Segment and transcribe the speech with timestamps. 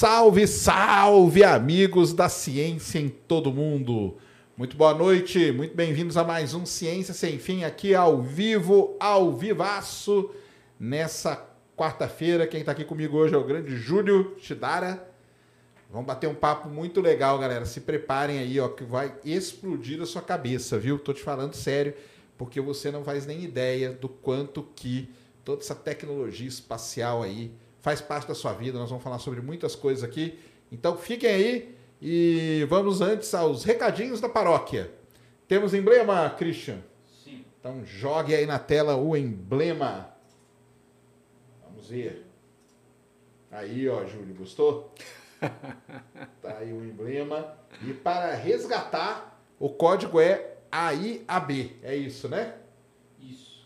[0.00, 4.16] Salve, salve, amigos da ciência em todo mundo.
[4.56, 9.32] Muito boa noite, muito bem-vindos a mais um Ciência Sem Fim aqui ao vivo, ao
[9.32, 10.30] vivaço,
[10.78, 11.44] nessa
[11.76, 12.46] quarta-feira.
[12.46, 15.04] Quem está aqui comigo hoje é o grande Júlio Chidara.
[15.90, 17.66] Vamos bater um papo muito legal, galera.
[17.66, 20.96] Se preparem aí, ó, que vai explodir a sua cabeça, viu?
[21.00, 21.92] Tô te falando sério,
[22.36, 25.12] porque você não faz nem ideia do quanto que
[25.44, 28.78] toda essa tecnologia espacial aí faz parte da sua vida.
[28.78, 30.38] Nós vamos falar sobre muitas coisas aqui.
[30.70, 34.90] Então fiquem aí e vamos antes aos recadinhos da paróquia.
[35.46, 36.78] Temos emblema, Christian?
[37.24, 37.44] Sim.
[37.58, 40.14] Então jogue aí na tela o emblema.
[41.64, 42.26] Vamos ver.
[43.50, 44.92] Aí, ó, Júlio, gostou?
[45.40, 47.56] tá aí o emblema.
[47.82, 51.78] E para resgatar, o código é AIAB.
[51.82, 52.54] É isso, né?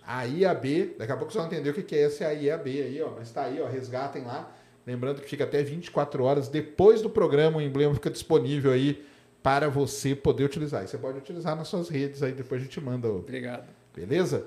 [0.02, 0.44] Isso.
[0.46, 0.96] AIAB.
[0.98, 3.10] Daqui a pouco você vai entender o que é esse AIAB aí, ó.
[3.16, 3.66] Mas tá aí, ó.
[3.66, 4.52] Resgatem lá.
[4.86, 9.04] Lembrando que fica até 24 horas depois do programa, o emblema fica disponível aí
[9.42, 10.84] para você poder utilizar.
[10.84, 13.08] E você pode utilizar nas suas redes aí, depois a gente manda.
[13.08, 13.68] Obrigado.
[13.94, 14.46] Beleza?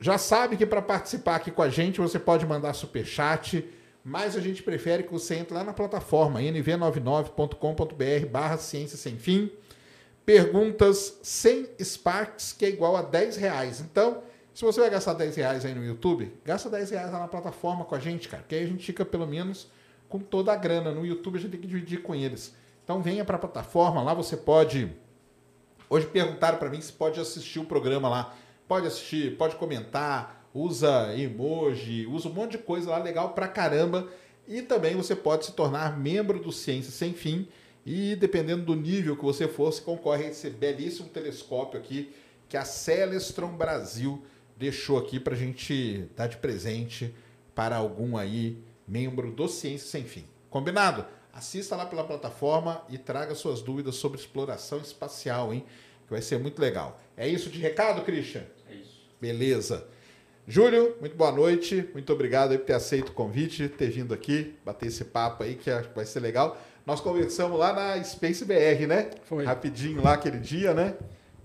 [0.00, 3.68] Já sabe que para participar aqui com a gente, você pode mandar super chat,
[4.04, 9.50] mas a gente prefere que você entre lá na plataforma nv99.com.br barra ciência sem fim.
[10.24, 13.80] Perguntas sem Sparks, que é igual a 10 reais.
[13.80, 14.22] Então,
[14.58, 17.84] se você vai gastar 10 reais aí no YouTube, gasta 10 reais lá na plataforma
[17.84, 18.42] com a gente, cara.
[18.42, 19.68] Que aí a gente fica pelo menos
[20.08, 20.90] com toda a grana.
[20.90, 22.56] No YouTube a gente tem que dividir com eles.
[22.82, 24.90] Então venha para a plataforma, lá você pode.
[25.88, 28.34] Hoje perguntaram para mim se pode assistir o programa lá.
[28.66, 34.08] Pode assistir, pode comentar, usa emoji, usa um monte de coisa lá legal pra caramba.
[34.48, 37.46] E também você pode se tornar membro do Ciência Sem Fim.
[37.86, 42.12] E dependendo do nível que você for, você concorre a esse belíssimo telescópio aqui
[42.48, 44.20] que a Celestron Brasil
[44.58, 47.14] deixou aqui para a gente dar de presente
[47.54, 50.24] para algum aí membro do Ciência Sem Fim.
[50.50, 51.06] Combinado?
[51.32, 55.64] Assista lá pela plataforma e traga suas dúvidas sobre exploração espacial, hein?
[56.06, 57.00] Que vai ser muito legal.
[57.16, 58.42] É isso de recado, Christian?
[58.68, 59.00] É isso.
[59.20, 59.86] Beleza.
[60.46, 61.88] Júlio, muito boa noite.
[61.92, 65.54] Muito obrigado aí por ter aceito o convite, ter vindo aqui, bater esse papo aí,
[65.54, 66.56] que acho que vai ser legal.
[66.86, 69.10] Nós conversamos lá na Space BR, né?
[69.24, 69.44] Foi.
[69.44, 70.96] Rapidinho lá aquele dia, né?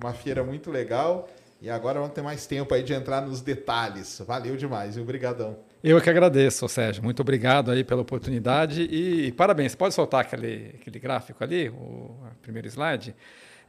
[0.01, 1.29] Uma feira muito legal.
[1.63, 4.21] E agora vamos ter mais tempo aí de entrar nos detalhes.
[4.27, 5.03] Valeu demais, viu?
[5.05, 5.57] Obrigadão.
[5.81, 7.01] Eu que agradeço, Sérgio.
[7.01, 9.73] Muito obrigado aí pela oportunidade e parabéns.
[9.73, 13.15] Pode soltar aquele, aquele gráfico ali, o primeiro slide?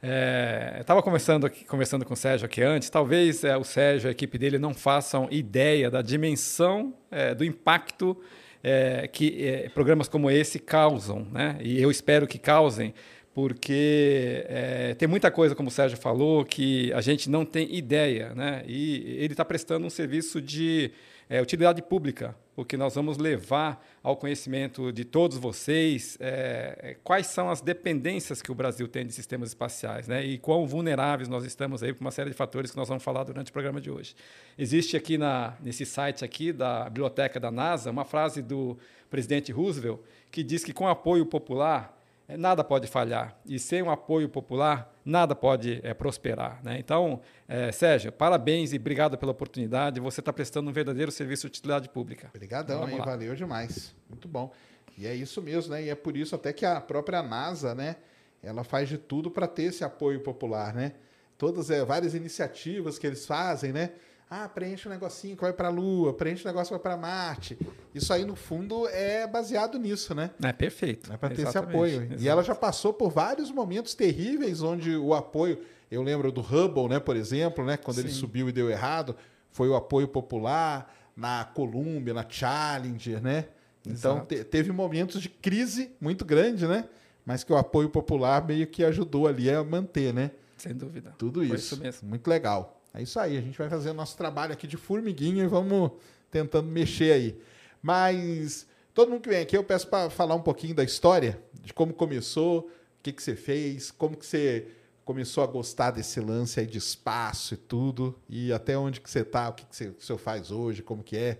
[0.03, 2.89] É, estava conversando, conversando com o Sérgio aqui antes.
[2.89, 7.45] Talvez é, o Sérgio e a equipe dele não façam ideia da dimensão é, do
[7.45, 8.21] impacto
[8.61, 11.55] é, que é, programas como esse causam, né?
[11.61, 12.93] E eu espero que causem,
[13.35, 18.33] porque é, tem muita coisa, como o Sérgio falou, que a gente não tem ideia,
[18.33, 18.63] né?
[18.65, 20.89] E ele está prestando um serviço de
[21.29, 27.49] é, utilidade pública, porque nós vamos levar ao conhecimento de todos vocês é, quais são
[27.49, 30.25] as dependências que o Brasil tem de sistemas espaciais, né?
[30.25, 33.25] E quão vulneráveis nós estamos aí por uma série de fatores que nós vamos falar
[33.25, 34.15] durante o programa de hoje.
[34.57, 38.77] Existe aqui na, nesse site aqui da biblioteca da NASA uma frase do
[39.09, 39.99] presidente Roosevelt
[40.31, 43.37] que diz que com apoio popular é, nada pode falhar.
[43.45, 46.59] E sem um apoio popular, nada pode é, prosperar.
[46.63, 46.77] Né?
[46.79, 49.99] Então, é, Sérgio, parabéns e obrigado pela oportunidade.
[49.99, 52.31] Você está prestando um verdadeiro serviço de utilidade pública.
[52.33, 53.95] Obrigadão, aí, valeu demais.
[54.09, 54.51] Muito bom.
[54.97, 55.83] E é isso mesmo, né?
[55.83, 57.97] E é por isso até que a própria NASA, né?
[58.41, 60.93] Ela faz de tudo para ter esse apoio popular, né?
[61.37, 63.91] Todas é, várias iniciativas que eles fazem, né?
[64.29, 66.97] Ah, preenche um negocinho que vai para a Lua, preenche um negócio que vai para
[66.97, 67.57] Marte.
[67.93, 70.31] Isso aí, no fundo, é baseado nisso, né?
[70.41, 71.13] É perfeito.
[71.13, 71.97] É para ter esse apoio.
[71.97, 72.23] Exatamente.
[72.23, 75.59] E ela já passou por vários momentos terríveis onde o apoio.
[75.91, 77.77] Eu lembro do Hubble, né, por exemplo, né?
[77.77, 78.03] Quando Sim.
[78.03, 79.15] ele subiu e deu errado,
[79.51, 83.45] foi o apoio popular na Columbia, na Challenger, né?
[83.85, 86.89] Então te, teve momentos de crise muito grande, né?
[87.23, 90.31] Mas que o apoio popular meio que ajudou ali a manter, né?
[90.57, 91.13] Sem dúvida.
[91.17, 91.55] Tudo isso.
[91.55, 92.09] isso mesmo.
[92.09, 92.74] Muito legal.
[92.95, 95.91] É isso aí, a gente vai fazer o nosso trabalho aqui de formiguinha e vamos
[96.31, 97.37] tentando mexer aí.
[97.81, 101.73] Mas todo mundo que vem aqui, eu peço para falar um pouquinho da história, de
[101.73, 104.67] como começou, o que, que você fez, como que você
[105.03, 109.19] começou a gostar desse lance aí de espaço e tudo, e até onde que você
[109.19, 111.39] está, o que, que você, que você faz hoje, como que é.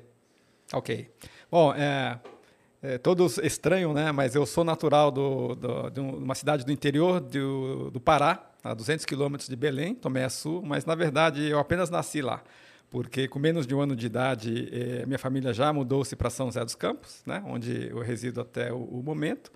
[0.74, 1.10] Ok.
[1.50, 2.20] Bom, é,
[2.84, 4.12] é, todos estranham, né?
[4.12, 8.74] Mas eu sou natural do, do, de uma cidade do interior do, do Pará, a
[8.74, 12.44] 200 quilômetros de Belém, Tomé Sul, mas na verdade eu apenas nasci lá,
[12.90, 16.48] porque com menos de um ano de idade eh, minha família já mudou-se para São
[16.48, 19.52] José dos Campos, né, onde eu resido até o, o, momento.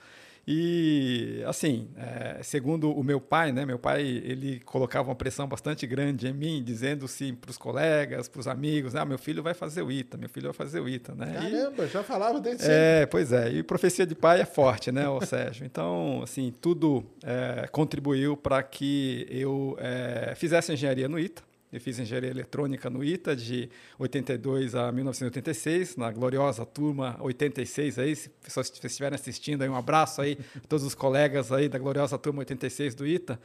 [0.52, 3.68] E, assim, é, segundo o meu pai, né?
[3.68, 8.28] Meu pai, ele colocava uma pressão bastante grande em mim, dizendo sim para os colegas,
[8.28, 10.90] para os amigos, ah, meu filho vai fazer o ITA, meu filho vai fazer o
[10.90, 11.34] ITA, né?
[11.34, 13.52] Caramba, e, já falava desde É, pois é.
[13.52, 15.68] E profecia de pai é forte, né, o Sérgio?
[15.68, 21.44] Então, assim, tudo é, contribuiu para que eu é, fizesse engenharia no ITA.
[21.72, 23.70] Eu fiz engenharia eletrônica no ITA de
[24.00, 30.20] 82 a 1986, na gloriosa turma 86 aí, se pessoas estiverem assistindo aí, um abraço
[30.20, 33.40] aí a todos os colegas aí da gloriosa turma 86 do ITA.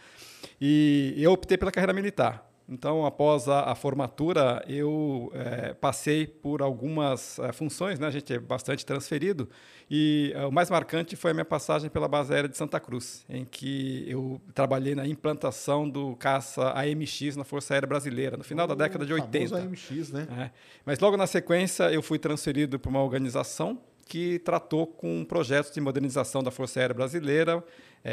[0.59, 2.54] E eu optei pela carreira militar.
[2.67, 8.07] Então, após a, a formatura, eu é, passei por algumas é, funções, né?
[8.07, 9.51] a gente é bastante transferido,
[9.91, 13.23] e é, o mais marcante foi a minha passagem pela base aérea de Santa Cruz,
[13.29, 18.67] em que eu trabalhei na implantação do caça AMX na Força Aérea Brasileira, no final
[18.67, 19.59] da década de 80.
[19.59, 20.27] AMX, né?
[20.39, 20.51] É.
[20.87, 25.81] Mas logo na sequência, eu fui transferido para uma organização que tratou com projetos de
[25.83, 27.63] modernização da Força Aérea Brasileira,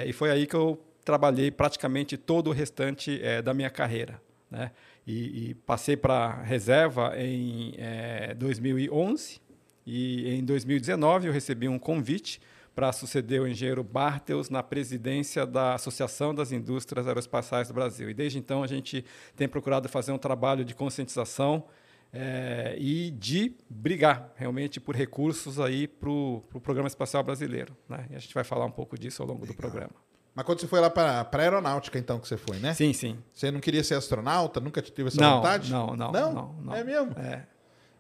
[0.06, 4.22] e foi aí que eu trabalhei praticamente todo o restante da minha carreira.
[4.52, 4.72] Né?
[5.08, 9.40] E, e passei para reserva em é, 2011
[9.86, 12.42] e em 2019 eu recebi um convite
[12.76, 18.10] para suceder o engenheiro Bartels na presidência da Associação das Indústrias Aeroespaciais do Brasil.
[18.10, 19.04] E desde então a gente
[19.36, 21.66] tem procurado fazer um trabalho de conscientização
[22.14, 27.76] é, e de brigar realmente por recursos aí para o pro Programa Espacial Brasileiro.
[27.88, 28.06] Né?
[28.10, 29.56] E a gente vai falar um pouco disso ao longo Legal.
[29.56, 30.11] do programa.
[30.34, 32.74] Mas quando você foi lá para a aeronáutica, então, que você foi, né?
[32.74, 33.18] Sim, sim.
[33.34, 34.60] Você não queria ser astronauta?
[34.60, 35.72] Nunca teve essa não, vontade?
[35.72, 36.76] Não, não, não, não, não.
[36.76, 37.14] É mesmo?
[37.20, 37.44] É.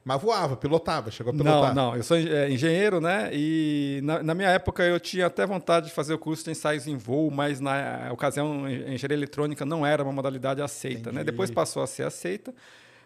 [0.04, 1.76] Mas voava, pilotava, chegou a pilotar?
[1.76, 1.96] Não, não.
[1.96, 3.30] Eu sou é, engenheiro, né?
[3.34, 6.88] E na, na, minha época eu tinha até vontade de fazer o curso de ensaios
[6.88, 11.02] em voo, mas na ocasião engenharia eletrônica não era uma modalidade aceita, né?
[11.02, 11.16] Entendi.
[11.18, 11.24] né?
[11.24, 12.52] Depois passou a ser aceita.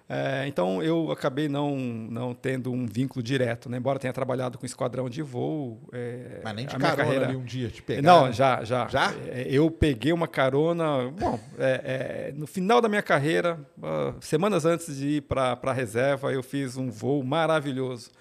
[0.07, 3.77] É, então eu acabei não, não tendo um vínculo direto, né?
[3.77, 5.81] embora tenha trabalhado com esquadrão de voo.
[5.91, 7.27] É, Mas nem de carona carreira...
[7.27, 8.03] ali um dia te pegar.
[8.03, 8.87] Não, já, já.
[8.87, 9.13] Já?
[9.27, 11.09] É, eu peguei uma carona.
[11.09, 15.73] Bom, é, é, no final da minha carreira, uh, semanas antes de ir para a
[15.73, 18.11] reserva, eu fiz um voo maravilhoso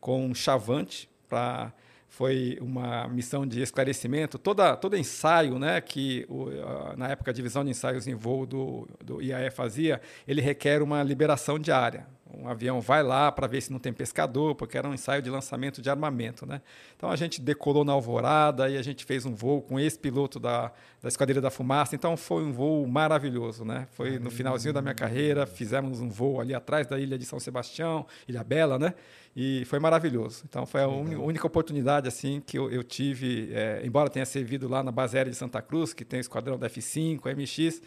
[0.00, 1.72] com um chavante para
[2.14, 4.38] foi uma missão de esclarecimento.
[4.38, 6.48] Toda, todo ensaio né, que, o,
[6.96, 11.02] na época, a divisão de ensaios em voo do, do IAE fazia, ele requer uma
[11.02, 12.06] liberação diária.
[12.32, 15.30] Um avião vai lá para ver se não tem pescador, porque era um ensaio de
[15.30, 16.46] lançamento de armamento.
[16.46, 16.60] Né?
[16.96, 20.38] Então a gente decolou na alvorada e a gente fez um voo com esse piloto
[20.38, 20.72] da,
[21.02, 21.94] da Esquadrilha da Fumaça.
[21.94, 23.64] Então foi um voo maravilhoso.
[23.64, 23.86] Né?
[23.90, 27.40] Foi no finalzinho da minha carreira, fizemos um voo ali atrás da ilha de São
[27.40, 28.94] Sebastião, Ilha Bela, né?
[29.36, 30.44] E foi maravilhoso.
[30.48, 34.82] Então foi a única oportunidade assim que eu, eu tive, é, embora tenha servido lá
[34.82, 37.82] na base aérea de Santa Cruz, que tem o esquadrão da F5, MX,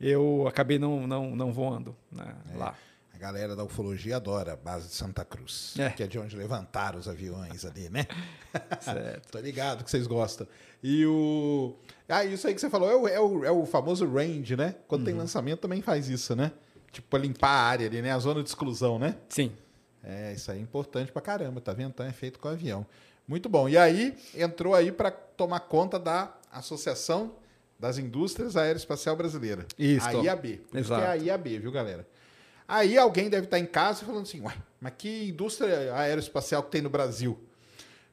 [0.00, 2.56] eu acabei não, não, não voando né, é.
[2.56, 2.74] lá.
[3.14, 5.90] A galera da ufologia adora a base de Santa Cruz, é.
[5.90, 8.06] que é de onde levantaram os aviões ali, né?
[8.80, 9.30] Certo.
[9.30, 10.46] Tô ligado que vocês gostam.
[10.82, 11.76] E o.
[12.08, 14.74] Ah, isso aí que você falou é o, é o, é o famoso range, né?
[14.88, 15.06] Quando uhum.
[15.06, 16.50] tem lançamento também faz isso, né?
[16.90, 18.10] Tipo, pra limpar a área ali, né?
[18.10, 19.16] A zona de exclusão, né?
[19.28, 19.52] Sim.
[20.02, 21.90] É, isso aí é importante pra caramba, tá vendo?
[21.90, 22.86] Então é feito com avião.
[23.26, 23.68] Muito bom.
[23.68, 27.34] E aí, entrou aí para tomar conta da Associação
[27.78, 29.66] das Indústrias Aeroespacial Brasileira.
[29.78, 30.06] Isso.
[30.06, 30.60] A IAB.
[30.74, 31.02] Exato.
[31.02, 32.06] É a IAB, viu, galera?
[32.66, 36.80] Aí alguém deve estar em casa falando assim, ué, mas que indústria aeroespacial que tem
[36.80, 37.38] no Brasil?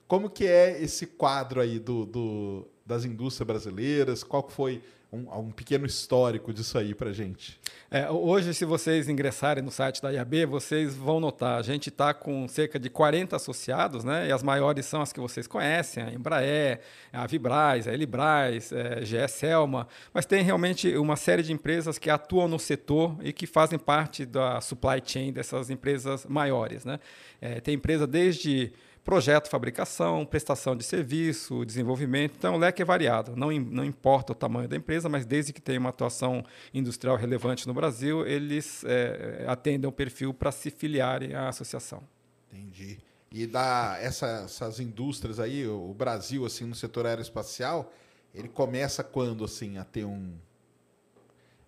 [0.08, 4.24] Como que é esse quadro aí do, do das indústrias brasileiras?
[4.24, 7.60] Qual foi um, um pequeno histórico disso aí para gente.
[7.90, 12.14] É, hoje, se vocês ingressarem no site da IAB, vocês vão notar, a gente está
[12.14, 14.28] com cerca de 40 associados, né?
[14.28, 19.02] e as maiores são as que vocês conhecem, a Embraer, a Vibraz, a Elibraz, a
[19.04, 23.48] GE Selma, mas tem realmente uma série de empresas que atuam no setor e que
[23.48, 26.86] fazem parte da supply chain dessas empresas maiores.
[26.86, 27.00] Né?
[27.42, 28.72] É, tem empresa desde
[29.10, 32.36] projeto, fabricação, prestação de serviço, desenvolvimento.
[32.38, 33.36] Então, o leque é variado.
[33.36, 37.68] Não, não importa o tamanho da empresa, mas desde que tenha uma atuação industrial relevante
[37.68, 42.04] no Brasil, eles é, atendem o perfil para se filiarem à associação.
[42.54, 43.00] Entendi.
[43.32, 47.92] E da essa, essas indústrias aí, o Brasil assim no setor aeroespacial,
[48.32, 50.36] ele começa quando assim a ter um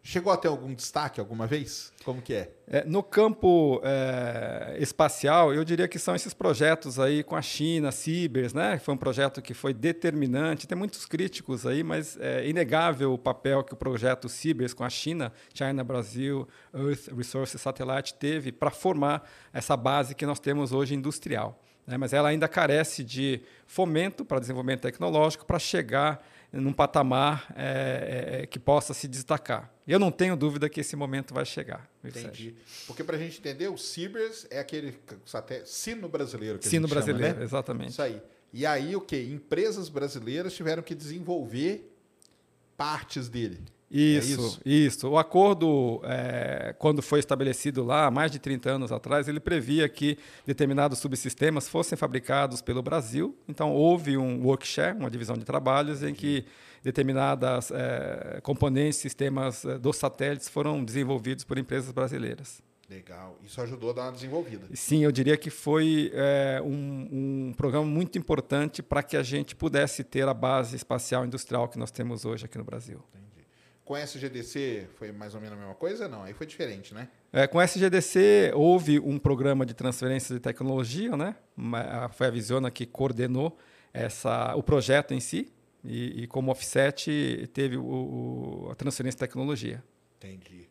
[0.03, 1.93] Chegou a ter algum destaque alguma vez?
[2.03, 2.51] Como que é?
[2.67, 7.91] é no campo é, espacial, eu diria que são esses projetos aí com a China,
[7.91, 8.79] Cibers, né?
[8.79, 10.65] Foi um projeto que foi determinante.
[10.65, 14.89] Tem muitos críticos aí, mas é inegável o papel que o projeto Cibers com a
[14.89, 20.95] China, China Brasil Earth Resource Satellite teve para formar essa base que nós temos hoje
[20.95, 21.61] industrial.
[21.85, 21.95] Né?
[21.95, 28.45] Mas ela ainda carece de fomento para desenvolvimento tecnológico para chegar num patamar é, é,
[28.45, 29.73] que possa se destacar.
[29.87, 31.89] Eu não tenho dúvida que esse momento vai chegar.
[32.03, 32.55] Entendi.
[32.87, 34.97] Porque para a gente entender, o Cibers é aquele
[35.65, 37.43] sino brasileiro que Sino brasileiro, chama, né?
[37.45, 37.91] exatamente.
[37.91, 38.21] Isso aí.
[38.53, 39.21] E aí o que?
[39.21, 41.89] Empresas brasileiras tiveram que desenvolver
[42.75, 43.63] partes dele.
[43.91, 48.91] Isso, é isso, isso, O acordo, é, quando foi estabelecido lá, mais de 30 anos
[48.91, 53.35] atrás, ele previa que determinados subsistemas fossem fabricados pelo Brasil.
[53.49, 56.45] Então, houve um workshare, uma divisão de trabalhos, em que
[56.81, 62.61] determinadas é, componentes, sistemas é, dos satélites foram desenvolvidos por empresas brasileiras.
[62.89, 63.37] Legal.
[63.41, 64.67] Isso ajudou a dar uma desenvolvida.
[64.73, 69.55] Sim, eu diria que foi é, um, um, programa muito importante para que a gente
[69.55, 73.01] pudesse ter a base espacial industrial que nós temos hoje aqui no Brasil.
[73.15, 73.40] Entendi.
[73.91, 76.07] Com a SGDC foi mais ou menos a mesma coisa?
[76.07, 77.09] Não, aí foi diferente, né?
[77.33, 81.35] É, com a SGDC houve um programa de transferência de tecnologia, né?
[82.13, 83.57] Foi a Visiona que coordenou
[83.93, 85.51] essa, o projeto em si
[85.83, 89.83] e, e como offset teve o, o, a transferência de tecnologia.
[90.19, 90.69] Entendi.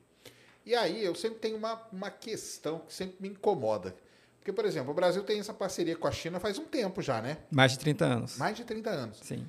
[0.65, 3.95] E aí eu sempre tenho uma, uma questão que sempre me incomoda.
[4.39, 7.21] Porque, por exemplo, o Brasil tem essa parceria com a China faz um tempo já,
[7.21, 7.37] né?
[7.51, 8.39] Mais de 30 anos.
[8.39, 9.19] Mais de 30 anos.
[9.23, 9.47] Sim.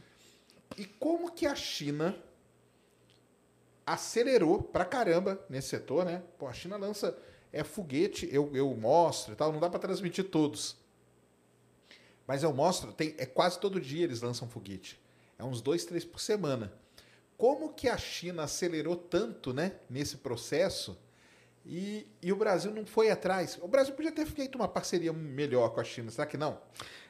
[0.77, 2.13] E como que a China
[3.85, 6.23] acelerou pra caramba nesse setor, né?
[6.37, 7.17] Pô, a China lança
[7.51, 10.77] é foguete, eu, eu mostro e tal, não dá para transmitir todos.
[12.25, 14.99] Mas eu mostro, tem, é quase todo dia eles lançam foguete.
[15.37, 16.71] É uns dois, três por semana.
[17.37, 20.97] Como que a China acelerou tanto né, nesse processo
[21.65, 23.57] e, e o Brasil não foi atrás?
[23.61, 26.57] O Brasil podia ter feito uma parceria melhor com a China, será que não?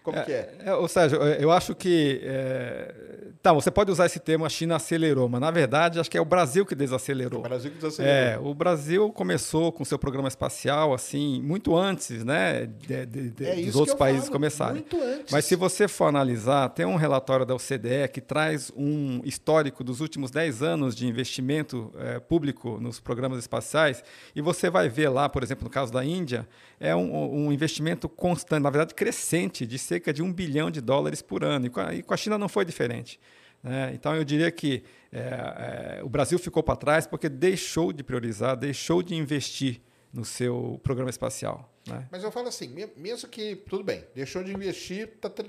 [0.03, 0.55] Como é, que é?
[0.65, 0.73] é?
[0.73, 2.21] Ou seja, eu acho que.
[2.23, 2.93] É...
[3.41, 6.21] Tá, você pode usar esse termo, a China acelerou, mas na verdade acho que é
[6.21, 7.39] o Brasil que desacelerou.
[7.39, 8.15] O Brasil que desacelerou.
[8.15, 12.67] É, o Brasil começou com seu programa espacial, assim, muito antes, né?
[12.67, 14.75] De, de, de, é dos outros países falo, começarem.
[14.75, 15.31] Muito antes.
[15.31, 20.01] Mas se você for analisar, tem um relatório da OCDE que traz um histórico dos
[20.01, 24.03] últimos 10 anos de investimento é, público nos programas espaciais,
[24.35, 26.47] e você vai ver lá, por exemplo, no caso da Índia,
[26.79, 31.21] é um, um investimento constante, na verdade crescente, de cerca de um bilhão de dólares
[31.21, 31.67] por ano.
[31.67, 33.19] E com a, e com a China não foi diferente.
[33.63, 33.91] Né?
[33.93, 38.55] Então, eu diria que é, é, o Brasil ficou para trás porque deixou de priorizar,
[38.55, 39.81] deixou de investir
[40.13, 41.71] no seu programa espacial.
[41.87, 42.07] Né?
[42.11, 45.45] Mas eu falo assim, mesmo que, tudo bem, deixou de investir, tá tr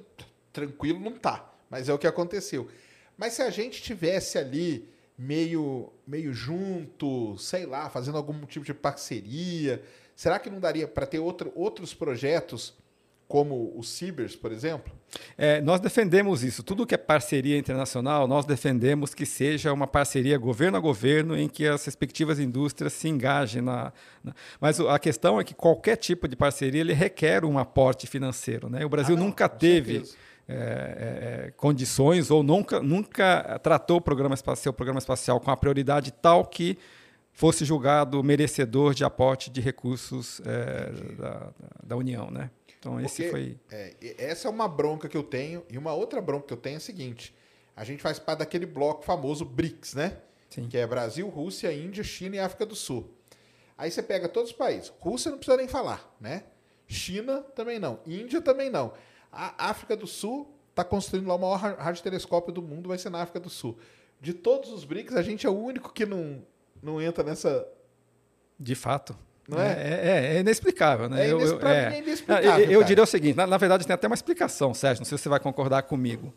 [0.52, 1.50] tranquilo, não tá.
[1.70, 2.68] Mas é o que aconteceu.
[3.16, 8.74] Mas se a gente tivesse ali meio, meio junto, sei lá, fazendo algum tipo de
[8.74, 9.82] parceria,
[10.14, 12.74] será que não daria para ter outro, outros projetos
[13.32, 14.92] como o Cibers, por exemplo?
[15.38, 16.62] É, nós defendemos isso.
[16.62, 21.48] Tudo que é parceria internacional, nós defendemos que seja uma parceria governo a governo, em
[21.48, 23.90] que as respectivas indústrias se engajem na.
[24.22, 24.34] na...
[24.60, 28.68] Mas a questão é que qualquer tipo de parceria ele requer um aporte financeiro.
[28.68, 28.84] Né?
[28.84, 29.96] O Brasil ah, não, nunca teve.
[29.96, 30.02] É,
[30.48, 35.56] é, é, condições ou nunca, nunca tratou o programa espacial, o programa espacial com a
[35.56, 36.78] prioridade tal que
[37.32, 42.50] fosse julgado merecedor de aporte de recursos é, da, da União, né?
[42.78, 43.58] Então, Porque, esse foi.
[43.70, 45.64] É, essa é uma bronca que eu tenho.
[45.70, 47.34] E uma outra bronca que eu tenho é a seguinte:
[47.76, 50.18] a gente faz parte daquele bloco famoso BRICS, né?
[50.50, 50.68] Sim.
[50.68, 53.08] Que é Brasil, Rússia, Índia, China e África do Sul.
[53.78, 54.92] Aí você pega todos os países.
[55.00, 56.44] Rússia não precisa nem falar, né?
[56.86, 58.00] China também não.
[58.06, 58.92] Índia também não.
[59.32, 63.22] A África do Sul está construindo lá o maior radiotelescópio do mundo, vai ser na
[63.22, 63.78] África do Sul.
[64.20, 66.42] De todos os BRICS, a gente é o único que não,
[66.82, 67.66] não entra nessa.
[68.58, 69.16] De fato.
[69.48, 69.72] Não é?
[69.72, 71.26] É, é, é inexplicável, né?
[71.26, 71.94] É, eu, eu, é.
[71.94, 72.64] é inexplicável.
[72.64, 75.18] Eu, eu diria o seguinte: na, na, verdade, tem até uma explicação, Sérgio, não sei
[75.18, 76.32] se você vai concordar comigo.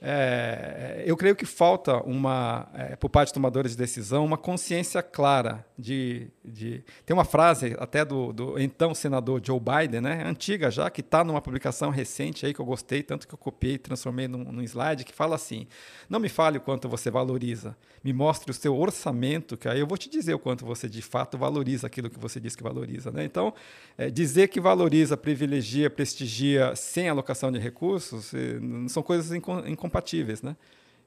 [0.00, 5.02] É, eu creio que falta uma, é, por parte dos tomadores de decisão, uma consciência
[5.02, 6.84] clara de, de...
[7.04, 11.24] tem uma frase até do, do, então senador Joe Biden, né, antiga já, que está
[11.24, 14.62] numa publicação recente aí que eu gostei tanto que eu copiei e transformei num, num
[14.62, 15.66] slide que fala assim:
[16.08, 19.86] não me fale o quanto você valoriza, me mostre o seu orçamento, que aí eu
[19.86, 23.10] vou te dizer o quanto você de fato valoriza aquilo que você diz que valoriza,
[23.10, 23.24] né?
[23.24, 23.52] Então,
[23.96, 30.42] é, dizer que valoriza, privilegia, prestigia sem alocação de recursos, eh, são coisas incompatíveis compatíveis,
[30.42, 30.56] né?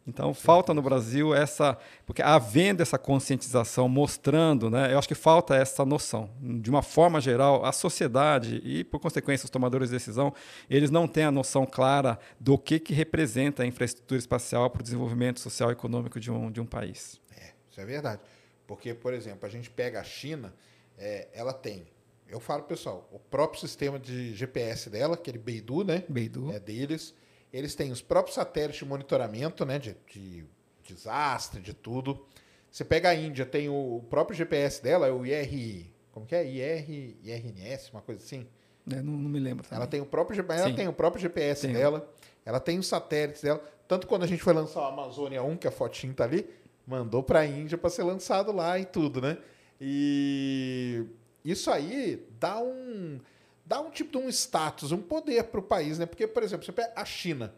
[0.08, 5.56] Então falta no Brasil essa, porque havendo essa conscientização, mostrando, né, eu acho que falta
[5.56, 6.30] essa noção.
[6.40, 10.34] De uma forma geral, a sociedade e, por consequência, os tomadores de decisão,
[10.70, 14.84] eles não têm a noção clara do que, que representa a infraestrutura espacial para o
[14.84, 17.22] desenvolvimento social e econômico de um, de um país.
[17.38, 18.22] É, isso é verdade.
[18.66, 20.54] Porque, por exemplo, a gente pega a China,
[20.98, 21.88] é, ela tem,
[22.28, 26.04] eu falo pessoal, o próprio sistema de GPS dela, aquele Beidou, né?
[26.10, 26.52] Beidou.
[26.52, 27.14] É deles
[27.52, 30.46] eles têm os próprios satélites de monitoramento, né, de, de
[30.84, 32.26] desastre, de tudo.
[32.72, 36.46] Você pega a Índia, tem o próprio GPS dela, é o IR, como que é?
[36.46, 38.48] IR, IRNS, uma coisa assim.
[38.92, 39.64] É, não, não, me lembro.
[39.64, 39.78] Também.
[39.78, 41.74] Ela tem o próprio GPS, ela tem o próprio GPS tem.
[41.74, 42.12] dela,
[42.46, 43.64] ela tem os satélites dela.
[43.88, 46.48] Tanto quando a gente foi lançar o Amazônia 1, que a fotinha tá ali,
[46.86, 49.38] mandou para a Índia para ser lançado lá e tudo, né?
[49.80, 51.06] E
[51.44, 53.20] isso aí dá um
[53.70, 56.08] dá um tipo de um status, um poder para o país, né?
[56.08, 57.54] Porque, por exemplo, você pega a China,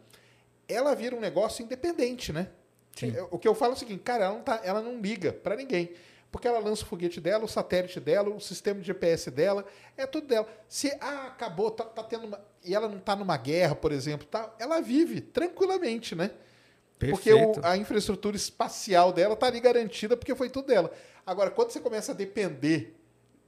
[0.68, 2.48] ela vira um negócio independente, né?
[2.94, 3.14] Sim.
[3.30, 5.56] O que eu falo é o seguinte, cara, ela não, tá, ela não liga para
[5.56, 5.94] ninguém.
[6.30, 9.64] Porque ela lança o foguete dela, o satélite dela, o sistema de GPS dela,
[9.96, 10.46] é tudo dela.
[10.68, 14.26] Se ah, acabou, tá, tá tendo uma, e ela não tá numa guerra, por exemplo,
[14.26, 16.30] tá, ela vive tranquilamente, né?
[16.98, 20.92] Porque o, a infraestrutura espacial dela tá ali garantida porque foi tudo dela.
[21.26, 22.94] Agora, quando você começa a depender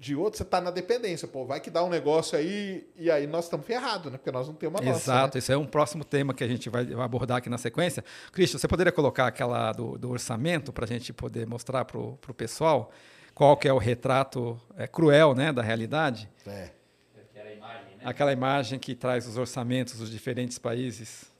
[0.04, 1.26] de outro, você está na dependência.
[1.26, 4.18] Pô, vai que dá um negócio aí e aí nós estamos ferrados, né?
[4.18, 5.10] Porque nós não temos uma nossa.
[5.10, 5.38] Exato, né?
[5.38, 8.04] esse é um próximo tema que a gente vai abordar aqui na sequência.
[8.30, 12.18] Cristian, você poderia colocar aquela do, do orçamento para a gente poder mostrar para o
[12.36, 12.92] pessoal
[13.34, 16.28] qual que é o retrato é, cruel né, da realidade?
[16.46, 16.70] É.
[17.16, 18.02] Aquela imagem, né?
[18.04, 21.32] Aquela imagem que traz os orçamentos dos diferentes países.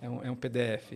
[0.00, 0.92] É um, é um PDF.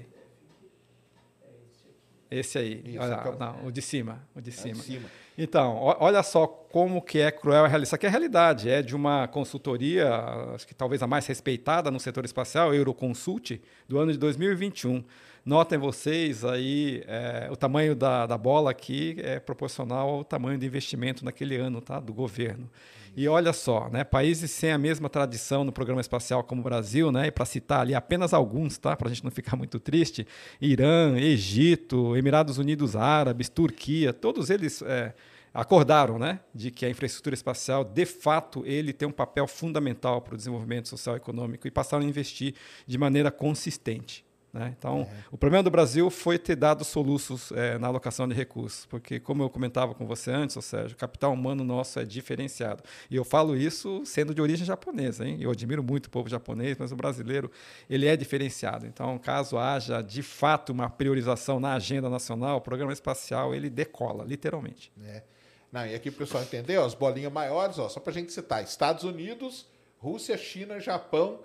[2.32, 4.70] Esse aí, Isso, olha, não, o de cima, o de cima.
[4.70, 5.08] É de cima.
[5.36, 7.84] Então, olha só como que é cruel a realidade.
[7.84, 10.08] Isso aqui é a realidade, é de uma consultoria,
[10.54, 15.04] acho que talvez a mais respeitada no setor espacial, Euroconsult, do ano de 2021.
[15.44, 20.64] Notem vocês aí, é, o tamanho da, da bola aqui é proporcional ao tamanho do
[20.64, 22.70] investimento naquele ano, tá, do governo.
[23.14, 27.12] E olha só, né, países sem a mesma tradição no programa espacial como o Brasil,
[27.12, 30.26] né, e para citar ali apenas alguns, tá, para a gente não ficar muito triste,
[30.58, 35.12] Irã, Egito, Emirados Unidos Árabes, Turquia, todos eles é,
[35.52, 40.32] acordaram, né, de que a infraestrutura espacial, de fato, ele tem um papel fundamental para
[40.32, 42.54] o desenvolvimento social e econômico e passaram a investir
[42.86, 44.24] de maneira consistente.
[44.52, 44.74] Né?
[44.78, 45.24] Então, é.
[45.30, 49.42] o problema do Brasil foi ter dado soluços é, na alocação de recursos, porque, como
[49.42, 52.82] eu comentava com você antes, ou Sérgio, o capital humano nosso é diferenciado.
[53.10, 55.26] E eu falo isso sendo de origem japonesa.
[55.26, 55.38] Hein?
[55.40, 57.50] Eu admiro muito o povo japonês, mas o brasileiro
[57.88, 58.86] ele é diferenciado.
[58.86, 64.22] Então, caso haja de fato uma priorização na agenda nacional, o programa espacial ele decola,
[64.24, 64.92] literalmente.
[65.02, 65.22] É.
[65.72, 68.14] Não, e aqui para o pessoal entender, ó, as bolinhas maiores, ó, só para a
[68.14, 71.40] gente citar: Estados Unidos, Rússia, China, Japão,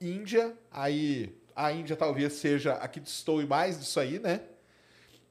[0.00, 4.42] Índia, aí a Índia talvez seja a que destoe mais disso aí, né?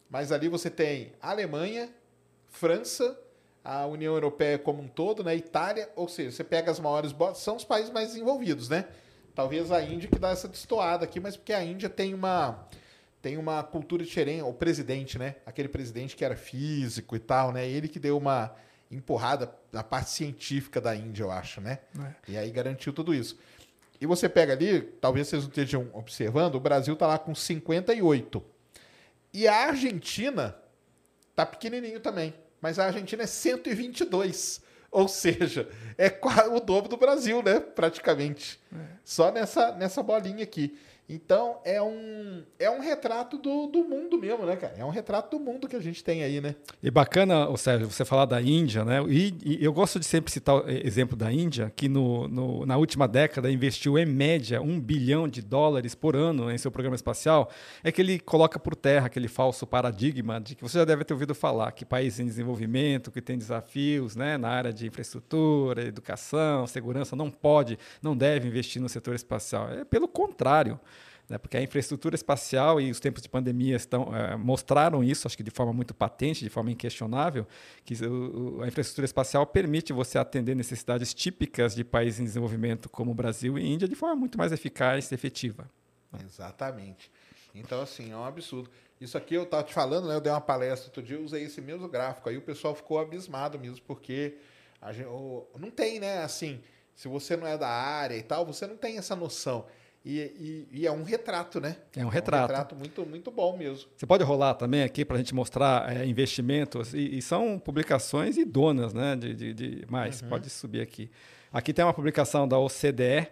[0.09, 1.87] Mas ali você tem Alemanha,
[2.47, 3.17] França,
[3.63, 5.35] a União Europeia como um todo, né?
[5.35, 8.87] Itália, ou seja, você pega as maiores são os países mais desenvolvidos, né?
[9.35, 12.67] Talvez a Índia que dá essa destoada aqui, mas porque a Índia tem uma
[13.21, 15.35] tem uma cultura diferente, o presidente, né?
[15.45, 17.67] Aquele presidente que era físico e tal, né?
[17.67, 18.55] Ele que deu uma
[18.89, 21.79] empurrada na parte científica da Índia, eu acho, né?
[21.99, 22.31] É.
[22.31, 23.37] E aí garantiu tudo isso.
[23.99, 28.43] E você pega ali, talvez vocês não estejam observando, o Brasil está lá com 58.
[29.33, 30.55] E a Argentina
[31.35, 34.61] tá pequenininho também, mas a Argentina é 122.
[34.91, 36.09] Ou seja, é
[36.51, 37.59] o dobro do Brasil, né?
[37.59, 38.59] Praticamente.
[38.73, 38.77] É.
[39.03, 40.77] Só nessa, nessa bolinha aqui.
[41.07, 44.73] Então, é um, é um retrato do, do mundo mesmo, né, cara?
[44.75, 46.55] É um retrato do mundo que a gente tem aí, né?
[46.81, 49.03] E bacana, Sérgio, você falar da Índia, né?
[49.07, 52.75] E, e, eu gosto de sempre citar o exemplo da Índia, que no, no, na
[52.75, 57.51] última década investiu, em média, um bilhão de dólares por ano em seu programa espacial.
[57.83, 61.13] É que ele coloca por terra aquele falso paradigma de que você já deve ter
[61.13, 66.65] ouvido falar que países em desenvolvimento, que tem desafios né, na área de infraestrutura, educação,
[66.65, 69.69] segurança, não pode, não deve investir no setor espacial.
[69.69, 70.79] É pelo contrário
[71.27, 75.35] né, porque a infraestrutura espacial e os tempos de pandemia estão, é, mostraram isso, acho
[75.35, 77.47] que de forma muito patente, de forma inquestionável,
[77.83, 83.11] que o, a infraestrutura espacial permite você atender necessidades típicas de países em desenvolvimento como
[83.11, 85.69] o Brasil e Índia de forma muito mais eficaz e efetiva.
[86.23, 87.11] Exatamente.
[87.53, 88.69] Então, assim, é um absurdo.
[88.99, 90.15] Isso aqui eu estava te falando, né?
[90.15, 92.29] Eu dei uma palestra outro dia, usei esse mesmo gráfico.
[92.29, 94.37] Aí o pessoal ficou abismado mesmo, porque
[94.91, 95.07] gente,
[95.59, 96.23] não tem, né?
[96.23, 96.61] Assim,
[96.93, 99.65] se você não é da área e tal, você não tem essa noção.
[100.05, 101.77] E, e, e, é um retrato, né?
[101.95, 102.43] É um retrato.
[102.43, 103.89] É um retrato muito, muito bom mesmo.
[103.97, 108.37] Você pode rolar também aqui para a gente mostrar é, investimentos, e, e, são publicações
[108.37, 109.15] idonas, né?
[109.15, 110.29] De, de, de mais, uhum.
[110.29, 111.09] pode subir aqui.
[111.51, 113.27] Aqui tem uma publicação da OCDE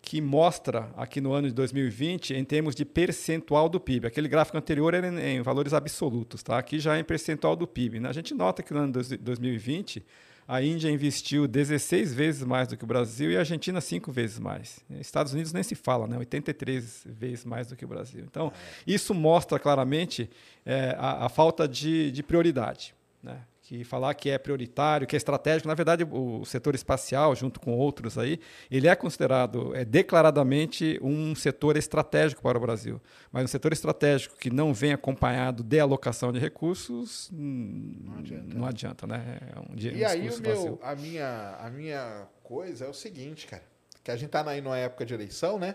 [0.00, 4.06] que mostra aqui no ano de 2020 em termos de percentual do PIB.
[4.06, 6.56] Aquele gráfico anterior era em, em valores absolutos, tá?
[6.56, 8.00] Aqui já é em percentual do PIB.
[8.00, 8.08] Né?
[8.08, 10.02] A gente nota que no ano de 2020
[10.48, 14.38] a Índia investiu 16 vezes mais do que o Brasil e a Argentina 5 vezes
[14.38, 14.78] mais.
[15.00, 16.16] Estados Unidos nem se fala, né?
[16.18, 18.24] 83 vezes mais do que o Brasil.
[18.24, 18.52] Então,
[18.86, 20.30] isso mostra claramente
[20.64, 22.94] é, a, a, falta de, de prioridade.
[23.22, 23.40] Né?
[23.66, 27.76] Que falar que é prioritário, que é estratégico, na verdade o setor espacial, junto com
[27.76, 28.38] outros aí,
[28.70, 33.02] ele é considerado é declaradamente um setor estratégico para o Brasil.
[33.32, 38.66] Mas um setor estratégico que não vem acompanhado de alocação de recursos, não adianta, não
[38.66, 39.38] adianta né?
[39.52, 43.48] É um e um aí o meu, a minha, a minha coisa é o seguinte,
[43.48, 43.64] cara,
[44.04, 45.74] que a gente está aí numa época de eleição, né?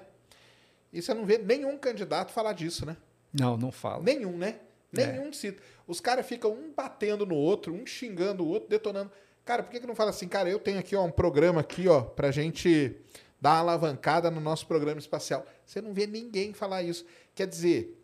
[0.93, 2.95] E você não vê nenhum candidato falar disso, né?
[3.33, 4.01] Não, não fala.
[4.01, 4.59] Nenhum, né?
[4.91, 5.33] Nenhum é.
[5.33, 5.61] cita.
[5.87, 9.11] Os caras ficam um batendo no outro, um xingando o outro, detonando.
[9.45, 11.87] Cara, por que, que não fala assim, cara, eu tenho aqui ó, um programa aqui,
[11.87, 12.95] ó, pra gente
[13.39, 15.45] dar uma alavancada no nosso programa espacial.
[15.65, 17.05] Você não vê ninguém falar isso.
[17.33, 17.97] Quer dizer,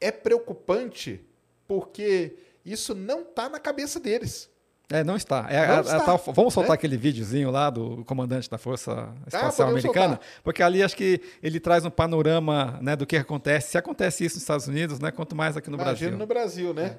[0.00, 1.20] é preocupante
[1.66, 4.48] porque isso não está na cabeça deles.
[4.90, 5.46] É, não está.
[5.50, 5.96] É, não a, está.
[5.96, 6.74] A, tal, vamos soltar é?
[6.74, 10.42] aquele videozinho lá do comandante da Força ah, Espacial ah, Americana, soltar.
[10.42, 13.72] porque ali acho que ele traz um panorama né, do que acontece.
[13.72, 16.18] Se acontece isso nos Estados Unidos, né, quanto mais aqui no Imagina Brasil.
[16.18, 16.86] no Brasil, né?
[16.86, 16.98] É.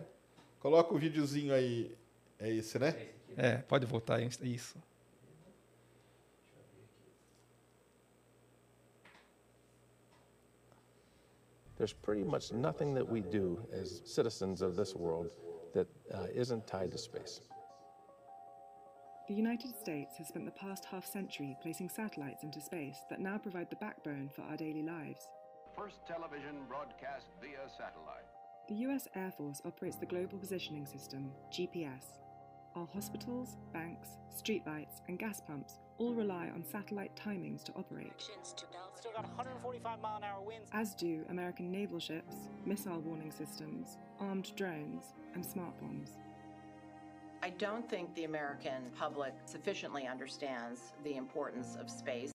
[0.59, 1.91] Coloca o videozinho aí.
[2.37, 2.95] É esse, né?
[3.35, 4.77] É, pode voltar isso.
[11.75, 15.31] There's pretty much nothing that we do as citizens of this world
[15.73, 17.41] that uh, isn't tied to space.
[19.29, 23.37] The United States has spent the past half century placing satellites into space that now
[23.37, 25.29] provide the backbone for our daily lives.
[25.77, 28.25] First television broadcast via satellite.
[28.69, 32.17] The US Air Force operates the Global Positioning System, GPS.
[32.75, 38.27] Our hospitals, banks, streetlights, and gas pumps all rely on satellite timings to operate.
[38.41, 40.71] Still got 145 mile an hour winds.
[40.73, 42.33] As do American naval ships,
[42.65, 46.17] missile warning systems, armed drones, and smart bombs.
[47.41, 52.31] I don't think the American public sufficiently understands the importance of space.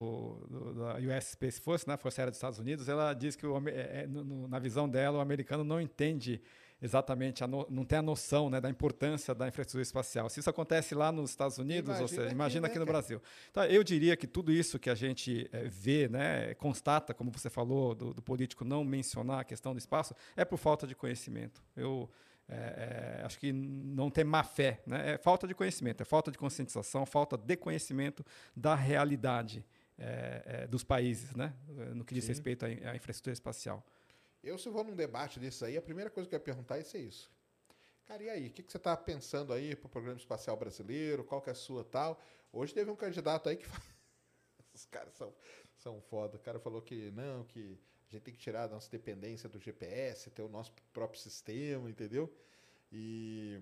[0.00, 3.46] O, do, da US Space Force, né, Força Aérea dos Estados Unidos, ela diz que
[3.46, 6.42] o, é, é, no, na visão dela o americano não entende
[6.84, 10.28] exatamente, no, não tem a noção né, da importância da infraestrutura espacial.
[10.28, 12.84] Se isso acontece lá nos Estados Unidos, imagina, ou seja, imagina aqui, né, aqui no
[12.84, 13.22] Brasil.
[13.50, 17.48] Então, eu diria que tudo isso que a gente é, vê, né, constata, como você
[17.48, 21.62] falou, do, do, político não mencionar a questão do espaço, é por falta de conhecimento.
[21.74, 22.10] Eu
[22.46, 25.14] é, é, acho que não tem má fé, né?
[25.14, 28.22] é falta de conhecimento, é falta de conscientização, falta de conhecimento
[28.54, 29.64] da realidade
[30.68, 31.54] dos países, né?
[31.94, 32.32] no que diz Sim.
[32.32, 33.82] respeito à, à infraestrutura espacial.
[34.44, 36.98] Eu, se vou num debate desse aí, a primeira coisa que eu ia perguntar é
[36.98, 37.32] isso.
[38.04, 38.48] Cara, e aí?
[38.48, 41.24] O que, que você está pensando aí para o programa espacial brasileiro?
[41.24, 42.20] Qual que é a sua tal?
[42.52, 43.64] Hoje teve um candidato aí que.
[44.74, 45.32] Os caras são,
[45.78, 46.36] são foda.
[46.36, 47.78] O cara falou que não, que
[48.10, 51.88] a gente tem que tirar a nossa dependência do GPS, ter o nosso próprio sistema,
[51.88, 52.30] entendeu?
[52.92, 53.58] E.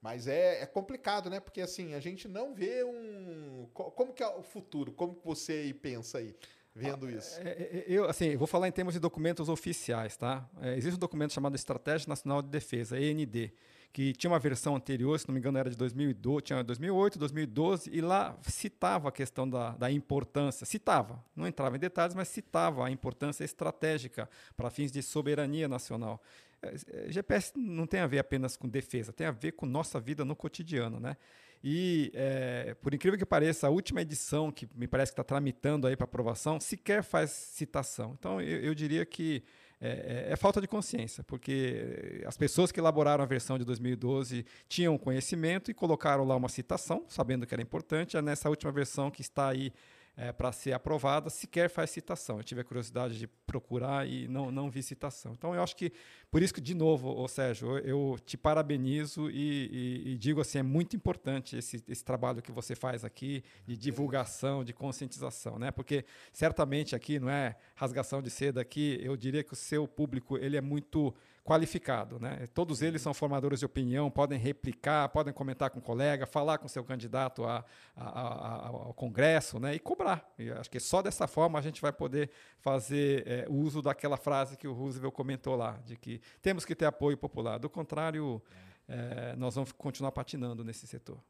[0.00, 1.38] Mas é, é complicado, né?
[1.38, 3.70] Porque assim, a gente não vê um.
[3.72, 4.90] Como que é o futuro?
[4.92, 6.34] Como que você aí pensa aí?
[6.74, 7.40] Vendo isso?
[7.40, 10.48] É, é, eu, assim, vou falar em termos de documentos oficiais, tá?
[10.60, 13.52] É, existe um documento chamado Estratégia Nacional de Defesa, END,
[13.92, 17.90] que tinha uma versão anterior, se não me engano era de 2012, tinha 2008, 2012,
[17.92, 22.84] e lá citava a questão da, da importância, citava, não entrava em detalhes, mas citava
[22.84, 26.20] a importância estratégica para fins de soberania nacional.
[26.60, 30.24] É, GPS não tem a ver apenas com defesa, tem a ver com nossa vida
[30.24, 31.16] no cotidiano, né?
[31.66, 35.86] E, é, por incrível que pareça, a última edição, que me parece que está tramitando
[35.86, 38.14] aí para aprovação, sequer faz citação.
[38.18, 39.42] Então, eu, eu diria que
[39.80, 44.44] é, é, é, falta de consciência, porque as pessoas que elaboraram a versão de 2012
[44.68, 48.14] tinham conhecimento e colocaram lá uma citação, sabendo que era importante.
[48.14, 49.72] É nessa última versão que está aí
[50.16, 52.38] é, para ser aprovada, sequer faz citação.
[52.38, 55.32] Eu tive a curiosidade de procurar e não, não vi citação.
[55.32, 55.92] Então, eu acho que,
[56.30, 60.58] por isso que, de novo, ô Sérgio, eu, te parabenizo e, e, e, digo assim,
[60.58, 65.70] é muito importante esse, esse trabalho que você faz aqui de divulgação, de conscientização, né?
[65.70, 70.38] Porque, certamente, aqui, não é rasgação de seda aqui, eu diria que o seu público,
[70.38, 71.12] ele é muito
[71.44, 72.18] qualificado.
[72.18, 72.46] Né?
[72.54, 76.66] Todos eles são formadores de opinião, podem replicar, podem comentar com o colega, falar com
[76.66, 79.74] seu candidato a, a, a, ao Congresso né?
[79.74, 80.32] e cobrar.
[80.38, 84.56] E acho que só dessa forma a gente vai poder fazer é, uso daquela frase
[84.56, 87.58] que o Roosevelt comentou lá, de que temos que ter apoio popular.
[87.58, 88.42] Do contrário,
[88.88, 91.22] é, nós vamos continuar patinando nesse setor.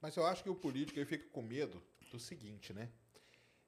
[0.00, 2.88] Mas eu acho que o político ele fica com medo do seguinte, né?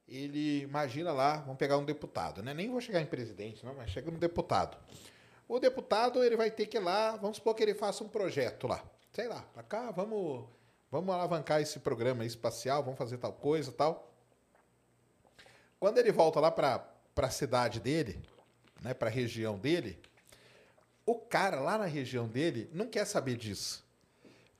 [0.07, 2.53] Ele imagina lá, vamos pegar um deputado, né?
[2.53, 4.77] Nem vou chegar em presidente, não, mas chega no deputado.
[5.49, 8.67] O deputado ele vai ter que ir lá, vamos supor que ele faça um projeto
[8.67, 10.47] lá, sei lá, para cá, vamos,
[10.91, 14.13] vamos alavancar esse programa espacial, vamos fazer tal coisa, tal.
[15.79, 18.21] Quando ele volta lá para a cidade dele,
[18.79, 19.99] né, para a região dele,
[21.03, 23.83] o cara lá na região dele não quer saber disso.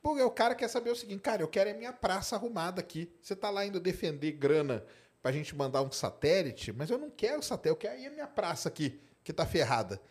[0.02, 3.14] Porque o cara quer saber o seguinte, cara, eu quero a minha praça arrumada aqui.
[3.22, 4.84] Você está lá indo defender grana
[5.22, 8.28] para a gente mandar um satélite, mas eu não quero satélite, eu quero a minha
[8.28, 10.02] praça aqui, que está ferrada.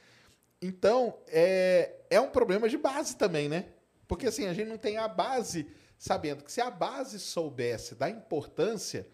[0.60, 3.66] Então, é, é um problema de base também, né?
[4.06, 5.66] Porque assim, a gente não tem a base
[5.98, 9.06] sabendo que se a base soubesse da importância,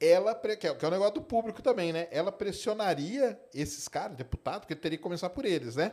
[0.00, 2.08] ela, que é, que é o negócio do público também, né?
[2.10, 5.92] Ela pressionaria esses caras, deputados, porque teria que começar por eles, né?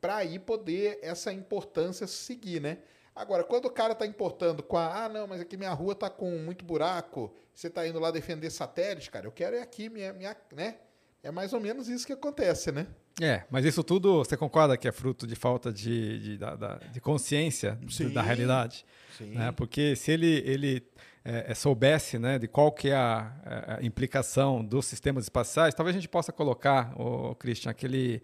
[0.00, 2.78] Para aí poder essa importância seguir, né?
[3.14, 6.08] Agora, quando o cara tá importando com a, ah, não, mas aqui minha rua tá
[6.08, 10.12] com muito buraco, você tá indo lá defender satélite, cara, eu quero é aqui minha,
[10.12, 10.78] minha, né?
[11.22, 12.86] É mais ou menos isso que acontece, né?
[13.20, 16.76] É, mas isso tudo você concorda que é fruto de falta de, de, da- da-
[16.78, 18.84] de consciência Sim, da realidade?
[19.18, 19.26] sim.
[19.34, 19.52] Né?
[19.52, 20.82] Porque se ele, ele
[21.24, 25.74] é, é, soubesse né, de qual que é a, a- a implicação dos sistemas espaciais,
[25.74, 28.22] talvez a gente possa colocar, o Christian, aquele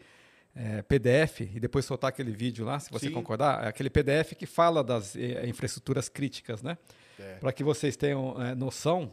[0.57, 3.13] é, PDF e depois soltar aquele vídeo lá, se você Sim.
[3.13, 5.15] concordar, é aquele PDF que fala das
[5.47, 6.77] infraestruturas críticas, né?
[7.21, 7.35] É.
[7.35, 9.13] Para que vocês tenham noção.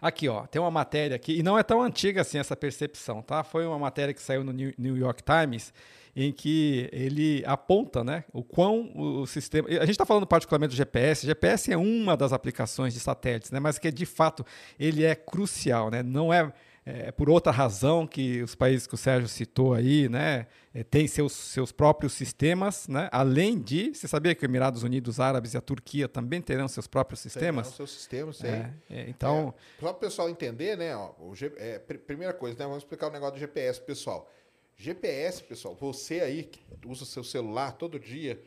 [0.00, 3.42] Aqui, ó, tem uma matéria aqui, e não é tão antiga assim essa percepção, tá?
[3.42, 5.72] Foi uma matéria que saiu no New York Times,
[6.14, 9.68] em que ele aponta, né, o quão o sistema.
[9.68, 11.26] A gente está falando particularmente do GPS.
[11.26, 13.60] GPS é uma das aplicações de satélites, né?
[13.60, 14.44] Mas que de fato
[14.78, 16.02] ele é crucial, né?
[16.02, 16.52] Não é,
[17.08, 21.06] é por outra razão que os países que o Sérgio citou aí, né, é, têm
[21.06, 23.08] seus, seus próprios sistemas, né?
[23.12, 26.86] Além de, você sabia que os Emirados Unidos Árabes e a Turquia também terão seus
[26.86, 27.66] próprios Tem sistemas?
[27.66, 28.50] lá o seu sistema, sei.
[28.50, 30.96] É, é, então, É, só para o pessoal entender, né?
[30.96, 32.64] ó, o G- é, pr- primeira coisa, né?
[32.64, 34.30] Vamos explicar o negócio do GPS, pessoal.
[34.76, 38.40] GPS, pessoal, você aí que usa o seu celular todo dia,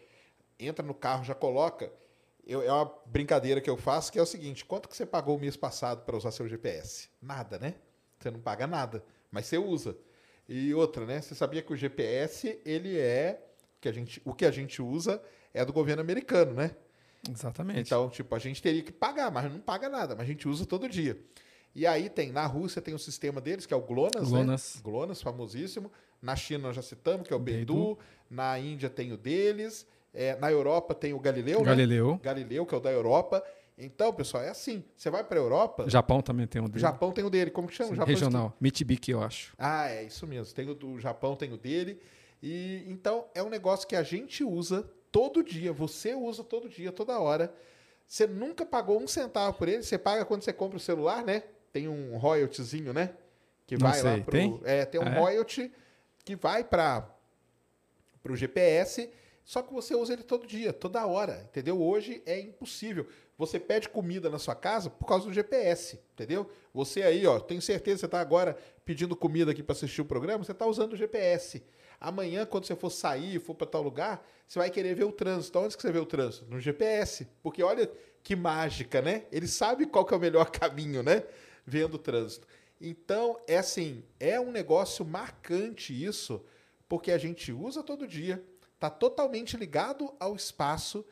[0.59, 1.91] entra no carro, já coloca.
[2.47, 5.35] Eu- é uma brincadeira que eu faço, que é o seguinte: quanto que você pagou
[5.35, 7.09] o mês passado para usar seu GPS?
[7.21, 7.75] Nada, né?
[8.21, 9.97] Você não paga nada, mas você usa.
[10.47, 11.21] E outra, né?
[11.21, 13.41] Você sabia que o GPS, ele é.
[13.79, 15.21] Que a gente, o que a gente usa
[15.53, 16.75] é do governo americano, né?
[17.29, 17.81] exatamente.
[17.81, 20.65] Então, tipo, a gente teria que pagar, mas não paga nada, mas a gente usa
[20.65, 21.19] todo dia.
[21.73, 24.75] E aí tem, na Rússia tem o sistema deles, que é o GLONASS, GLONASS.
[24.75, 24.81] né?
[24.83, 25.91] GLONASS, famosíssimo.
[26.21, 27.97] Na China nós já citamos, que é o Beidou.
[28.29, 29.87] Na Índia tem o deles.
[30.13, 32.11] É, na Europa tem o Galileu, Galileu.
[32.13, 32.19] né?
[32.21, 33.41] Galileu, que é o da Europa.
[33.85, 34.83] Então, pessoal, é assim.
[34.95, 36.79] Você vai para a Europa, Japão também tem um o dele.
[36.79, 37.49] Japão tem o dele.
[37.51, 37.89] Como que chama?
[37.89, 38.53] Sim, Japão regional.
[38.59, 39.53] Mitsubishi, eu acho.
[39.57, 40.53] ah, é isso mesmo.
[40.53, 41.99] Tem o do Japão, tem o dele.
[42.43, 45.71] E então é um negócio que a gente usa todo dia.
[45.73, 47.53] Você usa todo dia, toda hora.
[48.07, 49.83] Você nunca pagou um centavo por ele.
[49.83, 51.43] Você paga quando você compra o celular, né?
[51.71, 53.13] Tem um royaltyzinho, né?
[53.65, 54.31] Que Não vai lá sei, pro.
[54.31, 54.59] tem?
[54.65, 55.19] É, tem um Ah, é?
[55.19, 55.71] royalty
[56.25, 57.09] que vai para
[58.29, 59.09] o GPS.
[59.43, 61.81] Só que você usa ele todo dia, toda hora, entendeu?
[61.81, 63.07] Hoje é impossível.
[63.41, 66.47] Você pede comida na sua casa por causa do GPS, entendeu?
[66.71, 70.05] Você aí, ó, tenho certeza que você está agora pedindo comida aqui para assistir o
[70.05, 71.63] programa, você está usando o GPS.
[71.99, 75.57] Amanhã, quando você for sair, for para tal lugar, você vai querer ver o trânsito.
[75.57, 76.45] Onde que você vê o trânsito?
[76.51, 77.27] No GPS.
[77.41, 79.25] Porque olha que mágica, né?
[79.31, 81.23] Ele sabe qual que é o melhor caminho, né?
[81.65, 82.47] Vendo o trânsito.
[82.79, 86.45] Então, é assim, é um negócio marcante isso,
[86.87, 88.43] porque a gente usa todo dia,
[88.75, 91.03] está totalmente ligado ao espaço.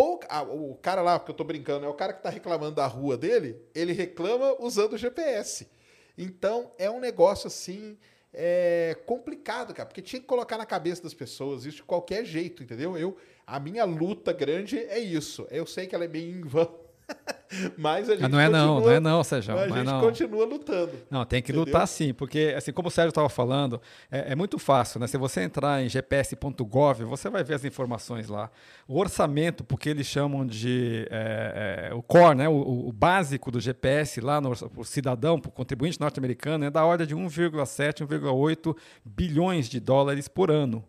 [0.00, 2.76] Pouca- ah, o cara lá, que eu tô brincando, é o cara que tá reclamando
[2.76, 5.68] da rua dele, ele reclama usando o GPS.
[6.16, 7.98] Então, é um negócio assim,
[8.32, 12.62] é, complicado, cara, porque tinha que colocar na cabeça das pessoas isso de qualquer jeito,
[12.62, 12.96] entendeu?
[12.96, 13.14] Eu,
[13.46, 15.46] a minha luta grande é isso.
[15.50, 16.80] Eu sei que ela é meio em vão,
[17.76, 19.54] mas a gente Ah, não é não, continua- não é não, Sérgio.
[19.54, 20.00] mas Não a é gente não.
[20.00, 20.92] continua lutando.
[21.10, 21.66] Não, tem que Entendeu?
[21.66, 25.06] lutar sim, porque assim como o Sérgio estava falando, é, é muito fácil, né?
[25.06, 28.50] Se você entrar em gps.gov, você vai ver as informações lá.
[28.86, 32.48] O orçamento, porque eles chamam de é, é, o core, né?
[32.48, 36.84] O, o básico do GPS lá no o cidadão, para o contribuinte norte-americano, é da
[36.84, 40.84] ordem de 1,7, 1,8 bilhões de dólares por ano.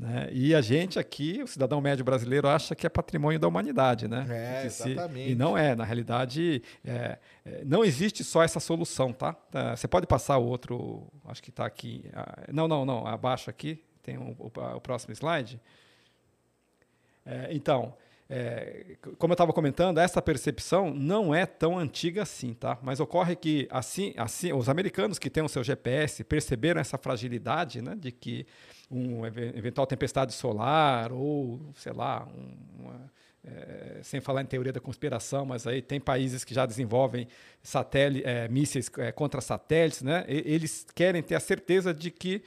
[0.00, 0.30] Né?
[0.32, 4.24] E a gente aqui, o cidadão médio brasileiro, acha que é patrimônio da humanidade, né?
[4.64, 5.32] É, se- exatamente.
[5.32, 9.34] E não é, na realidade, é, é, não existe só essa solução, tá?
[9.34, 12.10] Tá, Você pode passar o outro, acho que está aqui.
[12.50, 15.60] Não, não, não, abaixo aqui, tem o, o- o próximo slide.
[17.26, 17.92] É, então,
[18.28, 22.78] é, como eu estava comentando, essa percepção não é tão antiga assim, tá?
[22.82, 27.82] Mas ocorre que assim, assim, os americanos que têm o seu GPS perceberam essa fragilidade,
[27.82, 28.46] né, de que
[28.90, 33.12] um even- eventual tempestade solar ou, sei lá, um- uma,
[33.44, 37.26] é, sem falar em teoria da conspiração, mas aí tem países que já desenvolvem
[37.62, 40.24] satélite, é, mísseis é, contra satélites, né?
[40.28, 42.42] E- eles querem ter a certeza de que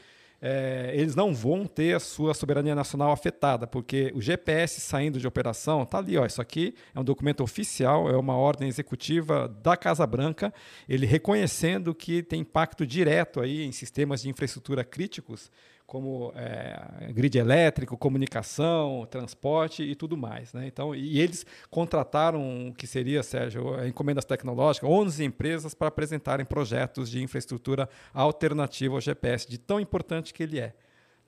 [0.45, 5.25] é, eles não vão ter a sua soberania nacional afetada, porque o GPS saindo de
[5.25, 9.77] operação, tá ali, ó, isso aqui é um documento oficial, é uma ordem executiva da
[9.77, 10.53] Casa Branca,
[10.89, 15.49] ele reconhecendo que tem impacto direto aí em sistemas de infraestrutura críticos,
[15.93, 20.51] como é, grid elétrico, comunicação, transporte e tudo mais.
[20.51, 20.65] Né?
[20.65, 27.11] Então, e eles contrataram o que seria, Sérgio, encomendas tecnológicas, 11 empresas para apresentarem projetos
[27.11, 30.73] de infraestrutura alternativa ao GPS, de tão importante que ele é.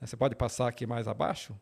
[0.01, 1.55] Você pode passar aqui mais abaixo?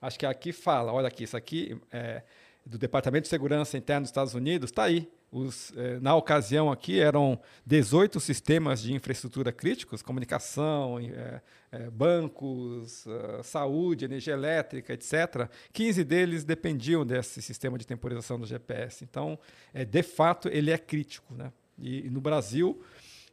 [0.00, 2.22] Acho que aqui fala, olha aqui, isso aqui é
[2.64, 5.10] do Departamento de Segurança Interna dos Estados Unidos, está aí.
[5.32, 11.40] Os, eh, na ocasião aqui eram 18 sistemas de infraestrutura críticos, comunicação, eh,
[11.72, 15.48] eh, bancos, ah, saúde, energia elétrica, etc.
[15.72, 19.04] 15 deles dependiam desse sistema de temporização do GPS.
[19.04, 19.38] Então,
[19.72, 21.32] eh, de fato, ele é crítico.
[21.32, 21.52] Né?
[21.78, 22.82] E, e no Brasil,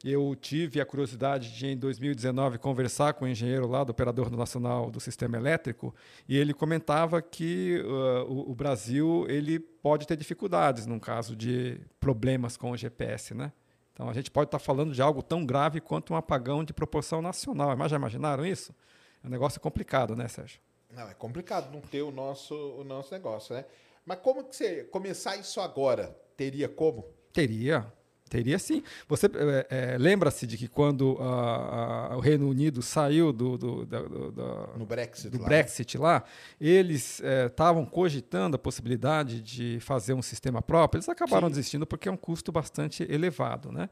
[0.04, 4.92] Eu tive a curiosidade de, em 2019, conversar com o engenheiro lá do Operador Nacional
[4.92, 5.94] do Sistema Elétrico,
[6.30, 11.82] e ele comentava que uh, o, o, Brasil ele pode ter dificuldades no caso de
[12.00, 13.34] problemas com o GPS.
[13.34, 13.52] Né?
[13.92, 17.20] Então, a gente pode estar falando de algo tão grave quanto um apagão de proporção
[17.20, 17.76] nacional.
[17.76, 18.76] Mas já imaginaram isso?
[19.24, 20.60] É um negócio complicado, né, Sérgio?
[20.92, 23.66] Não, é complicado não ter o nosso, o nosso negócio, né?
[24.06, 26.16] Mas como que você começar isso agora?
[26.38, 27.04] Teria como?
[27.34, 27.92] Teria.
[28.28, 28.84] Teria sim.
[29.08, 33.86] Você é, é, lembra-se de que quando a, a, o Reino Unido saiu do, do,
[33.86, 35.46] do, do no Brexit, do lá.
[35.46, 36.24] Brexit lá,
[36.60, 41.00] eles estavam é, cogitando a possibilidade de fazer um sistema próprio.
[41.00, 41.56] Eles acabaram sim.
[41.56, 43.90] desistindo porque é um custo bastante elevado, né?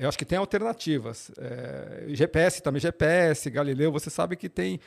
[0.00, 1.30] Eu acho que tem alternativas.
[2.08, 4.80] GPS também, GPS, Galileu, você sabe que tem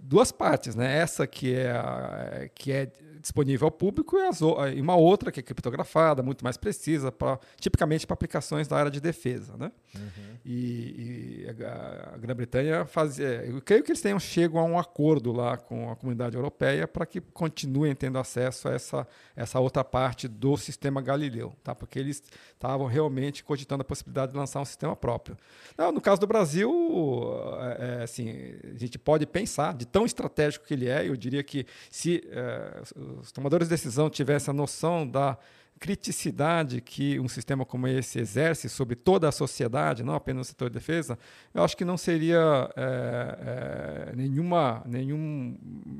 [0.00, 0.98] duas partes, né?
[0.98, 2.92] Essa que é, a, que é
[3.24, 8.12] disponível ao público e, uma outra que é criptografada, muito mais precisa, pra, tipicamente para
[8.12, 9.56] aplicações da área de defesa.
[9.56, 9.72] Né?
[9.96, 10.36] Uhum.
[10.44, 13.46] E, e, a, Grã-Bretanha fazia.
[13.46, 17.06] Eu creio que eles tenham chego a um acordo lá com a comunidade europeia para
[17.06, 21.74] que continuem tendo acesso a essa, essa outra parte do sistema Galileu, tá?
[21.74, 25.34] porque eles estavam realmente cogitando a possibilidade de lançar um sistema próprio.
[25.78, 26.70] Não, no caso do Brasil,
[27.58, 31.42] é, é, assim, a gente pode pensar, de tão estratégico que ele é, eu diria
[31.42, 32.82] que se é,
[33.20, 35.38] os tomadores de decisão tivessem a noção da
[35.78, 40.70] criticidade que um sistema como esse exerce sobre toda a sociedade, não apenas no setor
[40.70, 41.18] de defesa,
[41.52, 45.58] eu acho que não seria é, é, nenhuma, nenhum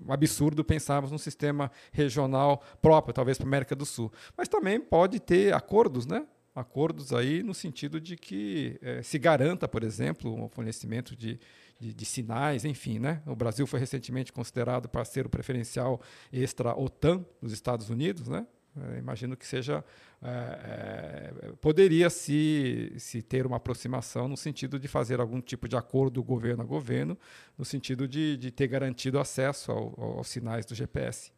[0.08, 4.12] absurdo pensarmos num sistema regional próprio, talvez para a América do Sul.
[4.36, 6.24] Mas também pode ter acordos, né?
[6.54, 11.40] Acordos aí no sentido de que é, se garanta, por exemplo, o fornecimento de,
[11.80, 13.20] de, de, sinais, enfim, né?
[13.26, 16.00] O Brasil foi recentemente considerado parceiro preferencial
[16.32, 18.46] extra-OTAN dos Estados Unidos, né?
[18.76, 19.84] É, imagino que seja
[20.20, 25.76] é, é, poderia se, se ter uma aproximação no sentido de fazer algum tipo de
[25.76, 27.16] acordo governo a governo,
[27.56, 31.30] no sentido de, de ter garantido acesso ao, ao, aos sinais do GPS.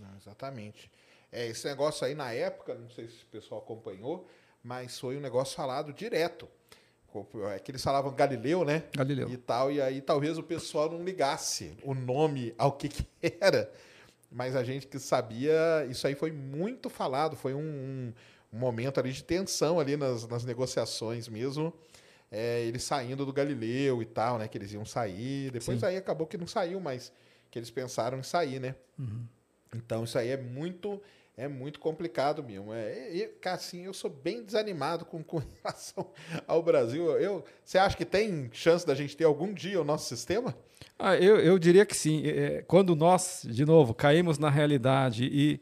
[0.00, 0.90] Não, exatamente.
[1.30, 4.28] É, esse negócio aí na época, não sei se o pessoal acompanhou,
[4.62, 6.48] mas foi um negócio falado direto.
[7.54, 8.84] É que eles falavam Galileu, né?
[8.96, 9.28] Galileu.
[9.28, 13.06] E tal, e aí talvez o pessoal não ligasse o nome ao que, que
[13.38, 13.70] era
[14.32, 18.12] mas a gente que sabia, isso aí foi muito falado, foi um,
[18.52, 21.72] um, momento ali de tensão ali nas, nas negociações mesmo.
[22.30, 24.48] É, eles saindo do Galileu e tal, né?
[24.48, 25.50] Que eles iam sair.
[25.50, 25.86] Depois Sim.
[25.86, 27.12] aí acabou que não saiu, mas
[27.50, 28.74] que eles pensaram em sair, né?
[28.98, 29.26] Uhum.
[29.74, 31.00] Então isso aí é muito
[31.36, 32.72] é muito complicado mesmo.
[32.72, 36.10] É, e, cara, assim, eu sou bem desanimado com, com relação
[36.46, 37.10] ao Brasil.
[37.18, 40.54] Eu, você acha que tem chance da gente ter algum dia o nosso sistema?
[40.98, 42.26] Ah, eu, eu diria que sim.
[42.26, 45.60] É, quando nós, de novo, caímos na realidade e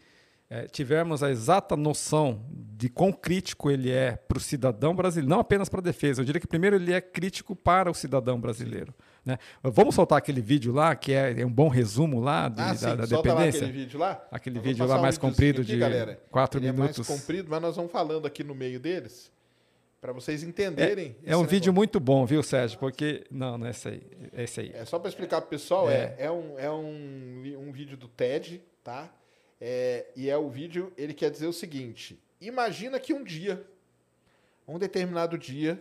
[0.48, 5.40] é, tivermos a exata noção de quão crítico ele é para o cidadão brasileiro, não
[5.40, 8.92] apenas para a defesa, eu diria que primeiro ele é crítico para o cidadão brasileiro.
[9.24, 9.38] Né?
[9.62, 12.94] Vamos soltar aquele vídeo lá, que é, é um bom resumo lá de, ah, da,
[12.94, 13.66] da dependência.
[13.66, 14.26] aquele vídeo lá?
[14.30, 16.20] Aquele vídeo lá mais comprido aqui, de galera.
[16.30, 17.06] quatro ele minutos.
[17.08, 19.30] É mais comprido, mas nós vamos falando aqui no meio deles
[20.00, 21.16] para vocês entenderem.
[21.22, 21.46] É, é um negócio.
[21.46, 22.78] vídeo muito bom, viu, Sérgio?
[22.78, 23.24] Porque.
[23.30, 24.02] Não, não é esse aí.
[24.32, 24.72] É esse aí.
[24.74, 27.96] É só para explicar para o pessoal, é, é, é, um, é um, um vídeo
[27.96, 29.12] do TED, tá?
[29.60, 33.64] É, e é o vídeo, ele quer dizer o seguinte: imagina que um dia,
[34.66, 35.78] um determinado dia,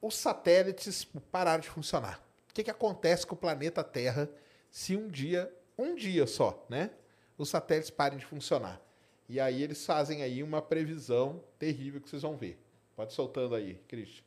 [0.00, 2.22] os satélites pararam de funcionar.
[2.50, 4.28] O que, que acontece com o planeta Terra
[4.70, 6.90] se um dia, um dia só, né?
[7.38, 8.80] Os satélites parem de funcionar.
[9.28, 12.58] E aí eles fazem aí uma previsão terrível que vocês vão ver.
[12.96, 14.24] Pode soltando aí, Cristian.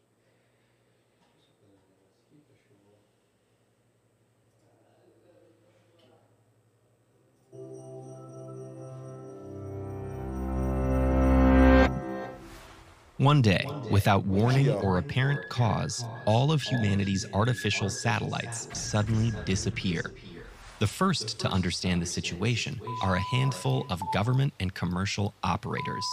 [13.24, 20.02] One day, without warning or apparent cause, all of humanity's artificial satellites suddenly disappear.
[20.80, 26.04] The first to understand the situation are a handful of government and commercial operators.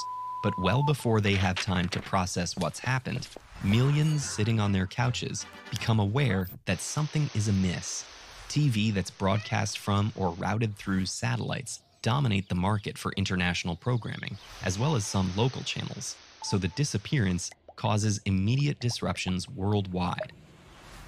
[0.44, 3.26] But well before they have time to process what's happened,
[3.64, 8.04] millions sitting on their couches become aware that something is amiss.
[8.48, 14.78] TV that's broadcast from or routed through satellites dominate the market for international programming, as
[14.78, 20.32] well as some local channels so the disappearance causes immediate disruptions worldwide.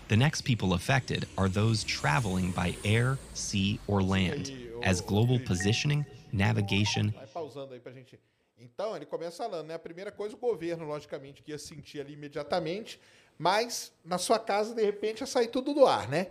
[0.08, 4.52] The next people affected are those traveling by air, sea, or land,
[4.82, 7.12] as global positioning, navigation.
[8.58, 9.74] Então, ele começa falando, né?
[9.74, 13.00] A primeira coisa, o governo, logicamente, que ia sentir ali imediatamente,
[13.38, 16.28] mas na sua casa, de repente, ia sair tudo do ar, né?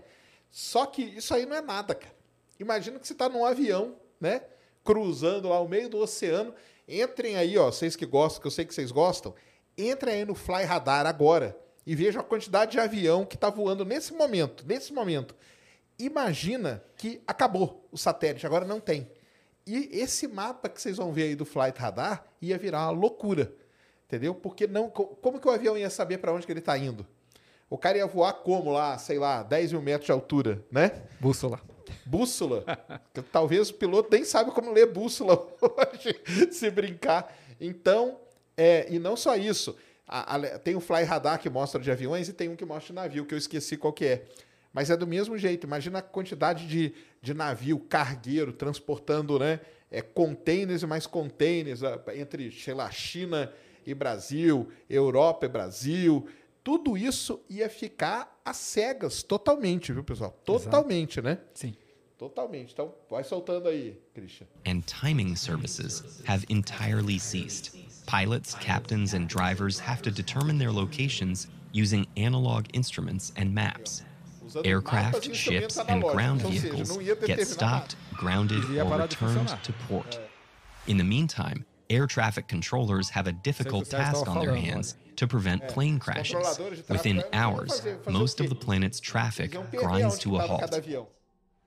[0.49, 2.15] Só que isso aí não é nada, cara.
[2.59, 4.43] Imagina que você está num avião, né?
[4.83, 6.53] Cruzando lá o meio do oceano
[6.87, 9.33] Entrem aí, ó, vocês que gostam, que eu sei que vocês gostam,
[9.77, 13.85] Entre aí no Fly Radar agora e veja a quantidade de avião que está voando
[13.85, 14.65] nesse momento.
[14.67, 15.35] Nesse momento.
[15.97, 19.09] Imagina que acabou o satélite, agora não tem.
[19.65, 23.53] E esse mapa que vocês vão ver aí do Flight Radar ia virar uma loucura.
[24.07, 24.35] Entendeu?
[24.35, 24.89] Porque não.
[24.89, 27.05] Como que o avião ia saber para onde que ele está indo?
[27.69, 31.03] O cara ia voar como lá, sei lá, 10 mil metros de altura, né?
[31.19, 31.61] Bússola.
[32.05, 32.63] Bússola.
[33.31, 37.35] Talvez o piloto nem saiba como ler bússola hoje, se brincar.
[37.59, 38.19] Então,
[38.57, 39.75] é, e não só isso.
[40.07, 42.87] A, a, tem o Fly Radar que mostra de aviões e tem um que mostra
[42.87, 44.25] de navio, que eu esqueci qual que é.
[44.73, 45.65] Mas é do mesmo jeito.
[45.65, 51.81] Imagina a quantidade de, de navio, cargueiro, transportando né, é, containers e mais containers
[52.15, 53.51] entre, sei lá, China
[53.85, 56.27] e Brasil, Europa e Brasil.
[56.63, 60.39] Tudo isso ia ficar às cegas, totalmente, viu, pessoal?
[60.45, 61.41] Totalmente, Exato.
[61.41, 61.47] né?
[61.53, 61.75] Sim.
[62.21, 62.73] Totalmente.
[62.73, 64.45] Então, vai soltando aí, Christian.
[64.63, 67.71] And timing services have entirely ceased.
[68.05, 74.03] Pilots, captains, and drivers have to determine their locations using analog instruments and maps.
[74.63, 80.19] Aircraft, ships, and ground vehicles get stopped, grounded, or returned to port.
[80.85, 85.67] In the meantime, air traffic controllers have a difficult task on their hands to prevent
[85.67, 86.59] plane crashes.
[86.87, 90.79] Within hours, most of the planet's traffic grinds to a halt.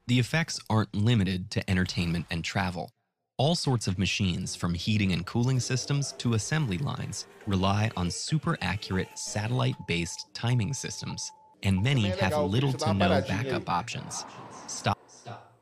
[0.07, 2.91] The effects aren't limited to entertainment and travel.
[3.39, 8.59] All sorts of machines, from heating and cooling systems to assembly lines, rely on super
[8.61, 11.33] accurate satellite based timing systems,
[11.63, 14.27] and many have little to no backup options.
[14.69, 14.99] Stop.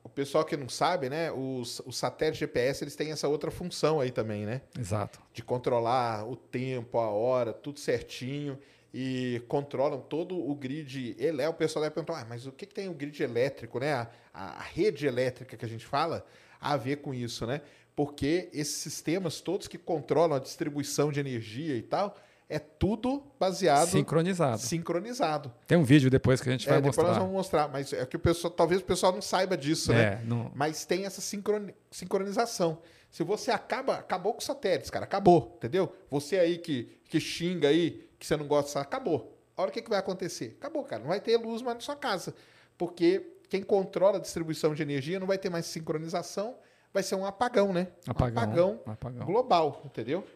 [0.03, 1.30] O pessoal que não sabe, né?
[1.30, 4.62] Os, os satélites GPS eles têm essa outra função aí também, né?
[4.76, 5.20] Exato.
[5.32, 8.59] De controlar o tempo, a hora, tudo certinho
[8.93, 11.53] e controlam todo o grid elétrico.
[11.53, 14.09] O pessoal deve perguntar, ah, mas o que, que tem o grid elétrico, né?
[14.32, 16.24] A, a, rede elétrica que a gente fala
[16.60, 17.60] a ver com isso, né?
[17.94, 22.16] Porque esses sistemas todos que controlam a distribuição de energia e tal,
[22.48, 24.60] é tudo baseado sincronizado.
[24.60, 25.52] Sincronizado.
[25.66, 27.02] Tem um vídeo depois que a gente vai é, mostrar.
[27.02, 29.92] Depois nós vamos mostrar, mas é que o pessoal, talvez o pessoal não saiba disso,
[29.92, 30.22] é, né?
[30.24, 30.50] Não...
[30.54, 32.78] Mas tem essa sincroni sincronização.
[33.10, 35.94] Se você acaba, acabou com satélites, cara, acabou, entendeu?
[36.10, 39.38] Você aí que, que xinga aí, que você não gosta, acabou.
[39.56, 40.56] A hora que, que vai acontecer?
[40.58, 41.02] Acabou, cara.
[41.02, 42.34] Não vai ter luz mais na sua casa.
[42.76, 46.57] Porque quem controla a distribuição de energia não vai ter mais sincronização,
[46.90, 47.88] vai ser um apagão, né?
[48.07, 49.26] Apagão, apagão, apagão.
[49.26, 50.26] global, entendeu?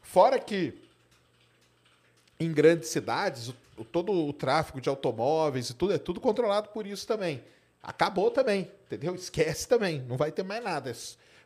[0.00, 0.80] Fora que
[2.38, 6.86] em grandes cidades, o, todo o tráfego de automóveis e tudo é tudo controlado por
[6.86, 7.42] isso também.
[7.82, 9.16] Acabou também, entendeu?
[9.16, 10.92] Esquece também, não vai ter mais nada.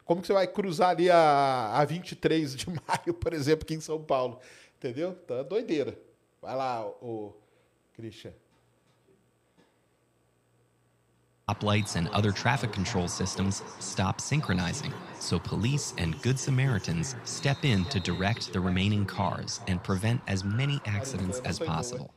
[0.04, 3.80] Como que você vai cruzar ali a, a 23 de maio, por exemplo, aqui em
[3.80, 4.40] São Paulo?
[4.76, 5.14] Entendeu?
[5.26, 5.98] Tá doideira.
[6.42, 7.34] Vai lá, o
[7.94, 8.34] Christian.
[11.48, 17.84] Stoplights and other traffic control systems stop synchronizing, so police and Good Samaritans step in
[17.86, 22.14] to direct the remaining cars and prevent as many accidents as possible.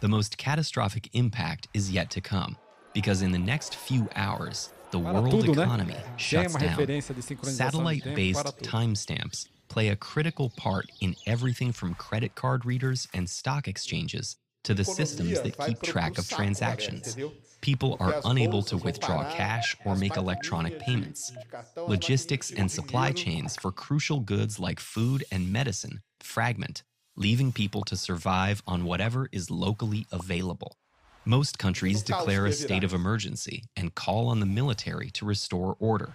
[0.00, 2.56] The most catastrophic impact is yet to come,
[2.94, 7.02] because in the next few hours, the world economy shuts down.
[7.42, 13.68] Satellite based timestamps play a critical part in everything from credit card readers and stock
[13.68, 17.16] exchanges to the systems that keep track of transactions.
[17.60, 21.32] People are unable to withdraw cash or make electronic payments.
[21.76, 26.82] Logistics and supply chains for crucial goods like food and medicine fragment,
[27.16, 30.76] leaving people to survive on whatever is locally available.
[31.24, 36.12] Most countries declare a state of emergency and call on the military to restore order.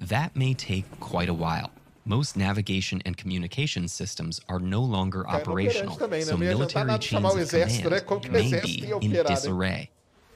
[0.00, 1.70] That may take quite a while.
[2.06, 8.60] Most navigation and communication systems are no longer operational, so military chains of command may
[8.60, 9.90] be in disarray.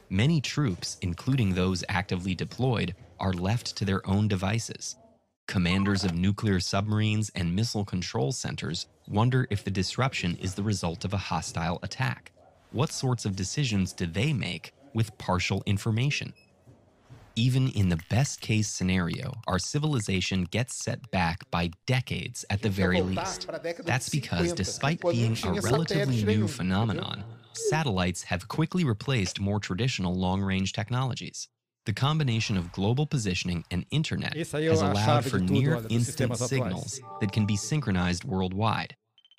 [0.08, 4.96] Many troops, including those actively deployed, are left to their own devices.
[5.46, 11.04] Commanders of nuclear submarines and missile control centers wonder if the disruption is the result
[11.04, 12.32] of a hostile attack.
[12.72, 16.32] What sorts of decisions do they make with partial information?
[17.38, 22.68] Even in the best case scenario, our civilization gets set back by decades at the
[22.68, 23.48] very least.
[23.86, 30.42] That's because, despite being a relatively new phenomenon, satellites have quickly replaced more traditional long
[30.42, 31.48] range technologies.
[31.86, 37.46] The combination of global positioning and internet has allowed for near instant signals that can
[37.46, 38.96] be synchronized worldwide.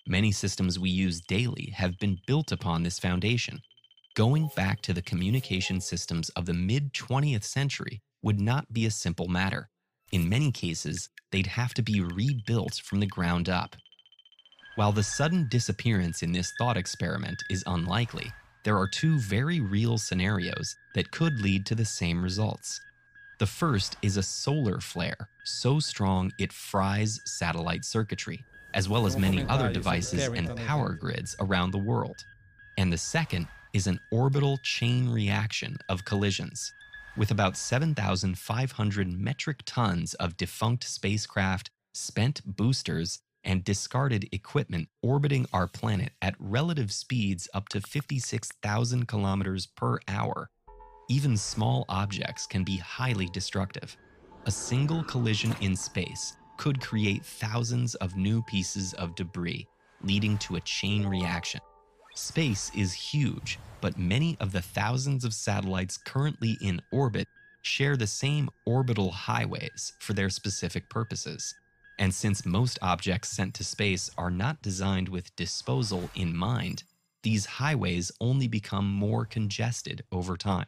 [0.08, 3.62] Many systems we use daily have been built upon this foundation.
[4.20, 8.92] Going back to the communication systems of the mid 20th century would not be a
[8.92, 9.70] simple matter.
[10.12, 13.78] In many cases, they'd have to be rebuilt from the ground up.
[14.76, 18.30] While the sudden disappearance in this thought experiment is unlikely,
[18.66, 22.82] there are two very real scenarios that could lead to the same results.
[23.40, 28.44] The first is a solar flare so strong it fries satellite circuitry.
[28.74, 32.18] as well as many other devices and power grids around the world.
[32.78, 36.74] And the second is an orbital chain reaction of collisions.
[37.18, 45.68] With about 7,500 metric tons of defunct spacecraft, spent boosters, and discarded equipment orbiting our
[45.68, 50.50] planet at relative speeds up to 56,000 kilometers per hour,
[51.10, 53.98] even small objects can be highly destructive.
[54.46, 59.68] A single collision in space could create thousands of new pieces of debris,
[60.04, 61.62] leading to a chain reaction.
[62.20, 67.30] Space is huge, but many of the thousands of satellites currently in orbit
[67.62, 71.56] share the same orbital highways for their specific purposes.
[71.98, 76.84] And since most objects sent to space are not designed with disposal in mind,
[77.24, 80.68] these highways only become more congested over time.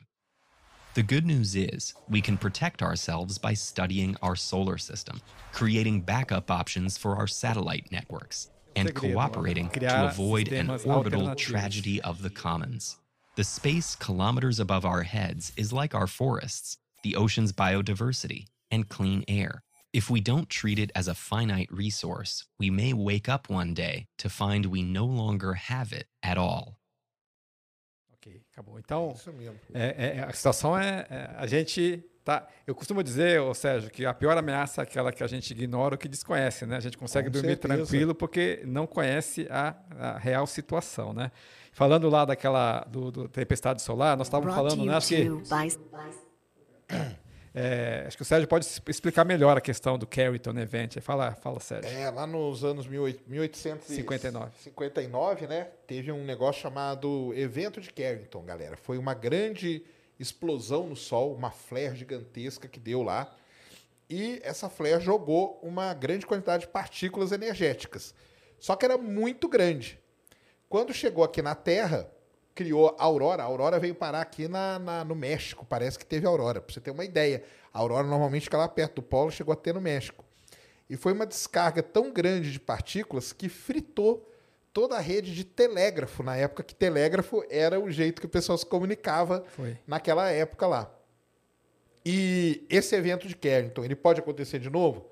[0.94, 5.20] The good news is we can protect ourselves by studying our solar system,
[5.52, 12.22] creating backup options for our satellite networks, and cooperating to avoid an orbital tragedy of
[12.22, 12.98] the commons.
[13.36, 19.24] The space kilometers above our heads is like our forests, the ocean's biodiversity, and clean
[19.28, 19.64] air.
[19.94, 24.08] If we don't treat it as a finite resource, we may wake up one day
[24.20, 26.78] to find we no longer have it at all.
[28.14, 28.78] Ok, acabou.
[28.80, 29.42] Então, Isso um
[29.74, 32.48] é- é- a situação é, é, a gente tá.
[32.66, 35.96] Eu costumo dizer, ô Sérgio, que a pior ameaça é aquela que a gente ignora
[35.96, 36.78] ou que desconhece, né?
[36.78, 37.76] A gente consegue Com dormir certeza.
[37.76, 41.32] tranquilo porque não conhece a, a real situação, né?
[41.72, 44.96] Falando lá daquela do, do tempestade solar, nós estávamos falando, né?
[44.96, 45.30] Acho que,
[47.54, 51.00] é, acho que o Sérgio pode explicar melhor a questão do Carrington Event.
[51.00, 51.90] Fala, fala, Sérgio.
[51.90, 53.20] É, lá nos anos 18-
[53.82, 54.52] 59.
[54.56, 55.68] 1859, né?
[55.88, 58.78] Teve um negócio chamado Evento de Carrington, galera.
[58.78, 59.84] Foi uma grande
[60.22, 63.34] explosão no Sol, uma flare gigantesca que deu lá.
[64.10, 68.14] E essa flare jogou uma grande quantidade de partículas energéticas.
[68.60, 70.00] Só que era muito grande.
[70.70, 72.10] Quando chegou aqui na Terra,
[72.54, 73.44] criou a aurora.
[73.44, 75.66] A aurora veio parar aqui na, na- no México.
[75.66, 76.62] Parece que teve aurora.
[76.62, 77.44] Pra você ter uma ideia.
[77.74, 80.24] A aurora normalmente fica lá perto do polo, chegou até no México.
[80.90, 84.30] E foi uma descarga tão grande de partículas que fritou
[84.74, 88.58] toda a rede de telégrafo, na época que telégrafo era o jeito que o pessoal
[88.58, 89.78] se comunicava Foi.
[89.86, 90.92] naquela época lá.
[92.06, 95.06] E esse evento de Carrington, ele pode acontecer de novo?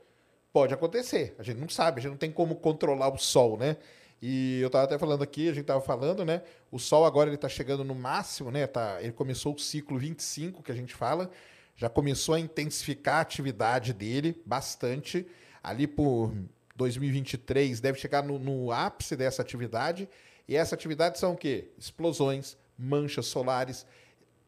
[0.51, 1.36] Pode acontecer.
[1.38, 3.78] A gente não sabe, a gente não tem como controlar o Sol, né?
[4.22, 6.41] E eu estava até falando aqui, a gente estava falando, né?
[6.72, 8.66] O Sol agora ele está chegando no máximo, né?
[8.66, 11.30] Tá, ele começou o ciclo 25, que a gente fala,
[11.76, 15.28] já começou a intensificar a atividade dele bastante.
[15.62, 16.34] Ali por
[16.80, 20.09] 2023 deve chegar no, no ápice dessa atividade.
[20.47, 21.71] E essa atividade são o quê?
[21.77, 23.86] Explosões, manchas solares.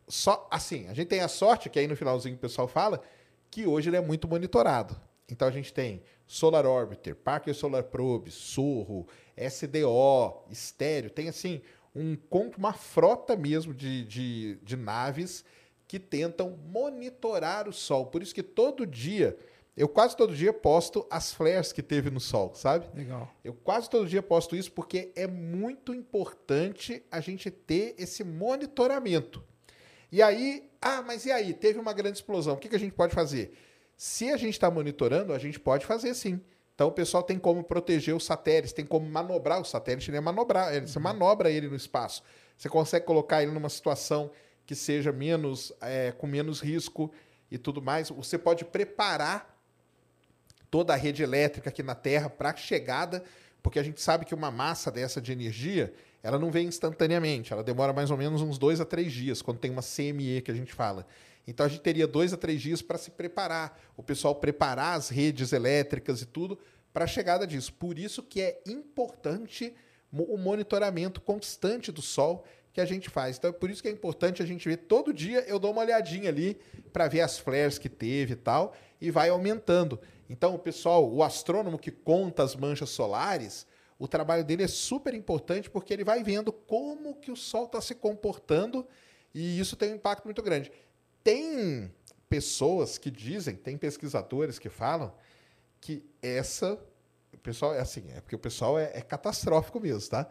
[0.08, 3.02] Só assim, a gente tem a sorte, que aí no finalzinho o pessoal fala,
[3.52, 5.00] que hoje ele é muito monitorado.
[5.30, 9.08] Então a gente tem Solar Orbiter, Parker Solar Probe, Sorro,
[9.38, 11.62] SDO, Estéreo, tem assim
[11.94, 12.18] um
[12.58, 15.44] uma frota mesmo de, de, de naves
[15.88, 18.06] que tentam monitorar o Sol.
[18.06, 19.38] Por isso que todo dia,
[19.76, 22.86] eu quase todo dia posto as flares que teve no Sol, sabe?
[22.94, 23.34] Legal.
[23.44, 29.44] Eu quase todo dia posto isso porque é muito importante a gente ter esse monitoramento.
[30.12, 31.54] E aí, ah, mas e aí?
[31.54, 32.56] Teve uma grande explosão.
[32.56, 33.58] O que, que a gente pode fazer?
[33.96, 36.42] Se a gente está monitorando, a gente pode fazer sim.
[36.76, 40.20] Então o pessoal tem como proteger os satélites, tem como manobrar o satélite, né?
[40.20, 42.24] manobrar, você manobra ele no espaço.
[42.58, 44.32] Você consegue colocar ele numa situação
[44.66, 47.12] que seja menos, é, com menos risco
[47.50, 48.10] e tudo mais.
[48.10, 49.61] Você pode preparar
[50.72, 53.24] toda a rede elétrica aqui na Terra para a chegada,
[53.62, 55.94] porque a gente sabe que uma massa dessa de energia,
[56.24, 59.60] ela não vem instantaneamente, ela demora mais ou menos uns dois a três dias, quando
[59.60, 61.06] tem uma CME que a gente fala.
[61.46, 65.10] Então a gente teria dois a três dias para se preparar, o pessoal preparar as
[65.10, 66.58] redes elétricas e tudo
[66.94, 67.74] para a chegada disso.
[67.74, 69.74] Por isso que é importante
[70.12, 73.38] o monitoramento constante do Sol que a gente faz.
[73.38, 75.82] Então é por isso que é importante a gente ver todo dia, eu dou uma
[75.82, 76.58] olhadinha ali
[76.94, 80.00] para ver as flares que teve e tal, e vai aumentando.
[80.32, 83.68] Então o pessoal, o astrônomo que conta as manchas solares,
[84.00, 87.82] o trabalho dele é super importante porque ele vai vendo como que o Sol está
[87.82, 88.88] se comportando
[89.36, 90.72] e isso tem um impacto muito grande.
[91.22, 91.94] Tem
[92.30, 95.14] pessoas que dizem, tem pesquisadores que falam
[95.82, 96.80] que essa,
[97.34, 100.30] o pessoal é assim, é porque o pessoal é, é catastrófico mesmo, tá?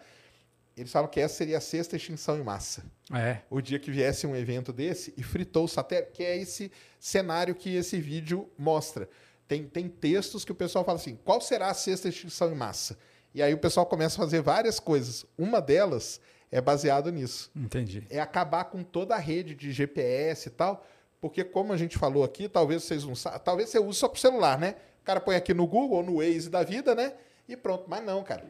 [0.74, 2.90] Eles falam que essa seria a sexta extinção em massa.
[3.12, 3.42] É.
[3.50, 7.54] O dia que viesse um evento desse e fritou o satélite, que é esse cenário
[7.54, 9.06] que esse vídeo mostra.
[9.50, 12.96] Tem, tem textos que o pessoal fala assim: qual será a sexta extinção em massa?
[13.34, 15.26] E aí o pessoal começa a fazer várias coisas.
[15.36, 16.20] Uma delas
[16.52, 18.06] é baseado nisso Entendi.
[18.08, 20.86] é acabar com toda a rede de GPS e tal,
[21.20, 24.20] porque como a gente falou aqui, talvez vocês não saibam, talvez você use só para
[24.20, 24.76] celular, né?
[25.02, 27.14] O cara põe aqui no Google, no Waze da vida, né?
[27.48, 27.86] e pronto.
[27.88, 28.44] Mas não, cara.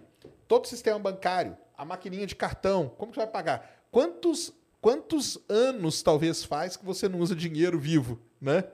[0.46, 3.86] Todo sistema bancário, a maquininha de cartão, como que você vai pagar?
[3.90, 8.64] Quantos, quantos anos talvez faz que você não usa dinheiro vivo, né?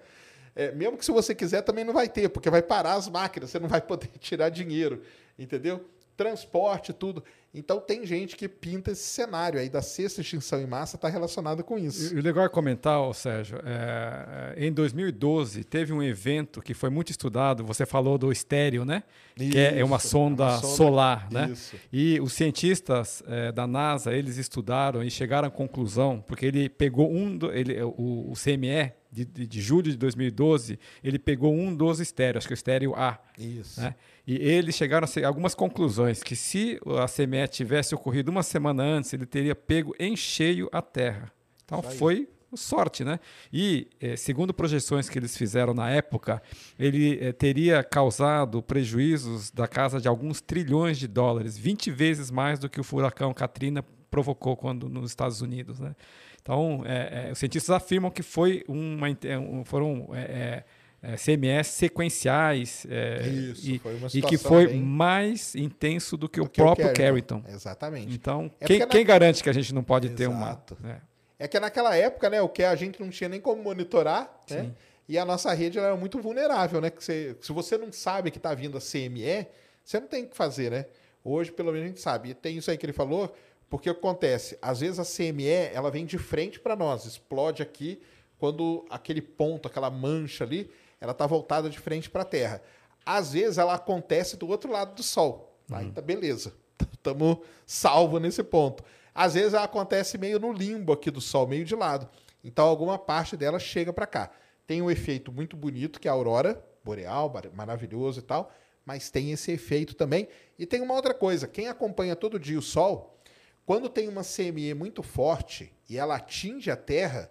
[0.56, 3.50] É, mesmo que se você quiser também não vai ter, porque vai parar as máquinas,
[3.50, 5.02] você não vai poder tirar dinheiro,
[5.38, 5.84] entendeu?
[6.16, 7.22] Transporte, tudo.
[7.54, 11.64] Então tem gente que pinta esse cenário aí da sexta extinção em massa está relacionado
[11.64, 12.14] com isso.
[12.14, 16.74] E o legal é comentar, ô, Sérgio, é, é, em 2012 teve um evento que
[16.74, 19.02] foi muito estudado, você falou do estéreo, né?
[19.34, 21.50] que é, é uma Isso, sonda, uma sonda- solar, né?
[21.50, 21.76] Isso.
[21.92, 27.10] E os cientistas é, da NASA, eles estudaram e chegaram à conclusão, porque ele pegou
[27.10, 31.74] um, do- ele, o, o CME de, de, de julho de 2012, ele pegou um
[31.74, 33.18] dos estéreos, acho que é o estéreo A.
[33.38, 33.80] Isso.
[33.80, 33.94] né?
[34.26, 39.12] E eles chegaram a algumas conclusões, que se a CME tivesse ocorrido uma semana antes,
[39.12, 41.30] ele teria pego em cheio a Terra.
[41.64, 43.20] Então foi sorte, né?
[43.52, 46.42] E eh, segundo projeções que eles fizeram na época,
[46.78, 52.58] ele eh, teria causado prejuízos da casa de alguns trilhões de dólares, 20 vezes mais
[52.58, 55.94] do que o furacão Katrina provocou quando nos Estados Unidos, né?
[56.40, 59.08] Então, eh, eh, os cientistas afirmam que foi uma,
[59.38, 60.64] um- foram eh,
[61.02, 66.28] eh, CMS sequenciais eh, Isso, e, foi uma e que foi bem- mais intenso do
[66.28, 67.40] que o Do que o próprio Carrington.
[67.42, 67.54] Carrington.
[67.56, 68.14] Exatamente.
[68.14, 70.46] Então, É quem, na- quem garante que a gente não pode ter uma...
[70.48, 70.76] Exato.
[70.80, 71.00] né?
[71.38, 74.62] É que naquela época, né, o que a gente não tinha nem como monitorar, né?
[74.62, 74.74] Sim.
[75.08, 76.90] E a nossa rede era muito vulnerável, né?
[76.90, 79.46] Que você, se você não sabe que está vindo a CME,
[79.84, 80.86] você não tem o que fazer, né?
[81.22, 82.30] Hoje, pelo menos, a gente sabe.
[82.30, 83.32] E tem isso aí que ele falou,
[83.68, 84.58] porque o que acontece?
[84.62, 88.00] Às vezes a CME ela vem de frente para nós, explode aqui
[88.38, 90.70] quando aquele ponto, aquela mancha ali,
[91.00, 92.62] ela está voltada de frente para a Terra.
[93.04, 95.58] Às vezes ela acontece do outro lado do Sol.
[95.92, 96.54] Tá beleza.
[96.92, 98.82] Estamos salvo nesse ponto.
[99.14, 102.08] Às vezes ela acontece meio no limbo aqui do Sol, meio de lado.
[102.42, 104.30] Então alguma parte dela chega para cá.
[104.66, 108.52] Tem um efeito muito bonito, que é a aurora boreal, mar- maravilhoso e tal,
[108.84, 110.28] mas tem esse efeito também.
[110.58, 113.18] E tem uma outra coisa, quem acompanha todo dia o Sol,
[113.64, 117.30] quando tem uma CME muito forte e ela atinge a Terra,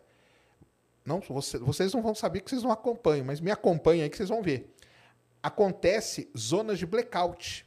[1.06, 4.18] não, você- vocês não vão saber que vocês não acompanham, mas me acompanhem aí que
[4.18, 4.74] vocês vão ver.
[5.43, 7.66] Acontece zonas de blackout.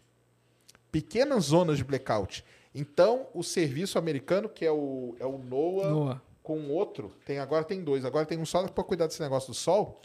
[0.91, 2.45] Pequenas zonas de blackout.
[2.75, 6.23] Então, o serviço americano, que é o, é o NOAA, NOAA.
[6.43, 9.55] com outro, tem agora tem dois, agora tem um só para cuidar desse negócio do
[9.55, 10.01] sol.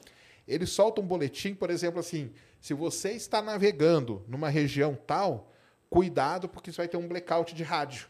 [0.48, 5.50] Ele solta um boletim, por exemplo, assim: se você está navegando numa região tal,
[5.90, 8.08] cuidado, porque você vai ter um blackout de rádio.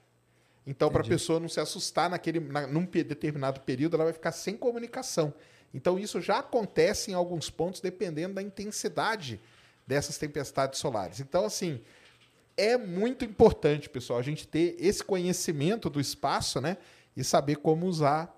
[0.66, 4.32] Então, para a pessoa não se assustar naquele, na, num determinado período, ela vai ficar
[4.32, 5.34] sem comunicação.
[5.74, 9.40] Então, isso já acontece em alguns pontos, dependendo da intensidade
[9.86, 11.20] dessas tempestades solares.
[11.20, 11.82] Então, assim,
[12.56, 16.78] é muito importante, pessoal, a gente ter esse conhecimento do espaço, né?
[17.16, 18.34] E saber como usar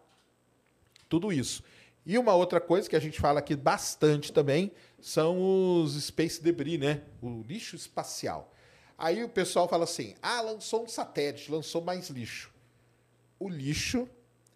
[1.07, 1.63] tudo isso.
[2.05, 4.71] E uma outra coisa que a gente fala aqui bastante também
[5.01, 7.01] são os space debris, né?
[7.21, 8.53] O lixo espacial.
[8.97, 12.51] Aí o pessoal fala assim: ah, lançou um satélite, lançou mais lixo.
[13.39, 14.07] O lixo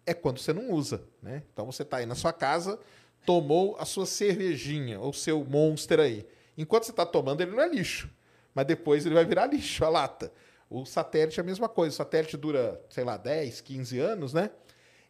[0.06, 1.42] é quando você não usa, né?
[1.52, 2.78] Então você está aí na sua casa,
[3.24, 6.26] tomou a sua cervejinha, ou seu monster aí.
[6.56, 8.10] Enquanto você está tomando, ele não é lixo.
[8.54, 10.32] Mas depois ele vai virar lixo, a lata.
[10.68, 11.94] O satélite é a mesma coisa.
[11.94, 14.50] O satélite dura, sei lá, 10, 15 anos, né?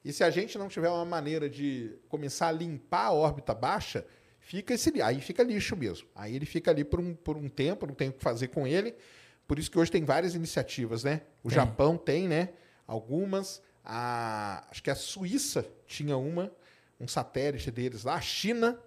[0.04, 4.06] E se a gente não tiver uma maneira de começar a limpar a órbita baixa,
[4.38, 6.08] fica esse aí fica lixo mesmo.
[6.14, 8.66] Aí ele fica ali por um, por um tempo, não tem o que fazer com
[8.66, 8.94] ele.
[9.50, 11.22] Por isso que hoje tem várias iniciativas, né?
[11.42, 11.56] O Tem.
[11.56, 12.50] Japão tem, né?
[12.86, 13.60] Algumas.
[13.84, 16.52] A, acho que a Suíça tinha uma,
[17.00, 18.14] um satélite deles lá.
[18.14, 18.78] A China.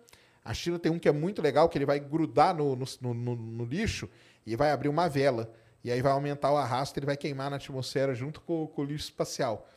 [0.41, 3.35] A China tem um que é muito legal, que ele vai grudar no, no, no-
[3.35, 4.09] no- lixo
[4.45, 5.53] e vai abrir uma vela.
[5.83, 8.85] E aí vai aumentar o arrasto, ele vai queimar na atmosfera junto com, com o
[8.85, 9.67] lixo espacial.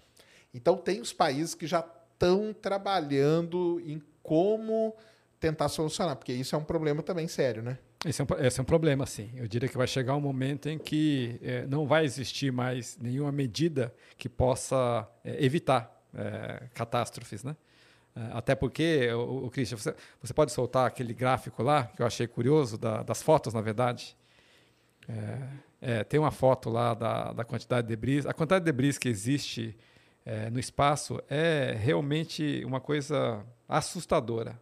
[0.54, 1.80] Então tem os países que já
[2.12, 4.94] estão trabalhando em como
[5.40, 7.76] tentar solucionar, porque isso é um problema também sério, né?
[8.06, 9.30] Esse é, um, esse é um problema, sim.
[9.34, 13.32] Eu diria que vai chegar um momento em que eh, não vai existir mais nenhuma
[13.32, 17.56] medida que possa eh, evitar eh, catástrofes, né?
[18.14, 22.06] Eh, até porque, o, o Christian, você, você pode soltar aquele gráfico lá, que eu
[22.06, 24.16] achei curioso, da- das fotos, na verdade?
[25.08, 25.38] É,
[26.00, 28.26] é, tem uma foto lá da, da quantidade de debris.
[28.26, 29.76] A quantidade de debris que existe
[30.24, 34.58] é, no espaço é realmente uma coisa assustadora.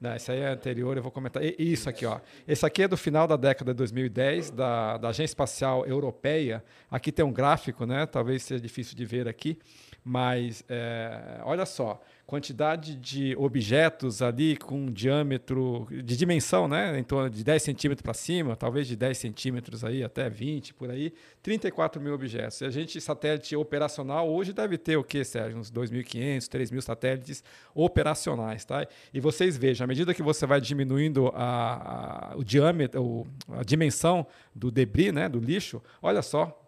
[0.00, 0.10] Né?
[0.10, 1.42] Não, esse aí é anterior, eu vou comentar.
[1.42, 2.20] E- Isso aqui, ó.
[2.46, 6.62] Esse aqui é do final da década de 2010, da, da Agência Espacial Europeia.
[6.90, 8.04] Aqui tem um gráfico, né?
[8.06, 9.58] Talvez seja difícil de ver aqui,
[10.04, 12.00] mas é, olha só.
[12.26, 18.14] Quantidade de objetos ali com diâmetro, de dimensão, né, em torno de 10 centímetros para
[18.14, 21.12] cima, talvez de 10 centímetros aí até 20 por aí,
[21.42, 22.60] 34 mil objetos.
[22.62, 25.58] E a gente, satélite operacional, hoje deve ter o que, Sérgio?
[25.58, 27.44] Uns 2.500, 3.000 satélites
[27.74, 28.86] operacionais, tá?
[29.12, 34.26] E vocês vejam, à medida que você vai diminuindo a, a o diâmetro, a dimensão
[34.54, 36.63] do debris, né, do lixo, olha só,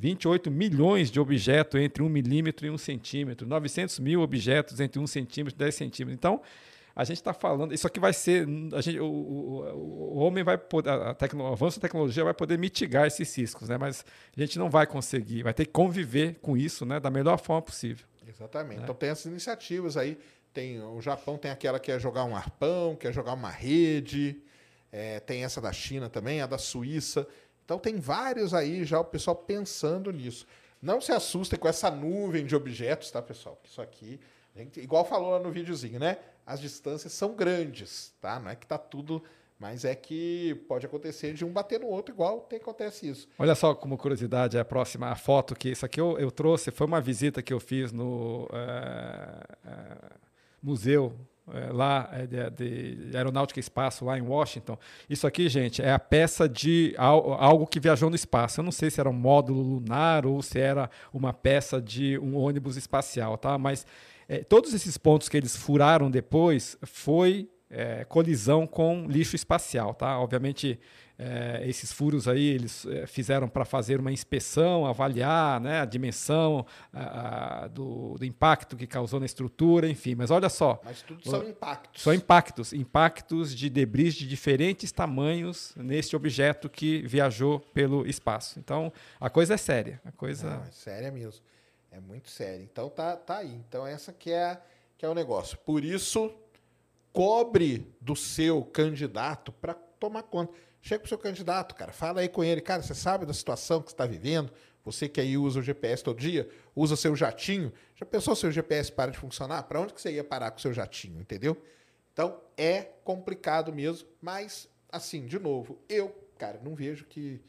[0.00, 5.06] 28 milhões de objetos entre 1 milímetro e 1 centímetro, 900 mil objetos entre 1
[5.06, 6.16] centímetro e 10 centímetros.
[6.16, 6.40] Então,
[6.96, 10.58] a gente está falando, isso aqui vai ser, a gente, o, o, o homem vai
[10.58, 13.76] poder, a tecno, o avanço da tecnologia vai poder mitigar esses riscos, né?
[13.78, 14.04] mas
[14.36, 16.98] a gente não vai conseguir, vai ter que conviver com isso né?
[16.98, 18.06] da melhor forma possível.
[18.26, 18.78] Exatamente.
[18.78, 18.82] Né?
[18.84, 20.18] Então tem essas iniciativas aí,
[20.52, 24.42] tem, o Japão tem aquela que é jogar um arpão, que é jogar uma rede,
[24.90, 27.26] é, tem essa da China também, a da Suíça,
[27.70, 30.44] então tem vários aí já o pessoal pensando nisso.
[30.82, 33.56] Não se assustem com essa nuvem de objetos, tá, pessoal?
[33.62, 34.18] Isso aqui,
[34.56, 36.18] gente, igual falou lá no videozinho, né?
[36.44, 38.40] As distâncias são grandes, tá?
[38.40, 39.22] Não é que tá tudo,
[39.56, 43.28] mas é que pode acontecer de um bater no outro, igual tem acontece isso.
[43.38, 46.88] Olha só como curiosidade a próxima a foto que isso aqui eu, eu trouxe foi
[46.88, 49.96] uma visita que eu fiz no é, é,
[50.60, 51.14] museu
[51.52, 52.50] é, lá é, de,
[53.06, 54.78] de, aeronáutica e espaço lá em Washington.
[55.08, 58.60] Isso aqui, gente, é a peça de algo que viajou no espaço.
[58.60, 62.36] Eu não sei se era um módulo lunar ou se era uma peça de um
[62.36, 63.56] ônibus espacial, tá?
[63.58, 63.86] Mas
[64.28, 70.18] é, todos esses pontos que eles furaram depois foi é, colisão com lixo espacial, tá?
[70.18, 70.78] Obviamente
[71.22, 76.64] é, esses furos aí eles é, fizeram para fazer uma inspeção, avaliar né, a dimensão
[76.90, 80.14] a, a, do, do, impacto que causou na estrutura, enfim.
[80.14, 80.80] Mas olha só.
[80.82, 82.02] Mas tudo são impactos.
[82.02, 88.58] São impactos, impactos de debris de diferentes tamanhos neste objeto que viajou pelo espaço.
[88.58, 88.90] Então
[89.20, 90.00] a coisa é séria.
[90.06, 91.42] A coisa Não, é séria mesmo.
[91.90, 92.62] É muito séria.
[92.62, 93.60] Então tá, tá aí.
[93.68, 94.58] Então essa que é,
[94.96, 95.58] que é o negócio.
[95.58, 96.32] Por isso
[97.12, 100.69] cobre do seu candidato para tomar conta.
[100.82, 103.82] Chega para o seu candidato, cara, fala aí com ele, cara, você sabe da situação
[103.82, 104.50] que você está vivendo?
[104.84, 108.50] Você que aí usa o GPS todo dia, usa seu jatinho, já pensou se o
[108.50, 109.64] GPS para de funcionar?
[109.64, 111.56] Para onde que você ia parar com o seu jatinho, entendeu?
[112.12, 116.08] Então é complicado mesmo, mas assim, de novo, eu,
[116.38, 117.40] cara, não vejo que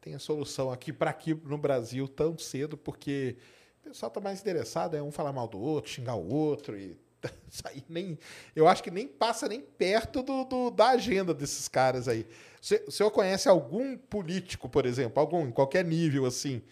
[0.00, 3.36] tenha solução aqui para aqui no Brasil tão cedo, porque
[3.80, 6.96] o pessoal está mais interessado, é um falar mal do outro, xingar o outro e
[7.50, 8.18] isso aí nem,
[8.54, 12.26] eu acho que nem passa nem perto do, do da agenda desses caras aí.
[12.86, 16.62] O senhor conhece algum político, por exemplo, algum, em qualquer nível assim,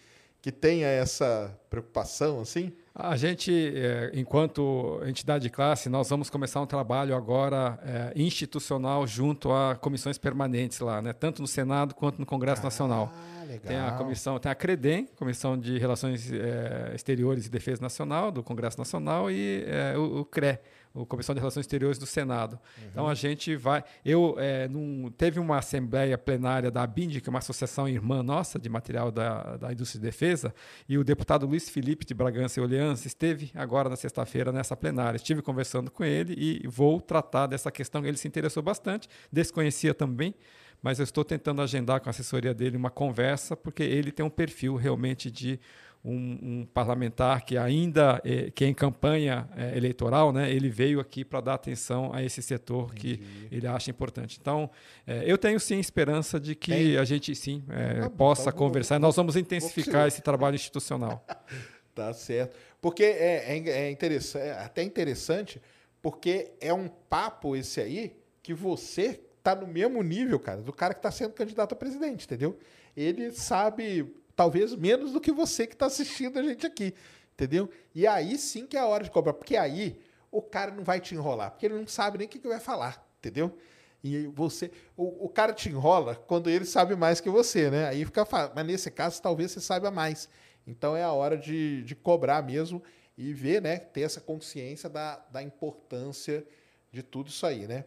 [0.41, 2.73] que tenha essa preocupação assim?
[2.93, 9.05] A gente, é, enquanto entidade de classe, nós vamos começar um trabalho agora é, institucional
[9.05, 11.11] junto a comissões permanentes lá, né?
[11.11, 13.13] tanto no Senado quanto no Congresso ah, Nacional.
[13.47, 13.59] Legal.
[13.67, 18.41] Tem a comissão, tem a CREDEM, Comissão de Relações é, Exteriores e Defesa Nacional, do
[18.41, 20.59] Congresso Nacional, e é, o, o CRE,
[20.95, 22.53] o Comissão de Relações Exteriores do Senado.
[22.53, 22.87] Uhum.
[22.89, 23.83] Então a gente vai.
[24.03, 28.57] Eu é, num, teve uma assembleia plenária da ABIND, que é uma associação irmã nossa
[28.57, 30.55] de material da, da indústria de defesa,
[30.87, 35.17] e o deputado Luiz Felipe de Bragança e Orleans esteve agora na sexta-feira nessa plenária.
[35.17, 38.05] Estive conversando com ele e vou tratar dessa questão.
[38.05, 40.33] Ele se interessou bastante, desconhecia também
[40.81, 44.29] mas eu estou tentando agendar com a assessoria dele uma conversa, porque ele tem um
[44.29, 45.59] perfil realmente de
[46.05, 50.99] um, um parlamentar que ainda é, que é em campanha é, eleitoral, né, ele veio
[50.99, 53.17] aqui para dar atenção a esse setor Entendi.
[53.17, 54.37] que ele acha importante.
[54.39, 54.69] Então,
[55.07, 56.97] é, eu tenho sim esperança de que Tem?
[56.97, 57.63] a gente sim
[58.01, 58.95] tá possa então, conversar.
[58.95, 61.25] Vou, Nós vamos intensificar esse trabalho institucional.
[61.95, 65.59] tá certo, porque é, é, é interessante, é até interessante,
[66.01, 70.93] porque é um papo esse aí que você tá no mesmo nível, cara, do cara
[70.93, 72.57] que está sendo candidato a presidente, entendeu?
[72.95, 76.93] Ele sabe talvez menos do que você que está assistindo a gente aqui,
[77.33, 77.69] entendeu?
[77.93, 79.99] E aí sim que é a hora de cobrar, porque aí
[80.31, 82.59] o cara não vai te enrolar, porque ele não sabe nem o que, que vai
[82.59, 83.57] falar, entendeu?
[84.03, 87.87] E você, o, o, cara te enrola quando ele sabe mais que você, né?
[87.87, 88.23] Aí fica.
[88.53, 90.29] Mas nesse caso, talvez você saiba mais.
[90.67, 92.83] Então é a hora de, de cobrar mesmo
[93.17, 93.77] e ver, né?
[93.79, 96.45] Ter essa consciência da, da importância
[96.91, 97.83] de tudo isso aí, né?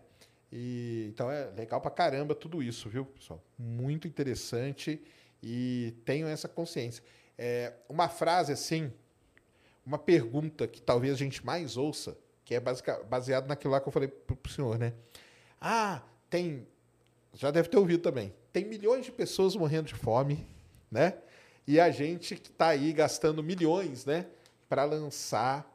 [0.51, 3.41] E, então é legal pra caramba tudo isso, viu, pessoal?
[3.57, 5.01] Muito interessante
[5.43, 7.03] e tenham essa consciência.
[7.37, 8.93] É, uma frase assim,
[9.85, 13.93] uma pergunta que talvez a gente mais ouça, que é baseado naquilo lá que eu
[13.93, 14.93] falei para o senhor, né?
[15.61, 16.67] Ah, tem.
[17.35, 18.35] Já deve ter ouvido também.
[18.53, 20.47] Tem milhões de pessoas morrendo de fome,
[20.91, 21.15] né?
[21.67, 24.27] E a gente que está aí gastando milhões, né?
[24.69, 25.71] Para lançar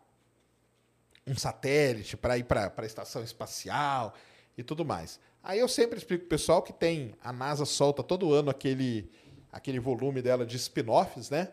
[1.26, 4.14] um satélite, para ir para a estação espacial
[4.58, 5.20] e tudo mais.
[5.44, 7.14] Aí eu sempre explico para o pessoal que tem.
[7.22, 9.10] A NASA solta todo ano aquele
[9.54, 11.50] aquele volume dela de spin-offs, né?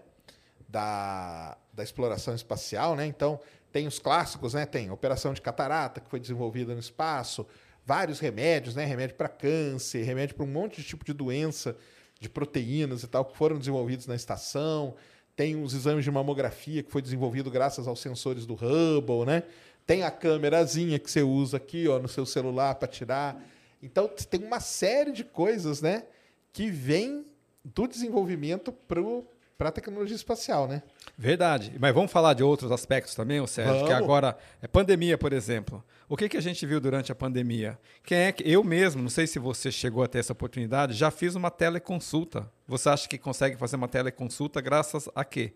[0.68, 3.06] Da, da exploração espacial, né?
[3.06, 3.38] Então,
[3.72, 4.66] Tem os clássicos, né?
[4.66, 7.46] Tem Operação de Catarata, que foi desenvolvida no espaço,
[7.86, 8.84] vários remédios, né?
[8.84, 11.76] Remédio para câncer, remédio para um monte de tipo de doença,
[12.18, 14.96] de proteínas e tal, que foram desenvolvidos na estação.
[15.36, 19.44] Tem os exames de mamografia, que foi desenvolvido graças aos sensores do Hubble, né?
[19.86, 23.40] Tem a câmerazinha que você usa aqui, ó, no seu celular para tirar.
[23.82, 26.04] Então, tem uma série de coisas, né?
[26.52, 27.24] Que vem
[27.64, 30.82] do desenvolvimento para a tecnologia espacial, né?
[31.16, 31.74] Verdade.
[31.78, 33.88] Mas vamos falar de outros aspectos também, o Sérgio, Vamos.
[33.88, 35.84] que agora é pandemia, por exemplo.
[36.08, 37.78] O que, que a gente viu durante a pandemia?
[38.02, 41.10] Quem é que eu mesmo, não sei se você chegou a ter essa oportunidade, já
[41.10, 42.50] fiz uma teleconsulta.
[42.66, 45.52] Você acha que consegue fazer uma teleconsulta graças a quê?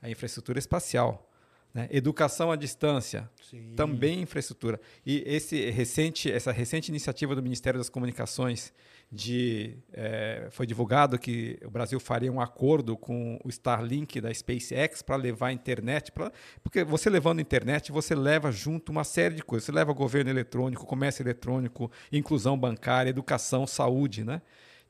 [0.00, 1.28] A infraestrutura espacial.
[1.74, 1.88] Né?
[1.90, 3.74] Educação à distância, Sim.
[3.76, 4.80] também infraestrutura.
[5.06, 8.72] E esse recente, essa recente iniciativa do Ministério das Comunicações
[9.12, 15.02] de eh, foi divulgado que o Brasil faria um acordo com o Starlink da SpaceX
[15.02, 16.30] para levar a internet, pra,
[16.62, 19.66] porque você levando a internet você leva junto uma série de coisas.
[19.66, 24.40] Você leva governo eletrônico, comércio eletrônico, inclusão bancária, educação, saúde, né?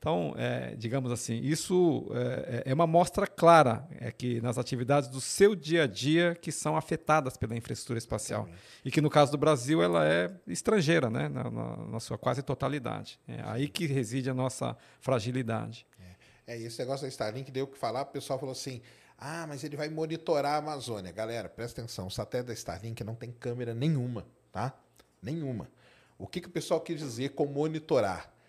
[0.00, 5.20] Então, é, digamos assim, isso é, é uma mostra clara é que nas atividades do
[5.20, 8.48] seu dia a dia que são afetadas pela infraestrutura espacial.
[8.82, 11.28] E que no caso do Brasil ela é estrangeira, né?
[11.28, 13.20] na, na, na sua quase totalidade.
[13.28, 15.86] É aí que reside a nossa fragilidade.
[16.46, 18.80] É, e esse negócio da Starlink deu o que falar, o pessoal falou assim:
[19.18, 21.12] ah, mas ele vai monitorar a Amazônia.
[21.12, 24.74] Galera, presta atenção, o satélite da Starlink não tem câmera nenhuma, tá?
[25.22, 25.68] Nenhuma.
[26.18, 28.39] O que, que o pessoal quis dizer com monitorar?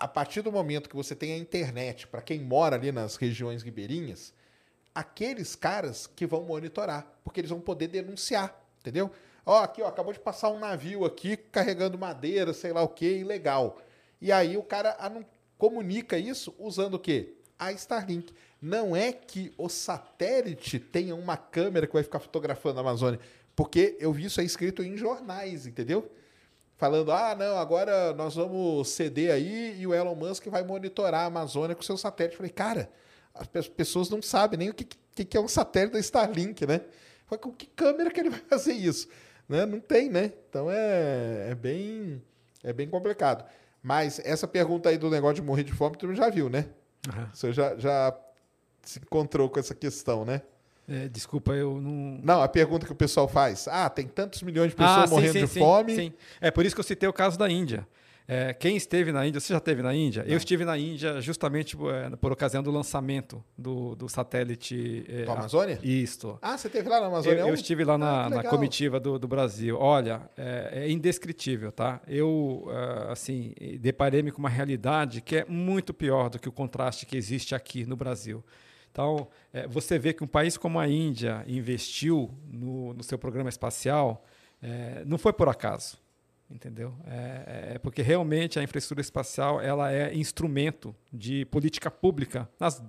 [0.00, 3.62] A partir do momento que você tem a internet, para quem mora ali nas regiões
[3.62, 4.32] ribeirinhas,
[4.94, 9.10] aqueles caras que vão monitorar, porque eles vão poder denunciar, entendeu?
[9.44, 13.18] Ó, aqui, ó, acabou de passar um navio aqui carregando madeira, sei lá o que,
[13.18, 13.78] ilegal.
[14.20, 14.96] E aí o cara
[15.56, 17.34] comunica isso usando o quê?
[17.58, 18.32] A Starlink.
[18.60, 23.18] Não é que o satélite tenha uma câmera que vai ficar fotografando a Amazônia,
[23.56, 26.08] porque eu vi isso aí escrito em jornais, entendeu?
[26.78, 31.26] Falando, ah, não, agora nós vamos ceder aí e o Elon Musk vai monitorar a
[31.26, 32.36] Amazônia com seu satélite.
[32.36, 32.88] Falei, cara,
[33.34, 36.64] as pe- pessoas não sabem nem o que, que, que é um satélite da Starlink,
[36.66, 36.82] né?
[37.26, 39.08] Falei, com que câmera que ele vai fazer isso?
[39.48, 39.66] Né?
[39.66, 40.32] Não tem, né?
[40.48, 42.22] Então é, é, bem,
[42.62, 43.44] é bem complicado.
[43.82, 46.66] Mas essa pergunta aí do negócio de morrer de fome, tu já viu, né?
[47.34, 48.16] Você já, já
[48.82, 50.42] se encontrou com essa questão, né?
[50.88, 52.18] É, desculpa, eu não.
[52.22, 53.68] Não, a pergunta que o pessoal faz.
[53.68, 55.94] Ah, tem tantos milhões de pessoas Ah, sim, morrendo sim, de sim, fome.
[55.94, 56.12] sim.
[56.40, 57.86] É por isso que eu citei o caso da Índia.
[58.30, 60.22] É, quem esteve na Índia, você já esteve na Índia?
[60.26, 61.74] Eu estive na Índia justamente
[62.12, 65.04] é, por ocasião do lançamento do, do satélite.
[65.08, 65.78] É, Do Amazônia?
[65.82, 66.38] Isto.
[66.42, 67.40] Ah, você teve lá na Amazônia?
[67.40, 69.78] Eu, eu estive lá Ah, na, que na comitiva do, do Brasil.
[69.80, 72.02] Olha, é, é indescritível, tá?
[72.06, 77.06] Eu, ah, assim, deparei-me com uma realidade que é muito pior do que o contraste
[77.06, 78.44] que existe aqui no Brasil.
[78.98, 83.48] Então, é, você vê que um país como a Índia investiu no, no seu programa
[83.48, 84.24] espacial,
[84.60, 85.96] é, não foi por acaso,
[86.50, 86.92] entendeu?
[87.06, 92.82] É, é porque realmente a infraestrutura espacial ela é instrumento de política pública nas,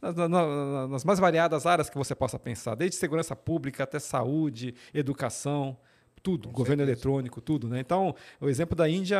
[0.00, 3.98] nas, na- na- nas mais variadas áreas que você possa pensar, desde segurança pública até
[3.98, 5.76] saúde, educação,
[6.22, 7.80] tudo, governo eletrônico, tudo, né?
[7.80, 9.18] Então, o exemplo da Índia,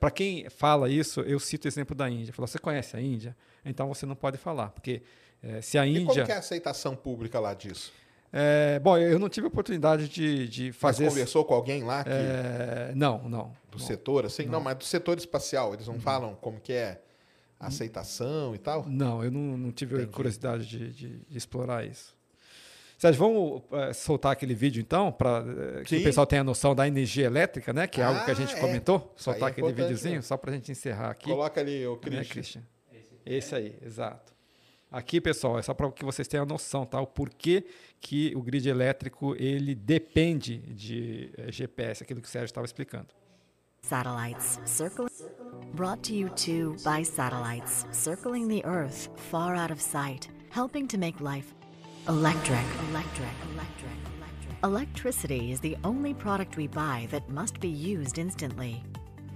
[0.00, 2.32] para quem fala isso, eu cito o exemplo da Índia.
[2.34, 3.36] Falou, você conhece a Índia?
[3.64, 5.02] Então você não pode falar, porque
[5.42, 7.92] eh, se a E como Índia, que é a aceitação pública lá disso?
[8.34, 11.04] É, bom, eu não tive oportunidade de, de Mas fazer.
[11.04, 13.52] esse- conversou com alguém lá que, É, não, não.
[13.70, 13.86] do não.
[13.86, 14.46] setor, assim?
[14.46, 14.60] Não.
[14.60, 15.74] mas do setor espacial.
[15.74, 17.02] Eles não falam como que é
[17.60, 18.86] a aceitação e tal?
[18.88, 20.12] Não, eu não, não tive Entendi.
[20.12, 22.16] curiosidade de, de- de explorar isso.
[22.96, 25.44] Sérgio, vamos eh, soltar aquele vídeo então, para
[25.84, 26.00] que Sim.
[26.00, 27.86] o pessoal tenha noção da energia elétrica, né?
[27.86, 28.60] Que é algo que a Ah, gente é.
[28.60, 29.12] comentou.
[29.16, 30.22] Soltar é aquele importante, videozinho, né?
[30.22, 31.24] só para a gente encerrar aqui.
[31.28, 32.62] Coloca ali, o Né, Christian.
[33.24, 34.32] Esse aí, exato.
[34.90, 37.00] Aqui, pessoal, é só para que vocês tenham noção, tá?
[37.00, 37.64] O porquê
[37.98, 43.08] que o grid elétrico ele depende de eh, GPS, aquilo que o Sérgio estava explicando.
[43.82, 45.08] Satellites circling.
[45.74, 50.98] Brought to you too by satellites circling the Earth far out of sight, helping to
[50.98, 51.54] make life.
[52.06, 52.60] Electric.
[52.90, 53.28] Electric.
[53.54, 54.02] Electric.
[54.62, 58.82] Electricity is the only product we buy that must be used instantly.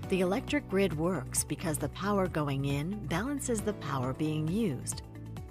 [0.09, 5.03] The electric grid works because the power going in balances the power being used.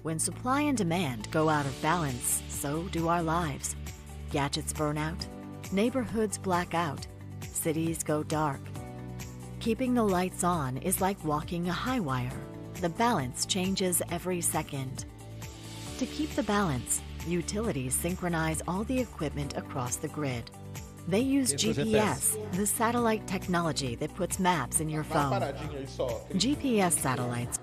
[0.02, 3.76] When supply and demand go out of balance, so do our lives.
[4.30, 5.26] Gadgets burn out,
[5.72, 7.06] neighborhoods black out,
[7.42, 8.60] cities go dark.
[9.60, 12.40] Keeping the lights on is like walking a high wire.
[12.80, 15.04] The balance changes every second.
[15.98, 20.50] To keep the balance, utilities synchronize all the equipment across the grid.
[21.08, 25.40] They use GPS, the satellite technology that puts maps in your phone.
[26.34, 27.60] GPS satellites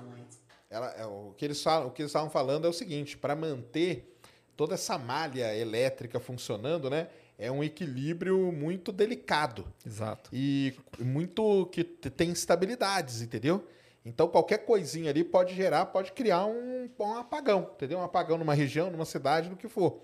[0.70, 3.36] Ela, é, o, que eles falam, o que eles estavam falando é o seguinte: para
[3.36, 4.18] manter
[4.56, 7.10] toda essa malha elétrica funcionando, né?
[7.38, 9.66] é um equilíbrio muito delicado.
[9.86, 10.30] Exato.
[10.32, 13.68] E muito que tem instabilidades, entendeu?
[14.06, 18.00] Então qualquer coisinha ali pode gerar, pode criar um, um apagão, entendeu?
[18.00, 20.02] Um apagão numa região, numa cidade, no que for.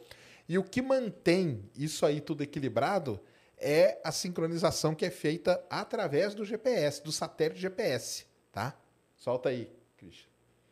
[0.47, 3.19] E o que mantém isso aí tudo equilibrado
[3.59, 8.75] é a sincronização que é feita através do GPS, do satélite GPS, tá?
[9.17, 10.29] Solta aí, Christian.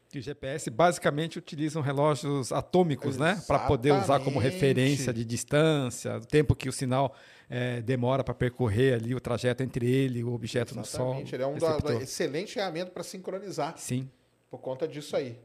[0.10, 3.44] Que o GPS basicamente utilizam relógios atômicos, né?
[3.46, 4.54] Para poder usar como Exatamente.
[4.54, 7.14] referência de distância, o tempo que o sinal
[7.50, 11.08] eh, demora para percorrer ali o trajeto entre ele e o objeto no Sol.
[11.08, 14.10] Exatamente, ele é um da- excelente ferramenta para sincronizar Sim.
[14.50, 15.38] por conta disso aí.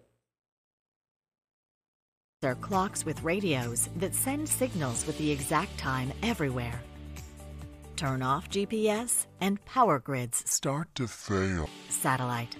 [2.61, 6.82] Clocks with radios that send signals with the exact time everywhere.
[8.03, 11.68] Turn off GPS and power grids Start to fail.
[11.88, 12.57] satellite.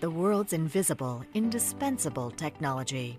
[0.00, 3.16] The world's invisible, indispensable technology.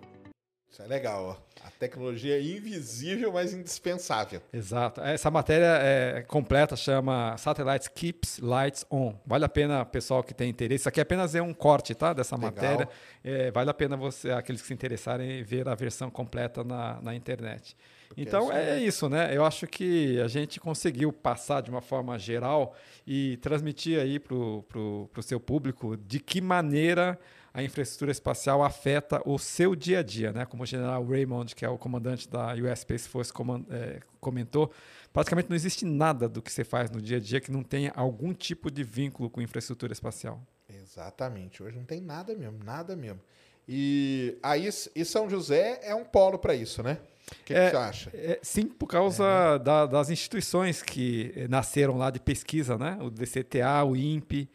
[0.70, 1.66] Isso é legal, ó.
[1.66, 4.42] A tecnologia é invisível, mas indispensável.
[4.52, 5.00] Exato.
[5.00, 9.16] Essa matéria é completa chama Satellites Keeps Lights On.
[9.26, 10.82] Vale a pena, pessoal que tem interesse.
[10.82, 12.12] Isso aqui é apenas é um corte, tá?
[12.12, 12.52] Dessa Legal.
[12.52, 12.90] matéria.
[13.24, 17.16] É, vale a pena você, aqueles que se interessarem, ver a versão completa na, na
[17.16, 17.78] internet.
[18.18, 19.36] Então é é isso, né?
[19.36, 24.36] Eu acho que a gente conseguiu passar de uma forma geral e transmitir aí para
[24.36, 27.20] o seu público de que maneira
[27.54, 30.46] a infraestrutura espacial afeta o seu dia a dia, né?
[30.46, 33.32] Como o general Raymond, que é o comandante da US Space Force,
[33.70, 34.72] eh, comentou,
[35.12, 37.92] praticamente não existe nada do que você faz no dia a dia que não tenha
[37.94, 40.42] algum tipo de vínculo com infraestrutura espacial.
[40.70, 41.62] Exatamente.
[41.62, 43.20] Hoje não tem nada mesmo, nada mesmo.
[43.68, 47.00] E aí e São José é um polo para isso, né?
[47.32, 48.12] O que, que É, você acha?
[48.14, 52.98] É, sim, por causa da- das instituições que eh, nasceram lá de pesquisa, né?
[53.02, 54.50] O DCTA, o INPE.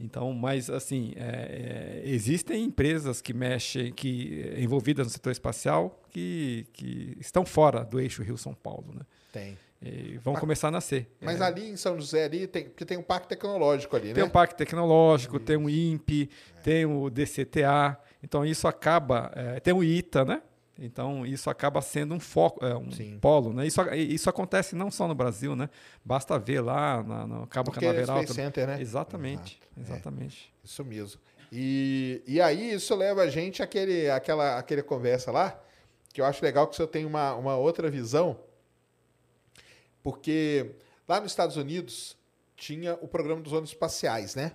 [0.00, 6.02] Então, mas assim, é, é, existem empresas que mexem, que eh, envolvidas no setor espacial,
[6.10, 9.02] que, que estão fora do eixo Rio-São Paulo, né?
[9.32, 9.56] Tem.
[9.82, 11.06] E vão começar a nascer.
[11.20, 14.22] Mas É, ali em São José ali tem, porque tem um parque tecnológico ali, Tem
[14.24, 14.28] né?
[14.28, 16.30] o Parque Tecnológico, tem o INPE,
[16.62, 17.98] tem o DCTA.
[18.22, 19.30] Então, isso acaba.
[19.36, 20.42] eh, tem o ITA, né?
[20.78, 23.18] Então, isso acaba sendo um foco, é, um Sim.
[23.18, 23.52] polo.
[23.52, 23.66] Né?
[23.66, 25.70] Isso, isso acontece não só no Brasil, né?
[26.04, 28.18] Basta ver lá na- no Cabo Porque é Canaveral.
[28.22, 28.80] Space Center, né?
[28.80, 29.94] Exatamente, Exato, é.
[29.94, 30.52] exatamente.
[30.62, 31.20] Isso mesmo.
[31.50, 35.58] E, e aí isso leva a gente àquele, àquela, àquele conversa lá,
[36.12, 38.38] que eu acho legal que o senhor tem uma, uma outra visão,
[40.02, 40.72] porque
[41.08, 42.16] lá nos Estados Unidos
[42.56, 44.52] tinha o programa dos ônibus espaciais, né?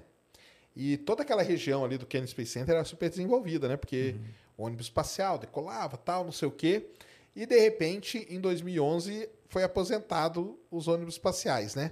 [0.75, 3.75] E toda aquela região ali do Kennedy Space Center era super desenvolvida, né?
[3.77, 6.87] Porque o ônibus espacial decolava, tal, não sei o quê.
[7.35, 11.91] E de repente, em 2011, foi aposentado os ônibus espaciais, né?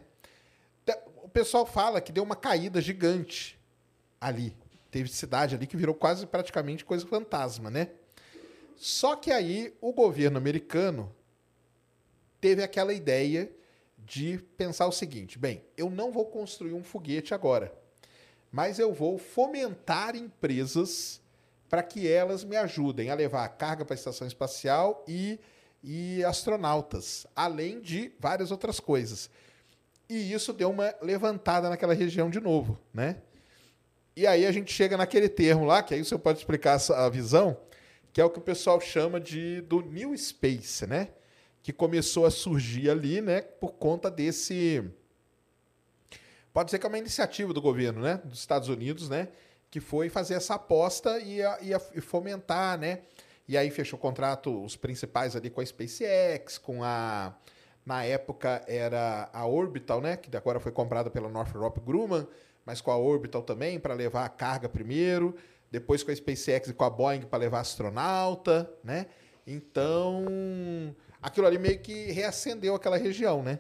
[1.24, 3.60] O pessoal fala que deu uma caída gigante
[4.20, 4.56] ali.
[4.90, 7.90] Teve cidade ali que virou quase praticamente coisa fantasma, né?
[8.76, 11.14] Só que aí o governo americano
[12.42, 13.52] teve aquela ideia
[13.98, 17.74] de pensar o seguinte: bem, eu não vou construir um foguete agora,
[18.52, 21.22] mas eu vou fomentar empresas
[21.70, 25.40] para que elas me ajudem a levar carga para a estação espacial e,
[25.84, 29.30] e astronautas, além de várias outras coisas.
[30.10, 33.22] E isso deu uma levantada naquela região de novo, né?
[34.16, 37.56] E aí a gente chega naquele termo lá, que aí senhor pode explicar a visão,
[38.12, 41.10] que é o que o pessoal chama de do New Space, né?
[41.62, 43.42] Que começou a surgir ali, né?
[43.42, 44.84] Por conta desse.
[46.52, 48.20] Pode dizer que é uma iniciativa do governo, né?
[48.26, 49.30] Dos Estados Unidos, né?
[49.72, 53.00] Que foi fazer essa aposta e, a- e a- e fomentar, né?
[53.48, 57.36] E aí fechou contrato os principais ali com a SpaceX, com a.
[57.86, 60.16] Na época era a Orbital, né?
[60.18, 62.28] Que agora foi comprada pela Northrop Grumman,
[62.66, 65.36] mas com a Orbital também para levar a carga primeiro,
[65.72, 69.08] depois com a SpaceX e com a Boeing para levar astronauta, né?
[69.48, 73.60] Então, aquilo ali meio que reacendeu aquela região, né?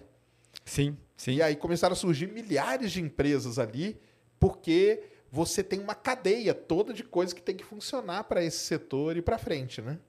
[0.65, 1.33] Sim, sim.
[1.35, 3.99] E aí começaram a surgir milhares de empresas ali,
[4.39, 5.01] porque
[5.31, 9.21] você tem uma cadeia toda de coisas que tem que funcionar para esse setor e
[9.21, 9.99] para frente, né?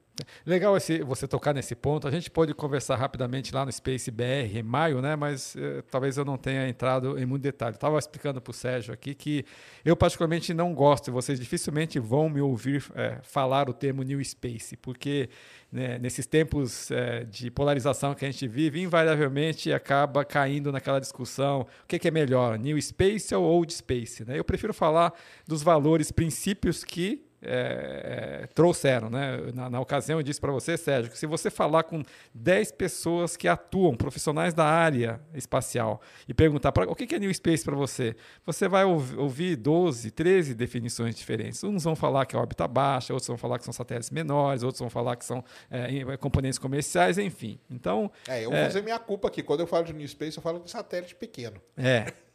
[0.44, 2.06] Legal esse, você tocar nesse ponto.
[2.06, 5.16] A gente pode conversar rapidamente lá no Space BR em maio, né?
[5.16, 7.74] Mas eh, talvez eu não tenha entrado em muito detalhe.
[7.74, 9.44] Estava explicando para o Sérgio aqui que
[9.84, 14.22] eu particularmente não gosto, e vocês dificilmente vão me ouvir eh, falar o termo New
[14.24, 15.28] Space, porque
[15.72, 21.62] né, nesses tempos eh, de polarização que a gente vive, invariavelmente acaba caindo naquela discussão:
[21.62, 24.24] o que, que é melhor, New Space ou Old Space?
[24.24, 24.38] Né?
[24.38, 25.12] Eu prefiro falar
[25.46, 29.08] dos valores, princípios que é, é, trouxeram.
[29.08, 29.38] Né?
[29.54, 32.02] Na, na, ocasião, eu disse para você, Sérgio, que se você falar com
[32.34, 37.32] 10 pessoas que atuam, profissionais da área espacial, e perguntar pra, o que é New
[37.32, 38.14] Space para você,
[38.44, 41.62] você vai ouvir 12, 13 definições diferentes.
[41.64, 44.80] Uns vão falar que é órbita baixa, outros vão falar que são satélites menores, outros
[44.80, 47.58] vão falar que são é, componentes comerciais, enfim.
[47.70, 49.42] Então, é, eu vou fazer minha culpa aqui.
[49.42, 51.60] Quando eu falo de New Space, eu falo de satélite pequeno.
[51.76, 52.12] É.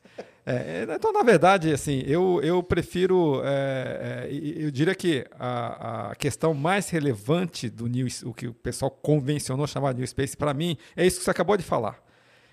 [0.45, 3.41] É, então, na verdade, assim, eu, eu prefiro.
[3.43, 8.53] É, é, eu diria que a, a questão mais relevante do New, o que o
[8.53, 11.99] pessoal convencionou chamar de New Space, para mim, é isso que você acabou de falar.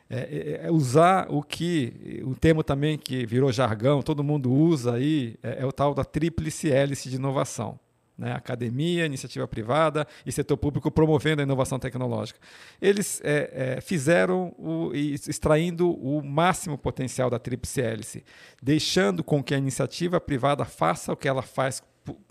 [0.08, 4.94] É, é, é, usar o que, o termo também que virou jargão, todo mundo usa
[4.94, 7.78] aí, é, é o tal da tríplice hélice de inovação
[8.22, 8.32] né?
[8.32, 12.38] academia, iniciativa privada e setor público promovendo a inovação tecnológica.
[12.80, 18.24] Eles é, é, fizeram, o, extraindo o máximo potencial da tríplice hélice,
[18.62, 21.82] deixando com que a iniciativa privada faça o que ela faz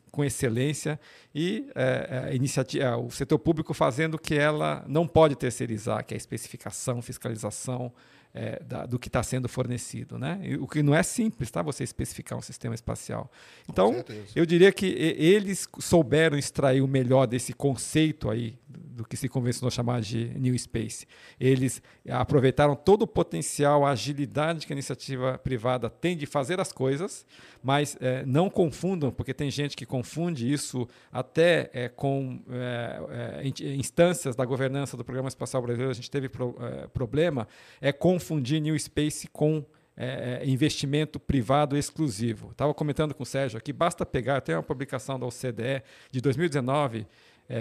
[0.10, 1.00] com excelência
[1.34, 6.14] e é, a iniciativa, o setor público fazendo o que ela não pode terceirizar, que
[6.14, 7.92] é a especificação, fiscalização,
[8.34, 10.18] é, da, do que está sendo fornecido.
[10.18, 10.40] Né?
[10.44, 11.62] E, o que não é simples, tá?
[11.62, 13.32] você especificar um sistema espacial.
[13.70, 14.04] Então,
[14.36, 19.72] eu diria que eles souberam extrair o melhor desse conceito aí, do que se convencionou
[19.72, 21.06] chamar de New Space.
[21.40, 26.72] Eles aproveitaram todo o potencial, a agilidade que a iniciativa privada tem de fazer as
[26.72, 27.26] coisas,
[27.64, 33.76] mas é, não confundam, porque tem gente que confunde isso até é, com é, é
[33.76, 37.48] instâncias da governança do Programa Espacial Brasileiro, a gente teve pro, é, problema,
[37.80, 39.64] é confundir New Space com
[39.96, 42.52] é, investimento privado exclusivo.
[42.52, 47.06] Estava comentando com o Sérgio aqui, basta pegar, tem uma publicação da OCDE de 2019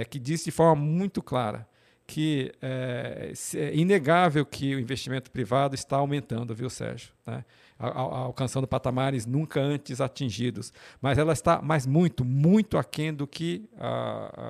[0.08, 1.66] que diz de forma muito clara
[2.10, 7.10] que é, é, inegável que o investimento privado está aumentando, viu, Sérgio?
[7.24, 7.44] Né?
[7.80, 10.72] Alcançando patamares nunca antes atingidos.
[11.00, 13.68] Mas ela está, mais muito, muito aquém do que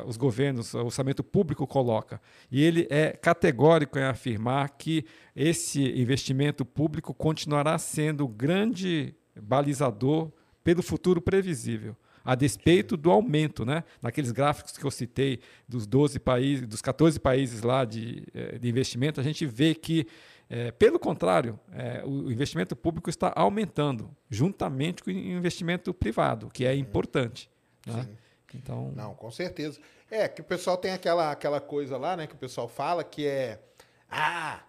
[0.07, 2.20] os governos, o orçamento público coloca.
[2.51, 5.05] E ele é categórico em afirmar que
[5.35, 10.31] esse investimento público continuará sendo o grande balizador
[10.64, 13.85] pelo futuro previsível a despeito do aumento, né?
[14.01, 18.68] Naqueles gráficos que eu citei dos 12 países, dos 14 países lá de, eh, de
[18.68, 20.07] investimento, a gente vê que
[20.53, 26.66] é, pelo contrário, é, o investimento público está aumentando, juntamente com o investimento privado, que
[26.66, 27.48] é importante.
[27.86, 28.09] Né?
[28.53, 28.90] Então...
[28.96, 29.78] Não, com certeza.
[30.11, 33.28] É, que o pessoal tem aquela, aquela coisa lá, né, que o pessoal fala que
[33.28, 33.61] é.
[34.11, 34.61] Ah,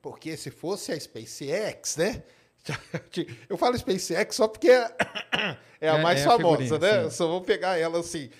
[0.00, 2.22] porque se fosse a SpaceX, né?
[3.50, 4.88] Eu falo SpaceX só porque é,
[5.80, 7.02] é a mais é famosa, a né?
[7.04, 7.10] Sim.
[7.10, 8.30] Só vou pegar ela assim.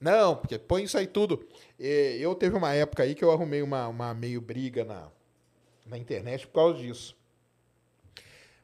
[0.00, 1.44] Não, porque põe isso aí tudo.
[1.76, 5.10] Eu teve uma época aí que eu arrumei uma, uma meio briga na,
[5.90, 7.16] na internet por causa disso.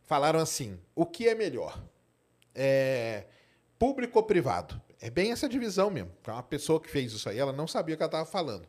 [0.04, 1.82] Falaram assim: o que é melhor?
[2.54, 3.24] É
[3.78, 4.80] público ou privado?
[5.00, 6.10] É bem essa divisão mesmo.
[6.26, 8.66] Uma pessoa que fez isso aí, ela não sabia o que ela estava falando.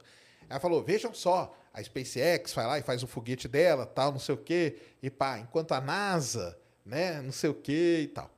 [0.49, 4.19] Ela falou: vejam só, a SpaceX vai lá e faz o foguete dela, tal, não
[4.19, 8.29] sei o quê, e pá, enquanto a NASA, né, não sei o quê e tal.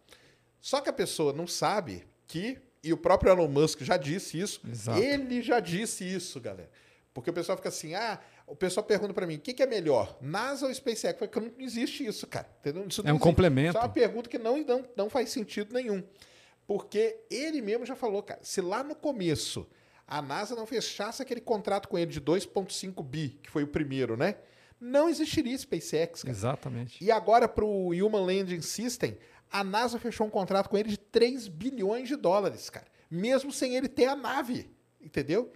[0.59, 4.61] Só que a pessoa não sabe que, e o próprio Elon Musk já disse isso,
[4.69, 4.99] Exato.
[4.99, 6.69] ele já disse isso, galera.
[7.13, 8.19] Porque o pessoal fica assim, ah,
[8.49, 11.17] o pessoal pergunta para mim, o que, que, é melhor, NASA ou SpaceX?
[11.17, 12.49] Porque não existe isso, cara.
[12.87, 13.19] Isso é um existe.
[13.19, 13.69] complemento.
[13.69, 16.03] Isso é uma pergunta que não, não, não faz sentido nenhum.
[16.67, 19.67] Porque ele mesmo já falou, cara, se lá no começo
[20.07, 24.17] a NASA não fechasse aquele contrato com ele de 2,5 bi, que foi o primeiro,
[24.17, 24.35] né?
[24.81, 26.23] Não existiria SpaceX.
[26.23, 26.31] Cara.
[26.31, 27.03] Exatamente.
[27.03, 29.17] E agora, para o Human Landing System,
[29.51, 32.87] a NASA fechou um contrato com ele de 3 bilhões de dólares, cara.
[33.09, 35.51] Mesmo sem ele ter a nave, entendeu?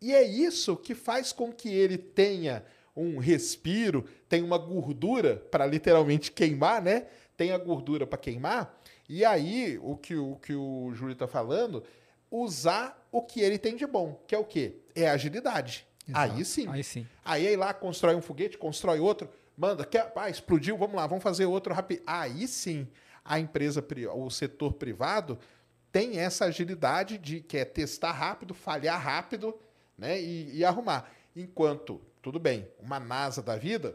[0.00, 2.64] E é isso que faz com que ele tenha
[2.96, 7.06] um respiro, tenha uma gordura para literalmente queimar, né?
[7.36, 8.80] Tenha gordura para queimar.
[9.08, 11.82] E aí, o que o, que o Júlio está falando,
[12.30, 14.76] usar o que ele tem de bom, que é o quê?
[14.94, 15.86] É agilidade.
[16.08, 16.32] Exato.
[16.32, 16.68] Aí sim.
[16.68, 17.06] Aí sim.
[17.24, 21.22] Aí aí lá constrói um foguete, constrói outro, manda, quer, ah, explodiu, vamos lá, vamos
[21.22, 22.02] fazer outro rápido.
[22.06, 22.88] Aí sim,
[23.24, 23.84] a empresa,
[24.14, 25.38] o setor privado
[25.92, 29.58] tem essa agilidade de que é testar rápido, falhar rápido
[30.00, 30.20] né?
[30.20, 31.12] E, e arrumar.
[31.36, 33.94] Enquanto, tudo bem, uma NASA da vida,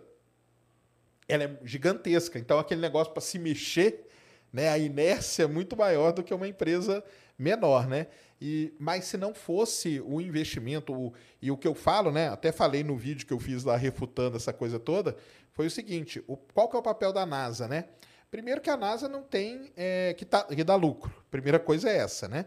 [1.27, 2.38] ela é gigantesca.
[2.38, 4.07] Então, aquele negócio para se mexer,
[4.53, 7.03] né, a inércia é muito maior do que uma empresa
[7.38, 8.07] menor, né?
[8.40, 12.30] E, mas se não fosse o investimento, o, e o que eu falo, né?
[12.30, 15.18] Até falei no vídeo que eu fiz lá refutando essa coisa toda,
[15.52, 17.86] foi o seguinte: o, qual que é o papel da NASA, né?
[18.30, 21.11] Primeiro que a NASA não tem é, que, tá, que dá lucro.
[21.32, 22.45] Primeira coisa é essa, né?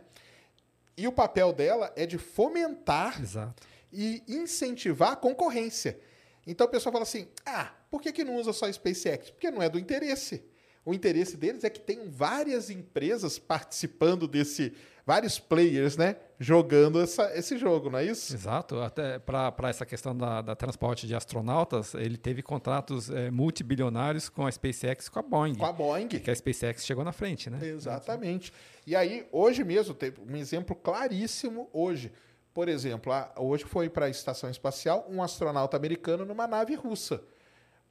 [0.99, 3.63] E o papel dela é de fomentar Exato.
[3.93, 5.97] e incentivar a concorrência.
[6.45, 9.31] Então o pessoal fala assim: ah, por que, que não usa só SpaceX?
[9.31, 10.45] Porque não é do interesse.
[10.89, 14.73] O interesse deles é que tenham várias empresas participando desse,
[15.05, 18.35] vários players, né, jogando essa, esse jogo, não é isso?
[18.35, 18.81] Exato.
[18.81, 24.47] Até para essa questão da, da, transporte de astronautas, ele teve contratos é, multibilionários com
[24.47, 25.57] a SpaceX e com a Boeing.
[25.57, 26.09] Com a Boeing.
[26.09, 27.59] Que a SpaceX chegou na frente, né?
[27.63, 28.51] Exatamente.
[28.87, 32.11] E aí, hoje mesmo, tem um exemplo claríssimo hoje.
[32.55, 37.23] Por exemplo, hoje foi para a estação espacial um astronauta americano numa nave russa.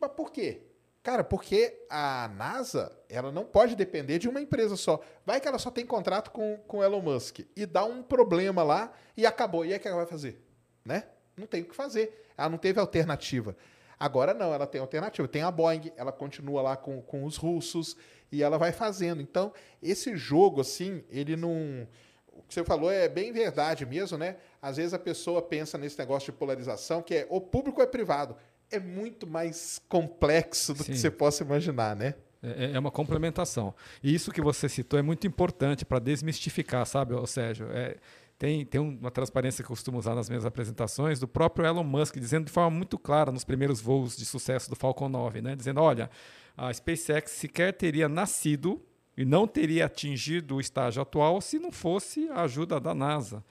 [0.02, 0.67] Mas por quê?
[1.08, 5.00] Cara, porque a NASA ela não pode depender de uma empresa só.
[5.26, 8.92] Vai que ela só tem contrato com o Elon Musk e dá um problema lá
[9.16, 9.64] e acabou.
[9.64, 10.46] E aí o que ela vai fazer?
[10.84, 11.06] Né?
[11.38, 12.26] Não tem o que fazer.
[12.38, 13.56] Ela não teve alternativa.
[13.98, 15.26] Agora não, ela tem alternativa.
[15.30, 17.96] Tem a Boeing, ela continua lá com, com os russos
[18.30, 19.22] e ela vai fazendo.
[19.22, 21.88] Então, esse jogo, assim, ele não.
[22.34, 24.36] O que você falou é bem verdade mesmo, né?
[24.62, 28.36] Às vezes a pessoa pensa nesse negócio de polarização, que é o público é privado
[28.72, 30.92] é muito mais complexo do Sim.
[30.92, 32.16] que você possa imaginar, né?
[32.42, 33.74] É, é, é, uma complementação.
[34.04, 37.68] E isso que você citou é muito importante para desmistificar, sabe, Sérgio?
[37.72, 37.98] É,
[38.38, 42.18] tem, tem uma transparência que eu costumo usar nas minhas apresentações do próprio Elon Musk,
[42.18, 45.56] dizendo de forma muito clara nos primeiros voos de sucesso do Falcon 9, né?
[45.56, 46.10] dizendo: olha,
[46.56, 48.80] a SpaceX sequer teria nascido
[49.18, 53.44] e não teria atingido o estágio atual se não fosse a ajuda da NASA.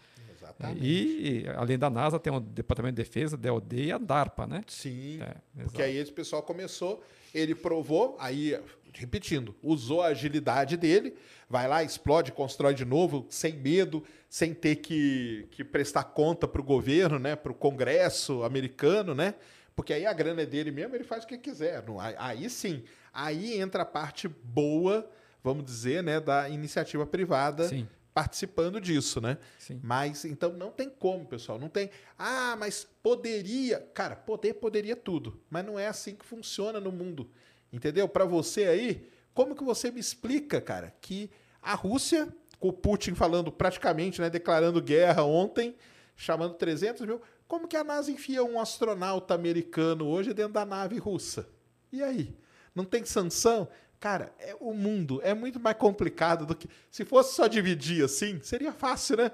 [0.58, 0.86] Exatamente.
[0.86, 4.62] E, além da NASA, tem o Departamento de Defesa, DOD e a DARPA, né?
[4.66, 5.20] Sim.
[5.20, 7.02] É, porque aí esse pessoal começou,
[7.34, 8.58] ele provou, aí,
[8.94, 11.14] repetindo, usou a agilidade dele,
[11.48, 16.60] vai lá, explode, constrói de novo, sem medo, sem ter que, que prestar conta para
[16.60, 17.36] o governo, né?
[17.36, 19.34] Para o Congresso americano, né?
[19.74, 21.84] Porque aí a grana é dele mesmo, ele faz o que quiser.
[22.16, 25.06] Aí sim, aí entra a parte boa,
[25.44, 27.68] vamos dizer, né, da iniciativa privada.
[27.68, 27.86] Sim
[28.16, 29.36] participando disso, né?
[29.58, 29.78] Sim.
[29.84, 31.90] Mas então não tem como, pessoal, não tem.
[32.18, 37.30] Ah, mas poderia, cara, poder poderia tudo, mas não é assim que funciona no mundo.
[37.70, 38.08] Entendeu?
[38.08, 41.30] Para você aí, como que você me explica, cara, que
[41.60, 45.76] a Rússia, com o Putin falando praticamente, né, declarando guerra ontem,
[46.16, 50.96] chamando 300 mil, como que a NASA enfia um astronauta americano hoje dentro da nave
[50.96, 51.50] russa?
[51.92, 52.34] E aí?
[52.74, 53.68] Não tem sanção?
[54.06, 56.70] Cara, é, o mundo é muito mais complicado do que.
[56.92, 59.32] Se fosse só dividir assim, seria fácil, né?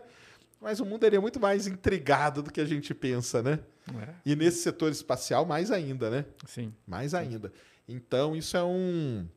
[0.59, 3.59] Mas o mundo seria muito mais intrigado do que a gente pensa, né?
[4.01, 4.15] É.
[4.24, 6.24] E nesse setor espacial, mais ainda, né?
[6.47, 6.73] Sim.
[6.86, 7.53] Mais ainda.
[7.86, 9.28] Então, isso é um.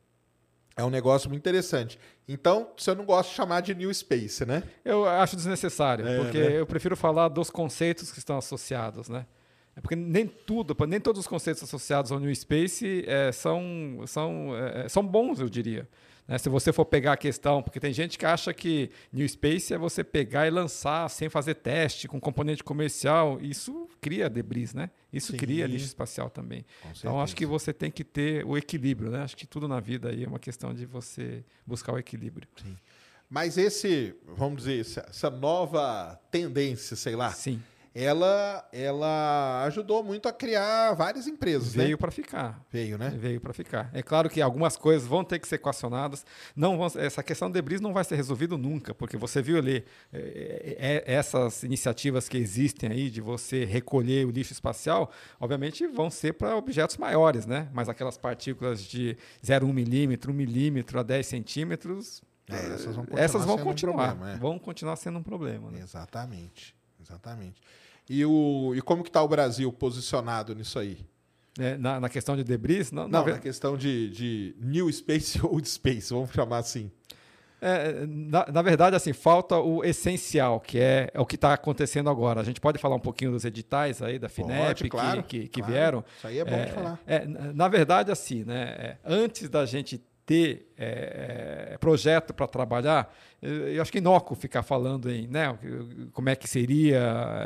[0.77, 1.99] É um negócio muito interessante.
[2.29, 4.63] Então, você não gosta de chamar de New Space, né?
[4.85, 6.59] Eu acho desnecessário, é, porque né?
[6.61, 9.25] eu prefiro falar dos conceitos que estão associados, né?
[9.75, 14.55] É porque nem tudo, nem todos os conceitos associados ao New Space é, são, são,
[14.55, 15.87] é, são bons, eu diria.
[16.25, 16.37] Né?
[16.37, 19.77] Se você for pegar a questão, porque tem gente que acha que New Space é
[19.77, 23.37] você pegar e lançar sem fazer teste, com componente comercial.
[23.41, 24.89] Isso cria debris, né?
[25.11, 25.37] Isso Sim.
[25.37, 26.65] cria lixo espacial também.
[26.97, 29.23] Então acho que você tem que ter o equilíbrio, né?
[29.23, 32.47] Acho que tudo na vida aí é uma questão de você buscar o equilíbrio.
[32.55, 32.77] Sim.
[33.29, 37.31] Mas esse, vamos dizer, essa nova tendência, sei lá.
[37.31, 37.61] Sim
[37.95, 41.73] ela, ela ajudou muito a criar várias empresas.
[41.73, 41.97] Veio né?
[41.97, 42.61] para ficar.
[42.69, 43.09] Veio, né?
[43.09, 43.89] Veio para ficar.
[43.93, 46.25] É claro que algumas coisas vão ter que ser equacionadas.
[46.53, 49.85] Não vão, essa questão de debris não vai ser resolvida nunca, porque você viu ali
[50.11, 55.09] é, é, é, essas iniciativas que existem aí de você recolher o lixo espacial,
[55.39, 57.69] obviamente vão ser para objetos maiores, né?
[57.71, 63.23] Mas aquelas partículas de 0,1 milímetro, 1 milímetro a 10 centímetros, é, essas vão continuar,
[63.23, 64.37] essas vão, continuar, um problema, é.
[64.37, 65.71] vão continuar sendo um problema.
[65.71, 65.79] Né?
[65.79, 67.61] Exatamente, exatamente.
[68.09, 70.97] E, o, e como que está o Brasil posicionado nisso aí?
[71.57, 72.91] É, na, na, questão de debris?
[72.91, 76.91] Não, não na, na questão de, de new space ou old space, vamos chamar assim.
[77.61, 82.09] É, na, na, verdade, assim, falta o essencial, que é, é o que está acontecendo
[82.09, 82.41] agora.
[82.41, 85.47] A gente pode falar um pouquinho dos editais aí da FINEP pode, claro, que, que,
[85.47, 85.73] que claro.
[85.73, 86.05] vieram.
[86.17, 86.99] Isso aí é bom é, de falar.
[87.07, 93.79] É, na verdade, assim, né, é, antes da gente ter é, projeto para trabalhar, eu
[93.81, 95.57] acho que inócuo ficar falando em né,
[96.13, 96.99] como é que seria,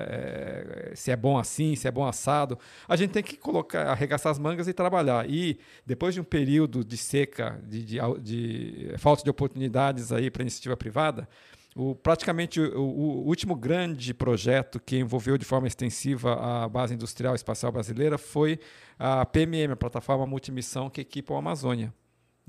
[0.07, 2.57] é, se é bom assim, se é bom assado.
[2.87, 5.29] A gente tem que colocar, arregaçar as mangas e trabalhar.
[5.29, 10.41] E depois de um período de seca, de, de, de falta de oportunidades aí para
[10.41, 11.27] a iniciativa privada,
[11.75, 17.35] o, praticamente o, o, último grande projeto que envolveu de forma extensiva a base industrial
[17.35, 18.59] espacial brasileira foi
[18.97, 21.93] a PMM, a plataforma multimissão que equipa o Amazônia.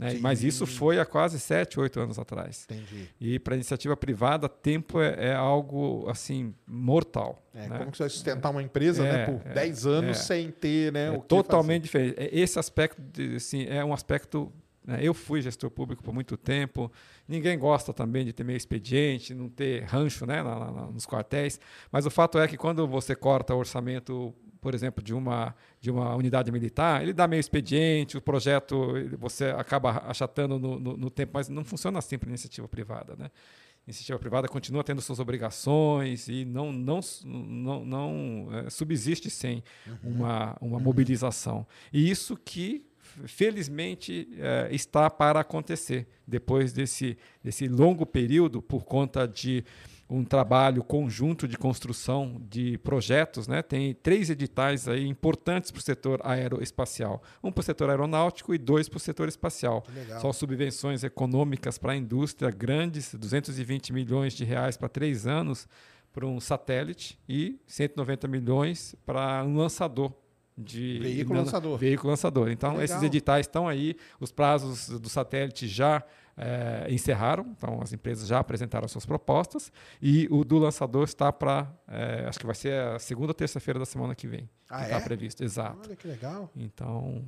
[0.01, 0.19] Né?
[0.19, 2.67] Mas isso foi há quase sete, oito anos atrás.
[2.71, 3.07] Entendi.
[3.21, 7.45] E para iniciativa privada, tempo é, é algo assim mortal.
[7.53, 7.79] É, né?
[7.81, 10.23] Como que você vai sustentar uma empresa né, é, né, por 10 é, anos é.
[10.23, 12.17] sem ter né, é o totalmente diferente.
[12.33, 14.51] Esse aspecto de, assim, é um aspecto
[14.83, 15.01] né?
[15.03, 16.91] Eu fui gestor público por muito tempo.
[17.29, 21.61] Ninguém gosta também de ter meio expediente, não ter rancho né, na, na, nos quartéis.
[21.93, 25.91] Mas o fato é que quando você corta o orçamento por exemplo, de uma, de
[25.91, 31.11] uma unidade militar, ele dá meio expediente, o projeto você acaba achatando no, no, no
[31.11, 33.16] tempo, mas não funciona assim para a iniciativa privada.
[33.16, 33.27] Né?
[33.27, 39.65] A iniciativa privada continua tendo suas obrigações e não, não, não, não é, subsiste sem
[39.87, 39.97] uhum.
[40.03, 40.82] uma, uma uhum.
[40.82, 41.66] mobilização.
[41.93, 42.85] E isso que
[43.27, 49.65] felizmente é, está para acontecer depois desse, desse longo período por conta de
[50.11, 53.62] um trabalho conjunto de construção de projetos, né?
[53.62, 58.59] Tem três editais aí importantes para o setor aeroespacial, um para o setor aeronáutico e
[58.59, 59.85] dois para o setor espacial.
[60.20, 65.69] São subvenções econômicas para a indústria grandes, 220 milhões de reais para três anos
[66.12, 70.12] para um satélite e 190 milhões para um lançador
[70.59, 71.78] de veículo lançador.
[71.78, 72.51] Veículo lançador.
[72.51, 76.03] Então esses editais estão aí, os prazos do satélite já
[76.41, 81.71] é, encerraram, então as empresas já apresentaram suas propostas e o do lançador está para,
[81.87, 84.49] é, acho que vai ser a segunda ou terça-feira da semana que vem.
[84.69, 85.01] Ah, está é?
[85.01, 85.81] previsto, exato.
[85.85, 86.51] Olha que legal.
[86.57, 87.25] Então.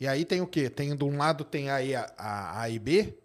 [0.00, 0.68] E aí tem o quê?
[0.68, 3.16] Tem de um lado tem aí a, a, a IB,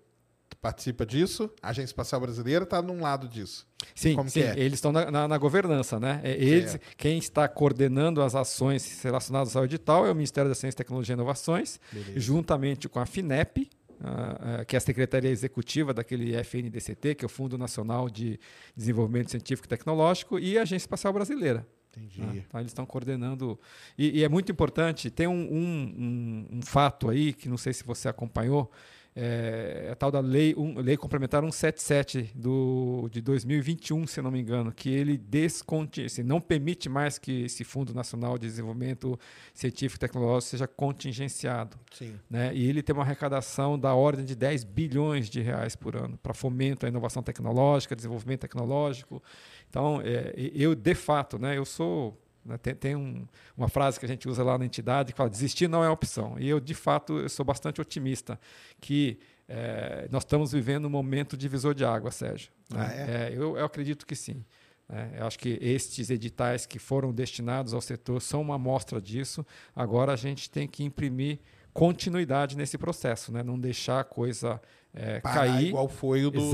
[0.61, 3.67] participa disso, a Agência Espacial Brasileira está num lado disso.
[3.93, 4.53] Sim, Como sim é?
[4.57, 6.21] eles estão na, na, na, governança, né?
[6.23, 10.77] É, eles, quem está coordenando as ações relacionadas ao edital é o Ministério da Ciência,
[10.77, 12.17] Tecnologia e Inovações, Beleza.
[12.17, 13.69] juntamente com a FINEP,
[14.03, 18.39] uh, que é a Secretaria Executiva daquele FNDCT, que é o Fundo Nacional de
[18.75, 21.65] Desenvolvimento Científico e Tecnológico, e a Agência Espacial Brasileira.
[21.95, 22.21] Entendi.
[22.21, 22.43] Né?
[22.47, 23.59] Então, eles estão coordenando.
[23.97, 27.71] E, e, é muito importante, tem um, um, um, um fato aí, que não sei
[27.71, 28.71] se você acompanhou,
[29.15, 34.39] é, a tal da lei, um, lei complementar 177 do, de 2021, se não me
[34.41, 39.19] engano, que ele desconti, assim, não permite mais que esse Fundo Nacional de Desenvolvimento
[39.53, 41.77] Científico e Tecnológico seja contingenciado.
[41.91, 42.15] Sim.
[42.29, 42.55] Né?
[42.55, 46.33] E ele tem uma arrecadação da ordem de 10 bilhões de reais por ano para
[46.33, 49.21] fomento à inovação tecnológica, desenvolvimento tecnológico.
[49.69, 52.19] Então, é, eu, de fato, né, eu sou?
[52.61, 53.25] Tem, tem um,
[53.55, 56.35] uma frase que a gente usa lá na entidade que fala: desistir não é opção.
[56.37, 58.39] E eu, de fato, eu sou bastante otimista
[58.81, 62.51] que é, nós estamos vivendo um momento divisor de água, Sérgio.
[62.69, 62.79] Né?
[62.79, 63.01] Ah, é?
[63.01, 64.43] É, eu, eu, acredito que sim.
[64.89, 65.13] Né?
[65.17, 69.45] eu acho que estes editais que foram destinados ao setor são uma amostra disso.
[69.75, 71.39] Agora a gente tem que imprimir
[71.73, 73.41] continuidade nesse processo, né?
[73.41, 74.61] não deixar a coisa
[74.93, 75.69] é, cair.
[75.69, 76.45] igual foi o do, do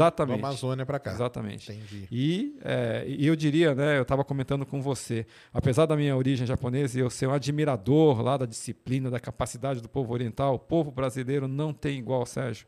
[0.45, 1.11] Amazônia para cá.
[1.11, 1.71] Exatamente.
[1.71, 2.07] Entendi.
[2.09, 6.97] E, é, eu diria, né, eu estava comentando com você, apesar da minha origem japonesa
[6.97, 10.89] e eu ser um admirador lá da disciplina, da capacidade do povo oriental, o povo
[10.89, 12.65] brasileiro não tem igual, Sérgio.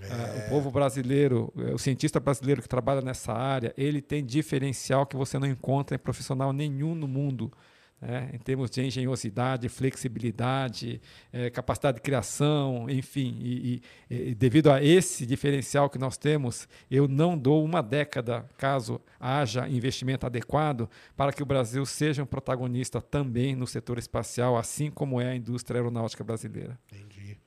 [0.00, 0.06] É.
[0.06, 5.06] É, o povo brasileiro, é, o cientista brasileiro que trabalha nessa área, ele tem diferencial
[5.06, 7.52] que você não encontra em profissional nenhum no mundo
[8.02, 11.00] é, em termos de engenhosidade, flexibilidade,
[11.32, 13.36] é, capacidade de criação, enfim.
[13.40, 18.44] E, e, e, devido a esse diferencial que nós temos, eu não dou uma década,
[18.58, 24.56] caso haja investimento adequado, para que o Brasil seja um protagonista também no setor espacial,
[24.56, 26.76] assim como é a indústria aeronáutica brasileira.
[26.92, 27.38] Entendi.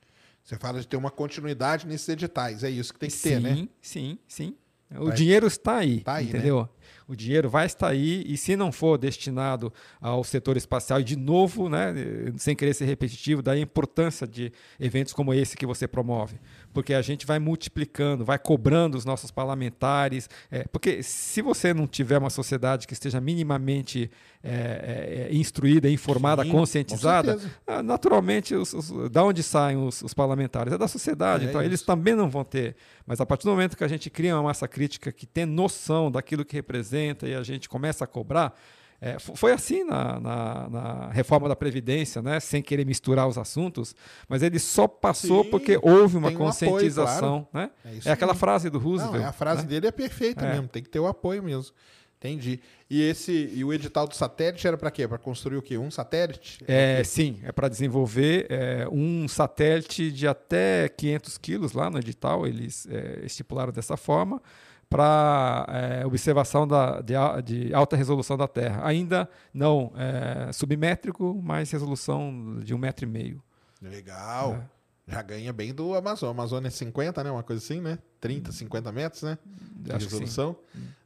[0.42, 3.40] Você fala de ter uma continuidade nesses editais, é isso que tem que sim, ter,
[3.40, 3.54] né?
[3.56, 4.56] Sim, sim, sim.
[4.90, 5.14] O vai.
[5.14, 6.62] dinheiro está aí, tá aí entendeu?
[6.62, 6.68] Né?
[7.08, 11.16] o dinheiro vai estar aí e se não for destinado ao setor espacial, e de
[11.16, 11.94] novo, né,
[12.36, 16.40] sem querer ser repetitivo, da importância de eventos como esse que você promove,
[16.76, 21.86] porque a gente vai multiplicando, vai cobrando os nossos parlamentares, é, porque se você não
[21.86, 24.10] tiver uma sociedade que esteja minimamente
[24.44, 30.12] é, é, instruída, informada, Sim, conscientizada, ah, naturalmente, os, os, da onde saem os, os,
[30.12, 30.70] parlamentares?
[30.70, 32.76] É da sociedade, é então eles também não vão ter.
[33.06, 36.10] Mas a partir do momento que a gente cria uma massa crítica que tem noção
[36.10, 38.54] daquilo que representa, e a gente começa a cobrar.
[39.00, 42.40] É, foi assim na, na, na, reforma da Previdência, né?
[42.40, 43.94] sem querer misturar os assuntos,
[44.28, 47.36] mas ele só passou Sim, porque houve uma conscientização.
[47.36, 47.70] Apoio, claro.
[47.84, 48.00] né?
[48.04, 49.22] é, é aquela frase do Roosevelt.
[49.22, 49.68] Não, a frase né?
[49.68, 50.52] dele é perfeita é.
[50.52, 51.74] mesmo, tem que ter o apoio mesmo.
[52.18, 52.60] Entendi.
[52.88, 55.06] E esse e o edital do satélite era para quê?
[55.06, 55.76] Para construir o quê?
[55.76, 56.64] Um satélite?
[56.66, 62.46] É, sim, é para desenvolver é, um satélite de até 500 quilos lá no edital,
[62.46, 64.40] eles é, estipularam dessa forma
[64.88, 67.14] para é, observação da, de,
[67.44, 68.86] de, alta resolução da Terra.
[68.86, 73.42] Ainda não é, submétrico, mas resolução de um metro e meio.
[73.82, 74.54] Legal.
[74.54, 75.12] É.
[75.12, 76.30] Já ganha bem do Amazon.
[76.30, 77.30] Amazônia é 50, né?
[77.30, 77.98] Uma coisa assim, né?
[78.20, 79.38] 30, 50 metros, né?
[79.76, 80.56] De Acho resolução.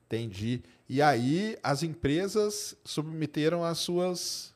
[0.07, 0.63] Entendi.
[0.89, 4.55] E aí as empresas submeteram as suas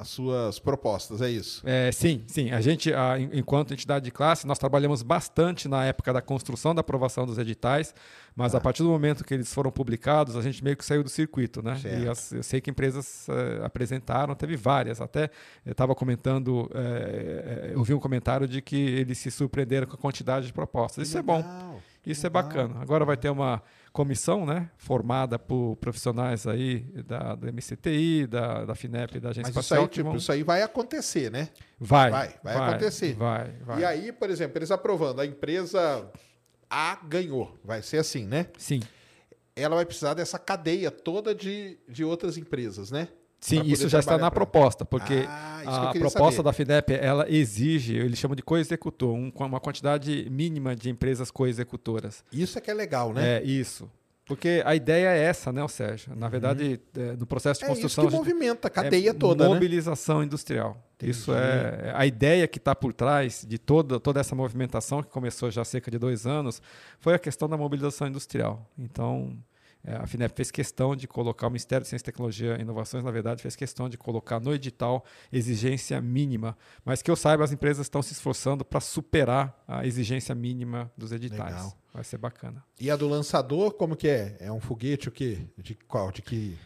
[0.00, 1.62] as suas propostas, é isso?
[1.64, 2.50] É, sim, sim.
[2.52, 6.80] A gente, a, enquanto entidade de classe, nós trabalhamos bastante na época da construção da
[6.80, 7.94] aprovação dos editais,
[8.34, 8.58] mas Ah.
[8.58, 11.62] a partir do momento que eles foram publicados, a gente meio que saiu do circuito,
[11.62, 11.76] né?
[11.76, 12.02] Certo.
[12.02, 15.00] E as- eu sei que empresas eh, apresentaram, teve várias.
[15.00, 15.30] Até
[15.66, 19.98] eu estava comentando, eh, eu vi um comentário de que eles se surpreenderam com a
[19.98, 21.06] quantidade de propostas.
[21.08, 21.36] Isso é bom.
[21.36, 21.80] Legal.
[22.06, 22.76] Isso é bacana.
[22.80, 23.62] Agora vai ter uma
[23.92, 29.64] comissão, né, formada por profissionais aí da, do MCTI, da, da FINEP, da Agência Mas
[29.64, 29.82] isso Espacial.
[29.82, 31.48] aí, que tipo, vão- isso aí vai acontecer, né?
[31.78, 33.14] vai, vai, vai acontecer.
[33.14, 33.80] Vai, vai.
[33.80, 36.08] E aí, por exemplo, eles aprovando, a empresa
[36.68, 38.46] A ganhou, vai ser assim, né?
[38.56, 38.80] Sim.
[39.56, 43.08] Ela vai precisar dessa cadeia toda de, de outras empresas, né?
[43.40, 46.42] Sim, isso já está na proposta, porque Ah, isso que a proposta saber.
[46.42, 52.22] da FINEP, ela exige, eles chamam de co-executor, um- uma quantidade mínima de empresas co-executoras.
[52.32, 53.38] Isso é que é legal, né?
[53.38, 53.90] É, isso.
[54.26, 56.14] Porque a ideia é essa, né, Sérgio?
[56.14, 57.70] Na verdade, é, no processo de Uhum.
[57.70, 58.04] É isso construção...
[58.04, 59.52] que a gente- movimenta a cadeia é toda, né?
[59.54, 60.76] mobilização industrial.
[61.02, 61.44] Isso Entendi.
[61.88, 65.62] é a ideia que está por trás de toda, toda essa movimentação que começou já
[65.62, 66.60] há cerca de dois anos
[67.00, 68.70] foi a questão da mobilização industrial.
[68.78, 69.49] Então, é,
[69.84, 73.42] a FINEP fez questão de colocar, o Ministério de Ciência, Tecnologia e Inovações, na verdade,
[73.42, 76.56] fez questão de colocar no edital exigência mínima.
[76.84, 81.12] Mas que eu saiba, as empresas estão se esforçando para superar a exigência mínima dos
[81.12, 81.54] editais.
[81.54, 81.72] Legal.
[81.92, 82.62] Vai ser bacana.
[82.78, 84.36] E a do lançador, como que é?
[84.38, 85.38] É um foguete o quê?
[85.56, 86.12] De qual?
[86.12, 86.56] De que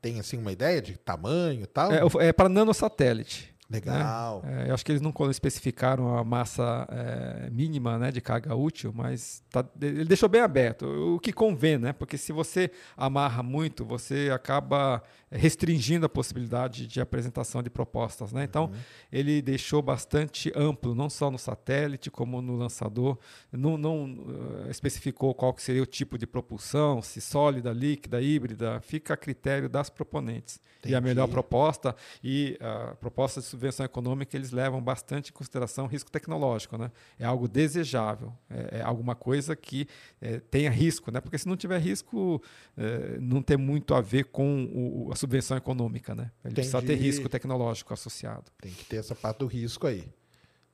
[0.00, 1.92] tem assim uma ideia de tamanho e tal?
[1.92, 3.47] É, é para nanosatélite.
[3.70, 4.42] Legal.
[4.46, 8.92] É, eu acho que eles não especificaram a massa é, mínima né, de carga útil,
[8.94, 11.92] mas tá- ele deixou bem aberto, o que convém, né?
[11.92, 18.32] Porque se você amarra muito, você acaba restringindo a possibilidade de apresentação de propostas.
[18.32, 18.44] Né?
[18.44, 18.70] Então,
[19.12, 23.18] ele deixou bastante amplo, não só no satélite, como no lançador.
[23.52, 24.16] Não, não,
[24.66, 29.16] eh, especificou qual que seria o tipo de propulsão, se sólida, líquida, híbrida, fica a
[29.16, 30.60] critério das proponentes.
[30.86, 31.32] E a melhor Entendi.
[31.32, 36.78] proposta e a proposta de subvenção econômica eles levam bastante em consideração o risco tecnológico,
[36.78, 36.92] né?
[37.18, 39.88] É algo desejável, é, é alguma coisa que
[40.20, 41.20] é, tenha risco, né?
[41.20, 42.40] Porque se não tiver risco,
[42.76, 46.30] é, não tem muito a ver com o- a subvenção econômica, né?
[46.44, 47.04] Ele precisa ter Entendi.
[47.04, 48.44] risco tecnológico associado.
[48.60, 50.08] Tem que ter essa parte do risco aí.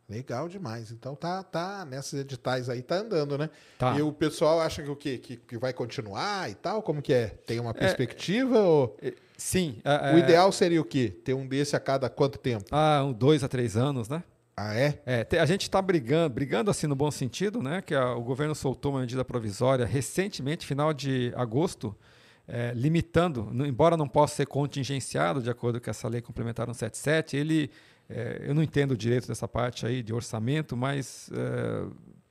[0.09, 0.91] Legal demais.
[0.93, 3.49] Então tá, tá nesses editais aí tá andando, né?
[3.79, 3.97] Tá.
[3.99, 5.16] E o pessoal acha que o quê?
[5.16, 6.83] Que, que vai continuar e tal?
[6.83, 7.29] Como que é?
[7.29, 8.99] Tem uma perspectiva ou
[9.37, 9.81] Sim.
[10.15, 11.09] o ideal seria o quê?
[11.25, 12.66] Ter um desse a cada quanto tempo?
[12.71, 14.23] Ah, um, dois a três anos, né?
[14.55, 15.03] Ah, é?
[15.07, 17.81] É, a gente está brigando, brigando assim no bom sentido, né?
[17.81, 21.97] Que a- o governo soltou uma medida provisória recentemente, final de agosto,
[22.47, 27.71] é, limitando, embora não possa ser contingenciado de acordo com essa lei complementar 177, ele,
[28.09, 31.87] é, eu não entendo o direito dessa parte aí de orçamento, mas é,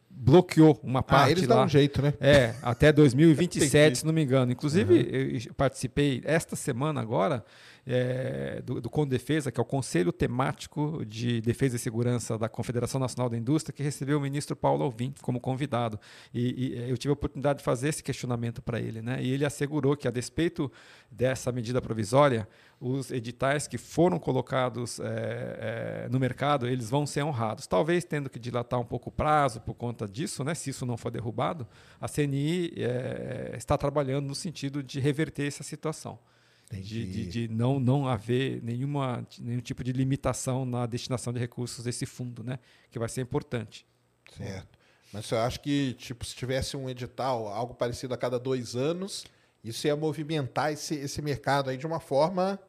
[0.10, 1.56] bloqueou uma parte Ah, eles lá.
[1.56, 2.14] dão um jeito, né?
[2.20, 3.98] É, até 2027, Entendi.
[4.00, 4.52] se não me engano.
[4.52, 5.10] Inclusive,
[5.48, 7.44] eu participei esta semana agora
[7.86, 13.00] é, do, do Condefesa, que é o Conselho Temático de Defesa e Segurança da Confederação
[13.00, 16.00] Nacional da Indústria, que recebeu o ministro Paulo Alvim como convidado.
[16.34, 19.02] E, e eu tive a oportunidade de fazer esse questionamento para ele.
[19.02, 19.22] Né?
[19.22, 20.72] E ele assegurou que, a despeito
[21.12, 22.48] dessa medida provisória,
[22.80, 27.68] os editais que foram colocados é, é, no mercado, eles vão ser honrados.
[27.68, 30.56] Talvez tendo que dilatar um pouco o prazo por conta disso, né?
[30.56, 31.68] se isso não for derrubado,
[32.00, 36.20] a CNI é, está trabalhando no sentido de reverter essa situação.
[36.72, 41.84] De, de, de não, não haver nenhuma, nenhum tipo de limitação na destinação de recursos
[41.84, 42.58] desse fundo, né?
[42.90, 43.86] que vai ser importante.
[44.36, 44.80] Certo.
[45.12, 49.26] Mas eu acho que, tipo, se tivesse um edital, algo parecido a cada dois anos,
[49.64, 52.60] isso ia movimentar esse, esse mercado aí de uma forma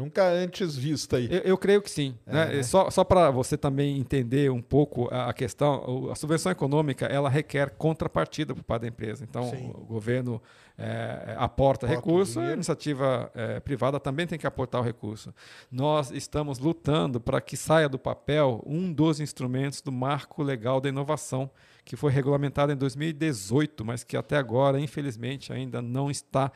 [0.00, 1.28] nunca antes vista aí.
[1.30, 2.14] Eu, eu creio que sim.
[2.26, 2.46] né?
[2.46, 2.62] né?
[2.62, 7.28] Só, só para você também entender um pouco a, a questão, a subvenção econômica ela
[7.28, 9.24] requer contrapartida por parte da empresa.
[9.24, 9.70] Então, Sim.
[9.74, 10.40] o governo
[10.78, 12.58] é, aporta Aporta recurso, a dinheiro.
[12.58, 15.34] iniciativa é, privada também tem que aportar o recurso.
[15.70, 20.88] Nós estamos lutando para que saia do papel um dos instrumentos do marco legal da
[20.88, 21.50] inovação,
[21.84, 26.50] que foi regulamentado em 2018, mas que até agora, infelizmente, ainda não está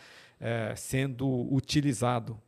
[0.47, 2.39] é, sendo utilizado.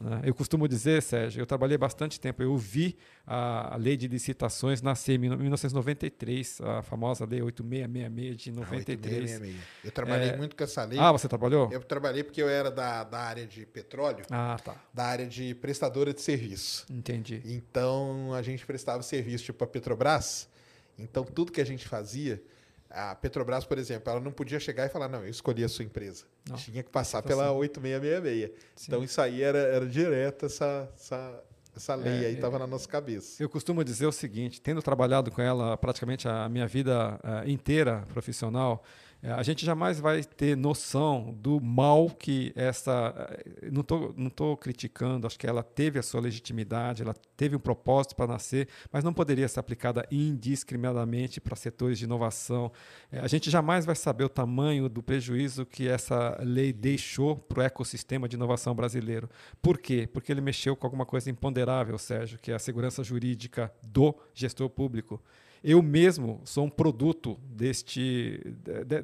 [0.00, 0.22] né?
[0.24, 4.82] Eu costumo dizer, Sérgio, eu trabalhei bastante tempo, eu vi a, a lei de licitações
[4.82, 9.14] nascer em 1993, a famosa lei 8666 de Ah, 93.
[9.22, 9.56] 8666.
[9.84, 10.36] Eu trabalhei É.
[10.36, 10.98] muito com essa lei.
[10.98, 11.70] Ah, você trabalhou?
[11.72, 14.74] Eu trabalhei porque eu era da, da área de petróleo, Ah, tá.
[14.92, 16.86] da área de prestadora de serviço.
[16.90, 17.40] Entendi.
[17.44, 20.48] Então a gente prestava serviço tipo a Petrobras.
[20.98, 22.42] Então tudo que a gente fazia,
[22.90, 25.84] a Petrobras, por exemplo, ela não podia chegar e falar, não, eu escolhi a sua
[25.84, 26.24] empresa.
[26.48, 26.56] Não.
[26.56, 27.58] Tinha que passar Tá pela certo.
[27.58, 28.50] 8666.
[28.76, 28.84] Sim.
[28.88, 31.44] Então isso aí era, era direto, essa, essa,
[31.76, 33.42] essa lei É, aí estava na nossa cabeça.
[33.42, 38.04] Eu costumo dizer o seguinte, tendo trabalhado com ela praticamente a minha vida eh, inteira
[38.12, 43.14] profissional, É, a gente jamais vai ter noção do mal que essa.
[43.62, 47.56] Eh, não estou não tô criticando, acho que ela teve a sua legitimidade, ela teve
[47.56, 52.70] um propósito para nascer, mas não poderia ser aplicada indiscriminadamente para setores de inovação.
[53.10, 57.58] É, a gente jamais vai saber o tamanho do prejuízo que essa lei deixou para
[57.58, 59.28] o ecossistema de inovação brasileiro.
[59.60, 60.08] Por quê?
[60.12, 64.70] Porque ele mexeu com alguma coisa imponderável, Sérgio, que é a segurança jurídica do gestor
[64.70, 65.20] público
[65.62, 68.40] eu mesmo sou um produto deste,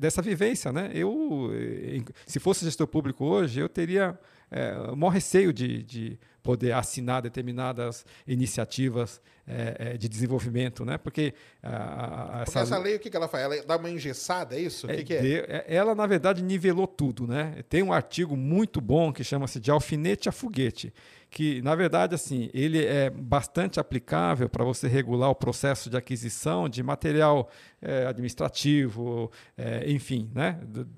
[0.00, 0.72] dessa vivência.
[0.72, 0.90] Né?
[0.94, 4.18] Eu, eh, se fosse gestor público hoje, eu teria
[4.50, 10.98] é, o maior receio de, de poder assinar determinadas iniciativas é, é, de desenvolvimento, né?
[10.98, 13.44] Porque, a, a, essa, Porque essa lei, o que, que ela faz?
[13.44, 14.86] Ela dá uma engessada, é isso?
[14.86, 15.20] O que, que é?
[15.20, 17.64] De, ela, na verdade, nivelou tudo, né?
[17.68, 20.92] Tem um artigo muito bom que chama-se de alfinete a foguete
[21.34, 26.68] que, na verdade, assim, ele é bastante aplicável para você regular o processo de aquisição
[26.68, 27.50] de material
[27.82, 30.60] é, administrativo, é, enfim, né?
[30.62, 30.88] Do,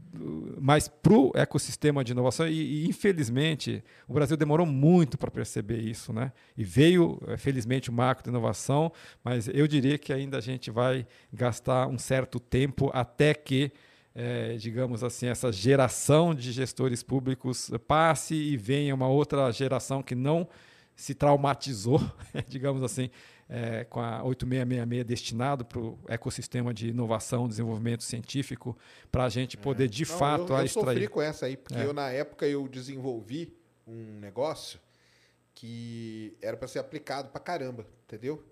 [0.58, 5.78] mas para o ecossistema de inovação, e, e, infelizmente o Brasil demorou muito para perceber
[5.78, 6.32] isso, né?
[6.56, 10.70] E veio, é, felizmente, o marco de inovação, mas eu diria que ainda a gente
[10.70, 13.72] vai gastar um certo tempo até que
[14.18, 20.14] é, digamos assim, essa geração de gestores públicos passe e venha uma outra geração que
[20.14, 20.48] não
[20.96, 22.00] se traumatizou,
[22.48, 23.10] digamos assim,
[23.48, 28.76] é, com a 8666 destinado para o ecossistema de inovação, desenvolvimento científico,
[29.10, 29.88] para a gente poder é.
[29.88, 30.86] de não, fato eu, eu extrair.
[30.86, 31.84] sofri com essa aí, porque é.
[31.84, 33.56] eu na época eu desenvolvi
[33.86, 34.80] um negócio
[35.54, 38.44] que era para ser aplicado para caramba, entendeu?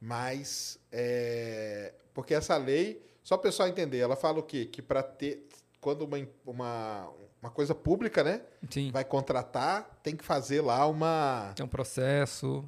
[0.00, 4.64] Mas é, porque essa lei só o pessoal entender, ela fala o quê?
[4.64, 5.46] Que para ter.
[5.82, 7.10] Quando uma, uma,
[7.42, 8.40] uma coisa pública, né?
[8.70, 8.90] Sim.
[8.90, 11.52] Vai contratar, tem que fazer lá uma.
[11.54, 12.64] Tem um processo.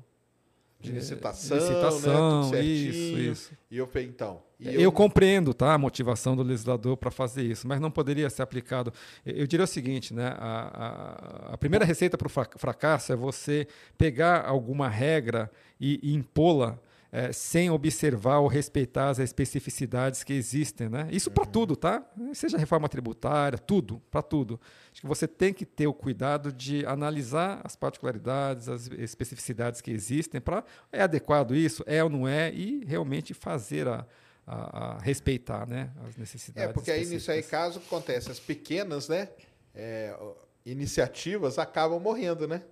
[0.81, 2.63] De licitação, licitação né?
[2.63, 3.53] isso, isso.
[3.71, 4.43] E eu falei, então.
[4.59, 8.43] Eu, eu, compreendo tá, a motivação do legislador para fazer isso, mas não poderia ser
[8.43, 8.93] aplicado.
[9.25, 13.67] Eu diria o seguinte: né, a, a, a primeira receita para o fracasso é você
[13.99, 16.79] pegar alguma regra e, e impô-la
[17.13, 20.89] é, sem observar ou respeitar as especificidades que existem.
[20.89, 21.09] Né?
[21.11, 21.51] Isso para uhum.
[21.51, 22.05] tudo, tá?
[22.33, 24.61] Seja reforma tributária, tudo, para tudo.
[24.93, 29.91] Acho que você tem que ter o cuidado de analisar as particularidades, as especificidades que
[29.91, 34.07] existem, para é adequado isso, é ou não é, e realmente fazer a,
[34.47, 36.71] a, a respeitar né, as necessidades.
[36.71, 39.29] É, porque aí nisso aí, caso acontece, as pequenas né,
[39.75, 40.17] é,
[40.65, 42.63] iniciativas acabam morrendo, né?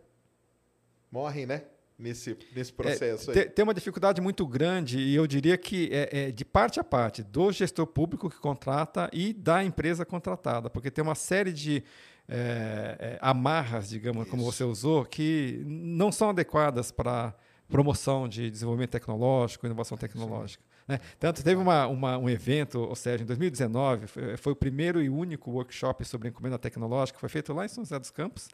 [1.11, 1.63] Morrem, né?
[1.99, 3.31] Nesse, nesse processo?
[3.33, 6.85] É, tem uma dificuldade muito grande, e eu diria que é, é, de parte a
[6.85, 11.83] parte, do gestor público que contrata e da empresa contratada, porque tem uma série de
[12.29, 14.31] é, é amarras, digamos, Isso.
[14.31, 17.35] como você usou, que não são adequadas para
[17.69, 20.63] promoção de desenvolvimento tecnológico, inovação tecnológica.
[20.87, 20.99] Né?
[21.19, 25.11] Tanto teve uma, uma, um evento, ou seja, em 2019, foi, foi, o primeiro e
[25.11, 28.49] único workshop sobre encomenda tecnológica, foi feito lá em São José dos Campos,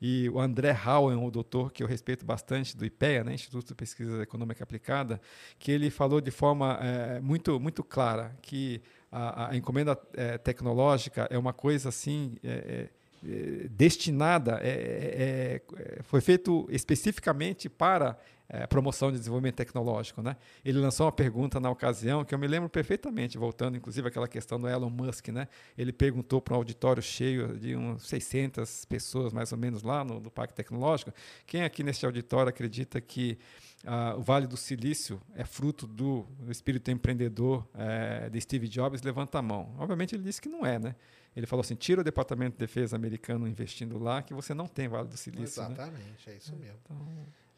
[0.00, 3.74] e o André Howen, o doutor que eu respeito bastante do IPEA, né, Instituto de
[3.74, 5.20] Pesquisa Econômica Aplicada,
[5.58, 8.80] que ele falou de forma é, muito, muito clara que
[9.12, 12.36] a, a encomenda é, tecnológica é uma coisa assim.
[12.42, 12.88] É,
[13.72, 14.62] destinada,
[16.04, 18.16] foi feito especificamente para
[18.52, 20.20] é, promoção de desenvolvimento tecnológico.
[20.20, 20.36] Né?
[20.64, 24.60] Ele lançou uma pergunta na ocasião que eu me lembro perfeitamente, voltando inclusive àquela questão
[24.60, 25.28] do Elon Musk.
[25.28, 25.46] Né?
[25.78, 30.18] Ele perguntou para um auditório cheio de uns 600 pessoas, mais ou menos, lá no,
[30.18, 31.12] no Parque Tecnológico,
[31.46, 33.38] quem aqui neste auditório acredita que
[33.86, 39.00] ah, o Vale do Silício é fruto do, espírito empreendedor é, de Steve Jobs?
[39.02, 39.74] Levanta a mão.
[39.78, 40.96] Obviamente ele disse que não é, né?
[41.34, 44.88] Ele falou assim: tira o Departamento de Defesa americano investindo lá, que você não tem
[44.88, 45.62] Vale do Silício.
[45.62, 45.68] Né?
[45.68, 46.34] Exatamente, né?
[46.34, 46.78] é isso mesmo.
[46.82, 46.98] Então,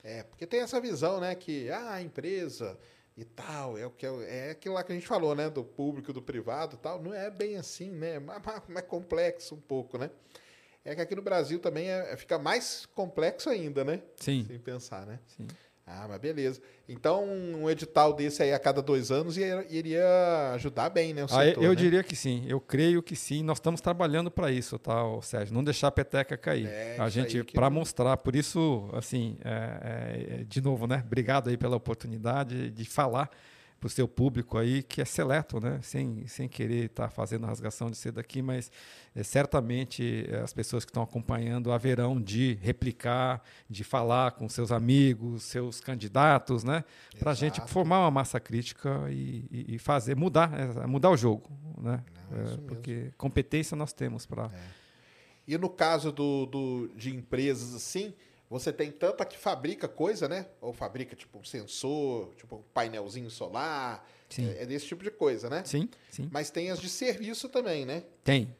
[0.02, 2.78] é, porque tem essa visão, né, que ah, a empresa
[3.16, 5.62] e tal, é o que é, é aquilo lá que a gente falou, né, do
[5.62, 9.98] público, do privado, tal, não é bem assim, né, é mais, mais complexo um pouco,
[9.98, 10.10] né?
[10.84, 14.02] É que aqui no Brasil também é, fica mais complexo ainda, né?
[14.16, 14.44] Sim.
[14.48, 15.20] Sem pensar, né?
[15.28, 15.46] Sim.
[15.86, 16.60] Ah, mas beleza.
[16.88, 21.22] Então, um edital desse aí a cada dois anos iria ajudar bem, né?
[21.22, 21.74] O ah, setor, eu né?
[21.74, 22.44] diria que sim.
[22.46, 23.42] Eu creio que sim.
[23.42, 25.52] Nós estamos trabalhando para isso, tá, Sérgio?
[25.52, 26.66] Não deixar a peteca cair.
[26.66, 27.78] É, a gente, para não...
[27.78, 28.16] mostrar.
[28.16, 31.02] Por isso, assim, é, é, de novo, né?
[31.04, 33.28] Obrigado aí pela oportunidade de falar
[33.82, 35.80] para o seu público aí, que é seleto, né?
[35.82, 38.70] sem, sem querer estar tá fazendo rasgação de cedo aqui, mas
[39.12, 44.70] é, certamente é, as pessoas que estão acompanhando haverão de replicar, de falar com seus
[44.70, 46.84] amigos, seus candidatos, né?
[47.18, 51.16] para a gente formar uma massa crítica e, e, e, fazer, mudar, é, mudar o
[51.16, 51.50] jogo.
[51.76, 52.04] Né?
[52.30, 54.48] Não, é, porque competência nós temos para.
[55.44, 58.14] E no caso do, do, de empresas assim,
[58.52, 60.46] Você tem tanta que fabrica coisa, né?
[60.60, 64.06] Ou fabrica tipo um sensor, tipo um painelzinho solar.
[64.28, 64.46] Sim.
[64.50, 65.62] É, é desse tipo de coisa, né?
[65.64, 66.28] Sim, sim.
[66.30, 68.04] Mas tem as de serviço também, né?
[68.22, 68.54] Tem.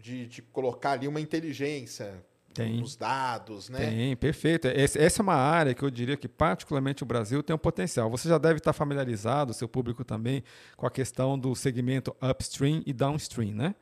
[0.00, 2.24] De, de colocar ali uma inteligência
[2.54, 2.80] Tem.
[2.80, 3.78] nos dados, né?
[3.90, 4.66] Tem, perfeito.
[4.68, 8.08] Esse- essa é uma área que eu diria que, particularmente, o Brasil tem um potencial.
[8.10, 10.42] Você já deve estar familiarizado, seu público também,
[10.76, 13.74] com a questão do segmento upstream e downstream, né?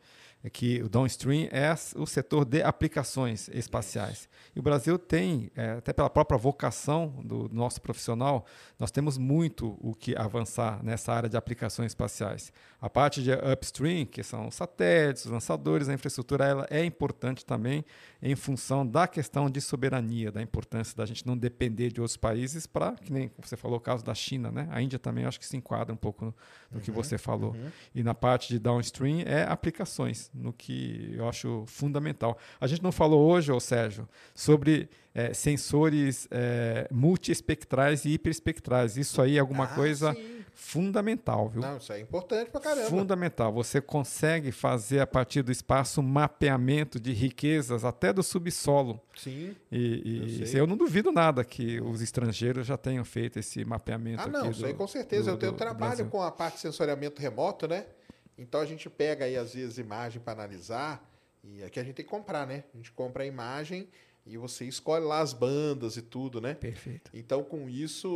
[0.45, 4.29] É que o downstream é o setor de aplicações espaciais.
[4.55, 8.47] E o Brasil tem, é, até pela própria vocação do nosso profissional,
[8.79, 12.53] nós temos muito o que avançar nessa área de aplicações espaciais.
[12.81, 17.45] A parte de upstream, que são os satélites, os lançadores, a infraestrutura, ela é importante
[17.45, 17.85] também
[18.23, 22.67] em função da questão de soberania, da importância da gente não depender de outros países
[22.67, 24.69] para, que nem você falou, o caso da China, né?
[24.71, 26.35] A Índia também acho que se enquadra um pouco no,
[26.71, 27.55] no que você falou.
[27.95, 32.37] E na parte de downstream é aplicações, no que eu acho fundamental.
[32.61, 38.97] A gente não falou hoje, ô Sérgio, sobre eh, sensores eh, multiespectrais e hiperespectrais.
[38.97, 40.45] Isso aí é alguma Ah, coisa sim.
[40.55, 41.63] fundamental, viu?
[41.63, 42.89] Não, isso é importante pra caramba.
[42.89, 43.53] Fundamental.
[43.53, 49.01] Você consegue fazer a partir do espaço um mapeamento de riquezas até do subsolo.
[49.17, 49.55] Sim.
[49.73, 54.23] E, e Eu eu não duvido nada que os estrangeiros já tenham feito esse mapeamento.
[54.23, 55.25] Ah, não, isso do- aí com certeza.
[55.25, 57.87] do- eu tenho do- trabalho com a parte de sensoriamento remoto, né?
[58.39, 61.11] Então a gente pega aí, às vezes, imagem para analisar.
[61.43, 62.65] E aqui a gente tem que comprar, né?
[62.75, 63.89] A gente compra a imagem
[64.27, 66.55] e você escolhe lá as bandas e tudo, né?
[66.55, 67.11] Perfeito.
[67.15, 68.09] Então, com isso,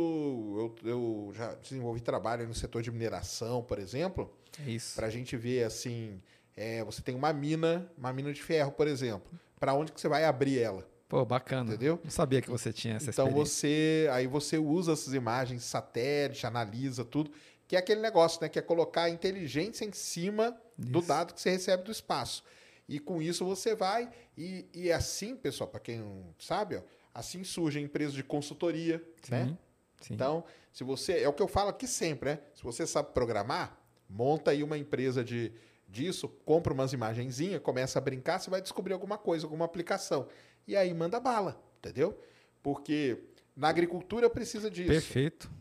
[0.83, 4.31] eu, eu já desenvolvi trabalho no setor de mineração, por exemplo,
[4.65, 4.95] É isso.
[4.95, 6.21] para a gente ver assim,
[6.55, 10.09] é, você tem uma mina, uma mina de ferro, por exemplo, para onde que você
[10.09, 10.85] vai abrir ela?
[11.07, 11.69] Pô, bacana.
[11.69, 11.99] Entendeu?
[12.03, 13.53] Não sabia que você tinha essa Então experiência.
[13.53, 17.31] você, aí você usa essas imagens satélite, analisa tudo,
[17.71, 21.07] que é aquele negócio, né, que é colocar a inteligência em cima do Isso.
[21.07, 22.43] dado que você recebe do espaço.
[22.85, 26.81] E com isso você vai e, e assim, pessoal, para quem não sabe, ó,
[27.13, 29.45] assim surgem empresas de consultoria, né?
[29.45, 29.57] Sim,
[30.01, 30.13] sim.
[30.15, 30.43] Então,
[30.73, 31.19] se você.
[31.19, 32.39] É o que eu falo aqui sempre, né?
[32.53, 35.53] Se você sabe programar, monta aí uma empresa de,
[35.87, 40.27] disso, compra umas imagenzinhas, começa a brincar, você vai descobrir alguma coisa, alguma aplicação.
[40.67, 42.19] E aí manda bala, entendeu?
[42.61, 43.17] Porque
[43.55, 44.89] na agricultura precisa disso.
[44.89, 45.60] Perfeito.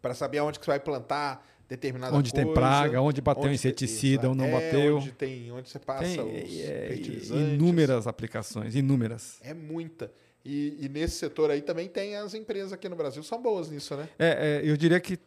[0.00, 2.60] Para saber aonde que você vai plantar determinada Onde tem coisa.
[2.60, 4.96] praga, onde bateu onde inseticida ou não é, bateu.
[4.96, 7.54] Onde, tem, onde você passa Tem os é, fertilizantes.
[7.54, 9.38] inúmeras aplicações, inúmeras.
[9.42, 10.10] É muita.
[10.44, 13.94] E, e nesse setor aí também tem as empresas aqui no Brasil, são boas nisso,
[13.94, 14.08] né?
[14.18, 15.18] É, é, eu diria que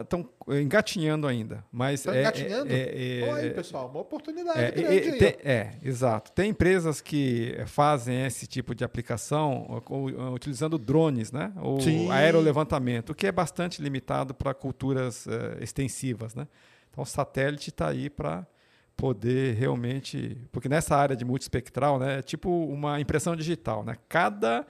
[0.00, 2.72] estão engatinhando ainda, mas é, engatinhando?
[2.72, 6.32] é, é, aí, é, pessoal, uma oportunidade É, grande tem- é, exato.
[6.32, 9.82] Tem empresas que fazem esse tipo de aplicação
[10.32, 11.52] utilizando drones, né?
[11.62, 12.10] O Sim.
[12.10, 16.46] aerolevantamento, o que é bastante limitado para culturas eh, extensivas, né?
[16.90, 18.46] Então o satélite está aí para
[18.96, 23.96] poder realmente, porque nessa área de multiespectral, né, é tipo uma impressão digital, né?
[24.08, 24.66] Cada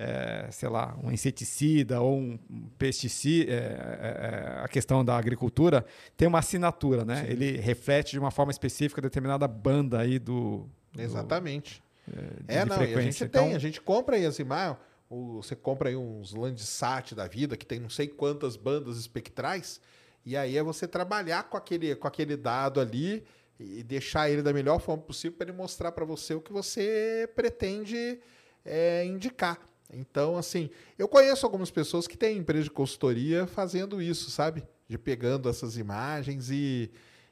[0.00, 2.38] eh, sei lá, um inseticida ou um
[2.78, 5.84] pesticida, eh, eh, a questão da agricultura
[6.16, 7.26] tem uma assinatura, né?
[7.28, 11.82] Ele reflete de uma forma específica determinada banda aí do, do- Exatamente.
[12.06, 14.78] de- É, de não, e a gente tem, Então, a gente compra aí as imagens,
[15.10, 19.80] o- você compra aí uns Landsat da vida, que tem não sei quantas bandas espectrais,
[20.24, 23.24] e aí é você trabalhar com aquele, com aquele dado ali
[23.58, 27.28] e deixar ele da melhor forma possível para ele mostrar para você o que você
[27.34, 28.20] pretende
[28.64, 29.58] é, indicar.
[29.90, 34.62] Então, assim, eu conheço algumas pessoas que têm empresa de consultoria fazendo isso, sabe?
[34.86, 36.90] De pegando essas imagens e,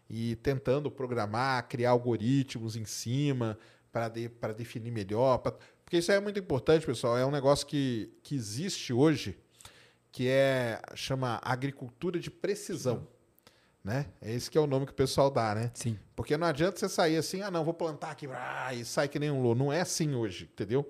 [0.08, 3.58] e tentando programar, criar algoritmos em cima
[3.92, 5.38] para de, pra definir melhor.
[5.38, 5.54] pra-
[5.84, 7.16] porque isso é muito importante, pessoal.
[7.16, 9.38] É um negócio que, que existe hoje,
[10.10, 13.06] que é chama agricultura de precisão.
[13.84, 14.06] Né?
[14.20, 15.70] É esse que é o nome que o pessoal dá, né?
[15.74, 15.96] sim.
[16.16, 19.18] Porque não adianta você sair assim, ah, não, vou plantar aqui, ah, e sai que
[19.18, 19.56] nem um louco.
[19.58, 20.88] Não é assim hoje, entendeu?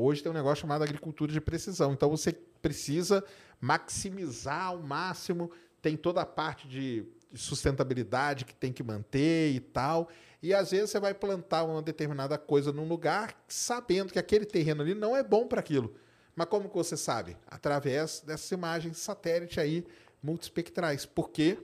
[0.00, 1.92] Hoje tem um negócio chamado agricultura de precisão.
[1.92, 3.24] Então você precisa
[3.60, 5.50] maximizar ao máximo,
[5.82, 10.08] tem toda a parte de de sustentabilidade que tem que manter e tal.
[10.42, 14.82] E às vezes você vai plantar uma determinada coisa num lugar sabendo que aquele terreno
[14.82, 15.94] ali não é bom para aquilo.
[16.34, 17.36] Mas como que você sabe?
[17.46, 19.84] Através dessas imagens satélite aí
[20.22, 21.04] multispectrais.
[21.04, 21.58] Porque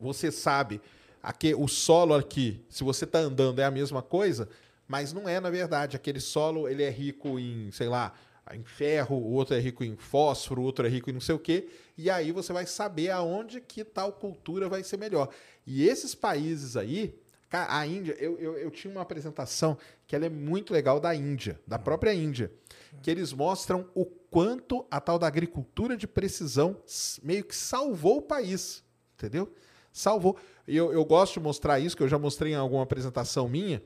[0.00, 0.80] você sabe
[1.22, 4.48] aqui, o solo aqui, se você está andando, é a mesma coisa,
[4.86, 5.96] mas não é, na verdade.
[5.96, 8.12] Aquele solo ele é rico em, sei lá,
[8.52, 11.34] em ferro, o outro é rico em fósforo, o outro é rico em não sei
[11.34, 11.68] o quê.
[11.96, 15.28] E aí você vai saber aonde que tal cultura vai ser melhor.
[15.66, 17.14] E esses países aí,
[17.50, 21.60] a Índia, eu, eu, eu tinha uma apresentação que ela é muito legal da Índia,
[21.66, 22.52] da própria Índia,
[23.00, 26.76] que eles mostram o quanto a tal da agricultura de precisão
[27.22, 28.82] meio que salvou o país,
[29.16, 29.52] entendeu?
[29.92, 30.36] Salvou.
[30.66, 33.80] E eu, eu gosto de mostrar isso, que eu já mostrei em alguma apresentação minha,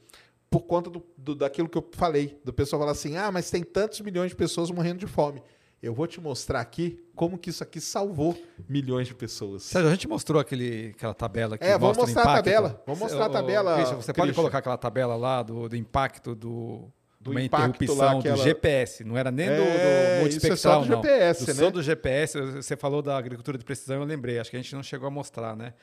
[0.51, 3.62] por conta do, do- daquilo que eu falei, do pessoal falar assim, ah, mas tem
[3.62, 5.43] tantos milhões de pessoas morrendo de fome.
[5.81, 8.37] Eu vou te mostrar aqui como que isso aqui salvou
[8.69, 9.62] milhões de pessoas.
[9.62, 12.45] Sérgio, a gente mostrou aquele, aquela tabela que É, vamos mostrar a impacto.
[12.45, 12.83] tabela.
[12.85, 14.35] Vamos mostrar a tabela, Christian, você pode Christian.
[14.43, 19.05] colocar aquela tabela lá do, do impacto do, Do uma interrupção lá, do aquela- GPS.
[19.05, 21.03] Não era nem do, É, do isso é multispectral, só do não.
[21.03, 21.55] GPS, do, né?
[21.55, 22.41] Só do GPS.
[22.41, 24.41] Você falou da agricultura de precisão, eu lembrei.
[24.41, 25.75] Acho que a gente não chegou a mostrar, né?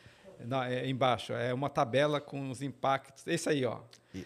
[0.46, 1.32] Não, é embaixo.
[1.32, 3.26] É uma tabela com os impactos.
[3.26, 3.78] Esse aí, ó.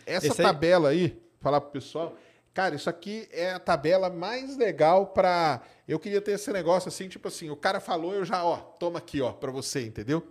[0.05, 2.15] Essa Esse aí- tabela aí, falar pro pessoal,
[2.53, 5.61] cara, isso aqui é a tabela mais legal pra.
[5.87, 8.99] Eu queria ter esse negócio assim, tipo assim, o cara falou, eu já, ó, toma
[8.99, 10.27] aqui, ó, pra você, entendeu?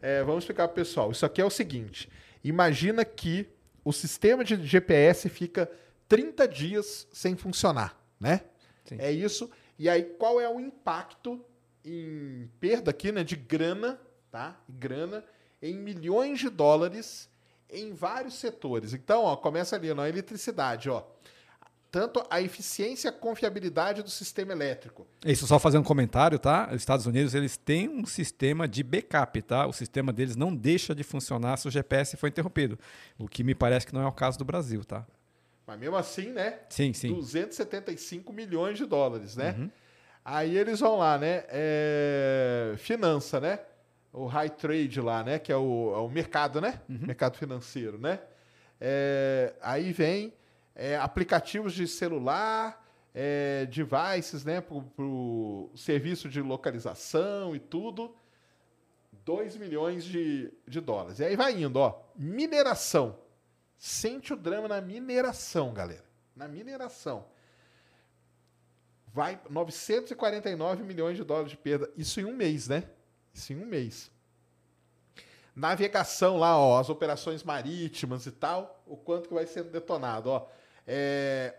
[0.00, 1.10] É, vamos explicar pro pessoal.
[1.10, 2.08] Isso aqui é o seguinte:
[2.42, 3.48] imagina que
[3.84, 5.70] o sistema de GPS fica
[6.08, 8.42] 30 dias sem funcionar, né?
[8.84, 8.96] Sim.
[8.98, 9.50] É isso.
[9.78, 11.44] E aí, qual é o impacto
[11.84, 14.00] em perda aqui, né, de grana,
[14.30, 14.58] tá?
[14.68, 15.24] Grana
[15.60, 17.28] em milhões de dólares
[17.70, 18.92] em vários setores.
[18.92, 21.02] Então, ó, começa ali na eletricidade, ó.
[21.90, 25.06] Tanto a eficiência e a confiabilidade do sistema elétrico.
[25.24, 26.68] Isso só fazer um comentário, tá?
[26.70, 29.64] Os Estados Unidos eles têm um sistema de backup, tá?
[29.66, 32.76] O sistema deles não deixa de funcionar se o GPS for interrompido.
[33.16, 35.06] O que me parece que não é o caso do Brasil, tá?
[35.64, 36.58] Mas mesmo assim, né?
[36.68, 37.14] Sim, sim.
[37.14, 39.70] 275 milhões de dólares, né?
[40.24, 41.44] Aí eles vão lá, né?
[41.48, 43.60] É, Finança, né?
[44.14, 45.40] O high trade lá, né?
[45.40, 46.80] Que é o, é o mercado, né?
[46.88, 48.20] Mercado financeiro, né?
[48.80, 50.32] É, aí vem
[50.72, 52.80] é, aplicativos de celular,
[53.12, 54.60] é, devices, né?
[54.60, 58.14] Para o serviço de localização e tudo.
[59.24, 61.18] 2 milhões de, de dólares.
[61.18, 62.00] E aí vai indo, ó.
[62.14, 63.18] Mineração.
[63.76, 66.04] Sente o drama na mineração, galera.
[66.36, 67.26] Na mineração.
[69.12, 71.90] Vai 949 milhões de dólares de perda.
[71.96, 72.84] Isso em um mês, né?
[73.34, 74.10] Isso em um mês.
[75.54, 80.46] Navegação lá, ó, as operações marítimas e tal, o quanto que vai sendo detonado, ó.
[80.86, 81.54] É,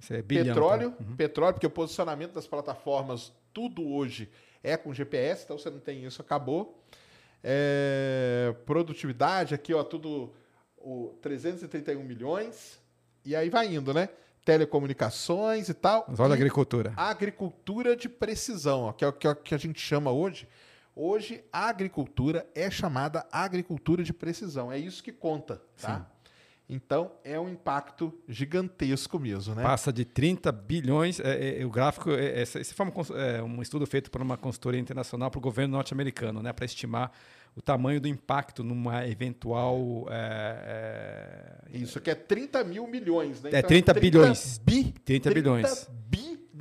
[0.00, 1.04] Isso é bilhão, petróleo, tá?
[1.04, 1.16] Uhum.
[1.16, 4.30] petróleo, porque o posicionamento das plataformas, tudo hoje
[4.62, 6.78] é com GPS, então você não tem isso, acabou.
[7.42, 10.32] É, produtividade, aqui, ó, tudo
[10.76, 12.78] o 331 milhões.
[13.24, 14.08] E aí vai indo, né?
[14.44, 16.04] Telecomunicações e tal.
[16.08, 16.92] Mas olha a E agricultura.
[16.96, 20.46] agricultura de precisão, ó, que, é o que a gente chama hoje.
[20.94, 24.70] Hoje, a agricultura é chamada agricultura de precisão.
[24.70, 26.08] É isso que conta, tá?
[26.68, 29.62] Então, é um impacto gigantesco mesmo, né?
[29.62, 31.18] Passa de 30 bilhões.
[31.20, 34.36] é, é, o gráfico, é, é, esse foi cons- é, um estudo feito por uma
[34.38, 37.10] consultoria internacional para o governo norte-americano, né, para estimar
[37.54, 40.06] o tamanho do impacto numa eventual.
[40.10, 43.50] É, é, Isso aqui é 30 mil milhões, né?
[43.52, 44.58] É 30 bilhões.
[44.58, 45.90] Bi, 30 bilhões.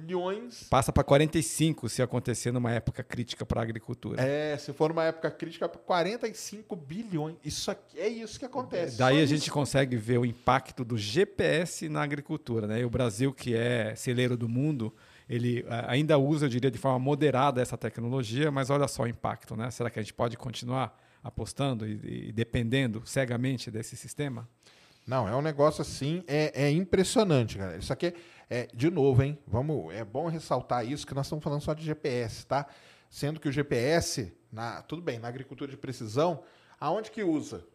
[0.01, 0.63] Bilhões.
[0.69, 4.21] passa para 45 se acontecer numa época crítica para a agricultura.
[4.21, 7.35] É, se for numa época crítica, 45 bilhões.
[7.43, 8.97] Isso aqui, é isso que acontece.
[8.97, 9.51] Daí só a gente isso.
[9.51, 12.67] consegue ver o impacto do GPS na agricultura.
[12.67, 12.81] Né?
[12.81, 14.93] E o Brasil, que é celeiro do mundo,
[15.29, 19.07] ele ah, ainda usa, eu diria, de forma moderada essa tecnologia, mas olha só o
[19.07, 19.55] impacto.
[19.55, 19.69] Né?
[19.71, 24.47] Será que a gente pode continuar apostando e, e dependendo cegamente desse sistema?
[25.05, 27.79] Não, é um negócio assim, é, é impressionante, galera.
[27.79, 28.13] Isso aqui é,
[28.73, 29.39] de novo, hein?
[29.47, 32.67] Vamos, é bom ressaltar isso, que nós estamos falando só de GPS, tá?
[33.09, 36.43] Sendo que o GPS, na, tudo bem, na agricultura de precisão,
[36.77, 37.65] aonde que usa?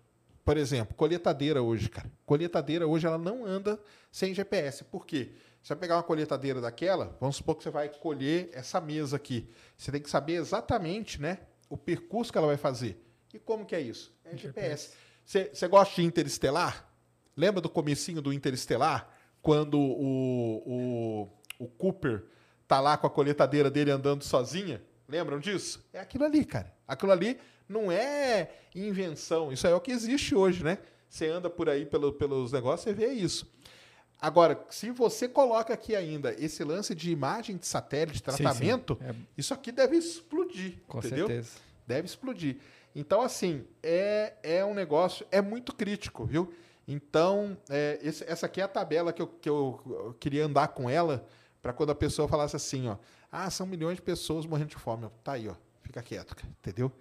[0.44, 2.12] Por exemplo, colheitadeira hoje, cara.
[2.26, 3.80] Colheitadeira hoje ela não anda
[4.12, 4.84] sem GPS.
[4.84, 5.32] Por quê?
[5.62, 9.50] Você vai pegar uma colheitadeira daquela, vamos supor que você vai colher essa mesa aqui.
[9.76, 11.38] Você tem que saber exatamente, né,
[11.68, 13.02] o percurso que ela vai fazer.
[13.34, 14.14] E como que é isso?
[14.24, 14.92] É GPS.
[15.24, 16.88] Você você gosta de Interestelar?
[17.36, 19.15] Lembra do comecinho do Interestelar?
[19.46, 21.28] Quando o, o,
[21.60, 22.24] o Cooper
[22.66, 24.82] tá lá com a colheitadeira dele andando sozinha?
[25.08, 25.86] Lembram disso?
[25.92, 26.74] É aquilo ali, cara.
[26.88, 29.52] Aquilo ali não é invenção.
[29.52, 30.78] Isso é o que existe hoje, né?
[31.08, 33.48] Você anda por aí pelo, pelos negócios, você vê isso.
[34.20, 38.24] Agora, se você coloca aqui ainda esse lance de imagem de satélite, sim.
[38.24, 39.14] tratamento, É.
[39.38, 40.78] isso aqui deve explodir.
[40.88, 41.28] Com entendeu?
[41.28, 41.50] certeza.
[41.86, 42.56] Deve explodir.
[42.96, 46.52] Então, assim, é, é um negócio, é muito crítico, viu?
[46.88, 50.68] Então, é, esse- essa aqui é a tabela que eu, que eu, eu queria andar
[50.68, 51.26] com ela
[51.60, 52.96] para quando a pessoa falasse assim, ó,
[53.30, 55.04] ah, são milhões de pessoas morrendo de fome.
[55.04, 56.92] Eu, Tá aí, ó, fica quieto, entendeu?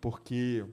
[0.00, 0.64] Porque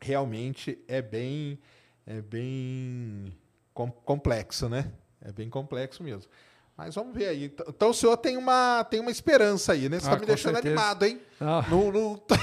[0.00, 1.58] realmente é bem,
[2.06, 3.36] é bem
[3.72, 4.92] com- complexo, né?
[5.20, 6.30] É bem complexo mesmo.
[6.76, 7.44] Mas vamos ver aí.
[7.44, 10.00] Então- Então o senhor tem uma, tem uma esperança aí, né?
[10.00, 10.74] Você Ah, tá me com deixando certeza.
[10.74, 11.20] animado, hein?
[11.40, 12.34] Ah, Não, não tô,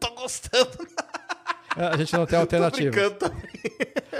[0.00, 0.70] tô gostando.
[1.76, 2.90] A gente não tem alternativa.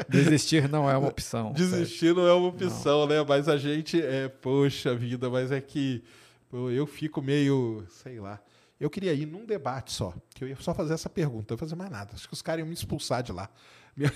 [0.08, 1.52] Desistir não é uma opção.
[1.52, 3.24] Desistir não é uma opção, né?
[3.26, 6.04] Mas a gente, é, poxa vida, mas é que
[6.48, 8.40] pô, eu fico meio, sei lá.
[8.78, 11.58] Eu queria ir num debate só, que eu ia só fazer essa pergunta, não ia
[11.58, 12.10] fazer mais nada.
[12.14, 13.48] Acho que os caras iam me expulsar de lá,
[13.96, 14.10] me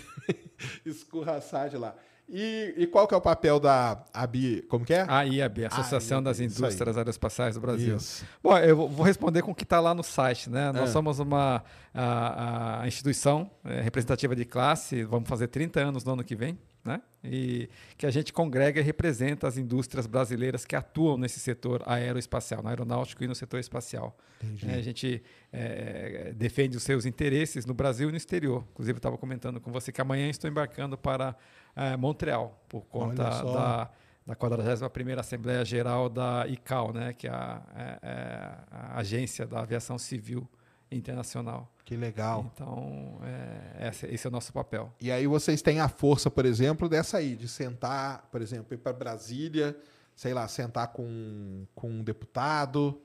[0.85, 1.97] escorraçar de lá.
[2.33, 4.63] E, e qual que é o papel da ABI?
[4.69, 5.05] Como que é?
[5.09, 6.39] A IAB, Associação IAB, das.
[6.41, 7.97] Indústrias Aeroespaciais do Brasil.
[7.97, 8.25] Isso.
[8.43, 10.71] Bom, eu vou- responder com o que está lá no site, né?
[10.71, 10.93] Nós Ah.
[10.93, 16.23] somos uma a, a instituição eh, representativa de classe, vamos fazer 30 anos no ano
[16.23, 17.03] que vem, né?
[17.25, 22.63] E que a gente congrega e representa as indústrias brasileiras que atuam nesse setor aeroespacial,
[22.63, 24.17] no aeronáutico e no setor espacial.
[24.63, 25.21] Eh, a gente
[25.53, 28.65] eh, defende os seus interesses no Brasil e no exterior.
[28.71, 31.35] Inclusive, eu estava comentando com você que amanhã estou embarcando para
[31.77, 33.91] eh, Montreal, por conta da
[34.27, 39.61] da 41ª Assembleia Geral da ICAO, né, que é a, é- é a agência da
[39.61, 40.49] aviação civil
[40.91, 41.73] internacional.
[41.85, 42.49] Que legal.
[42.55, 44.93] Então, é, esse, esse é o nosso papel.
[45.01, 48.79] E aí vocês têm a força, por exemplo, dessa aí, de sentar, por exemplo, ir
[48.79, 49.77] para Brasília,
[50.15, 53.01] sei lá, sentar com, com um deputado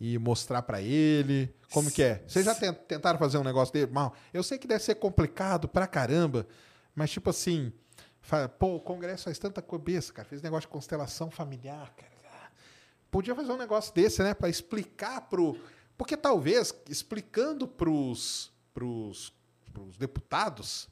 [0.00, 1.52] e mostrar para ele.
[1.72, 2.22] Como que é?
[2.26, 3.90] Vocês já ten- tentaram fazer um negócio dele?
[3.90, 6.46] Mal, eu sei que deve ser complicado pra caramba,
[6.94, 7.72] mas tipo assim,
[8.28, 12.18] fa- pô, o Congresso faz tanta cabeça, cara, fez negócio de constelação familiar, cara.
[13.10, 15.58] Podia fazer um negócio desse, né, Pra explicar pro,
[15.96, 19.32] porque talvez explicando pros pros,
[19.72, 20.88] pros deputados,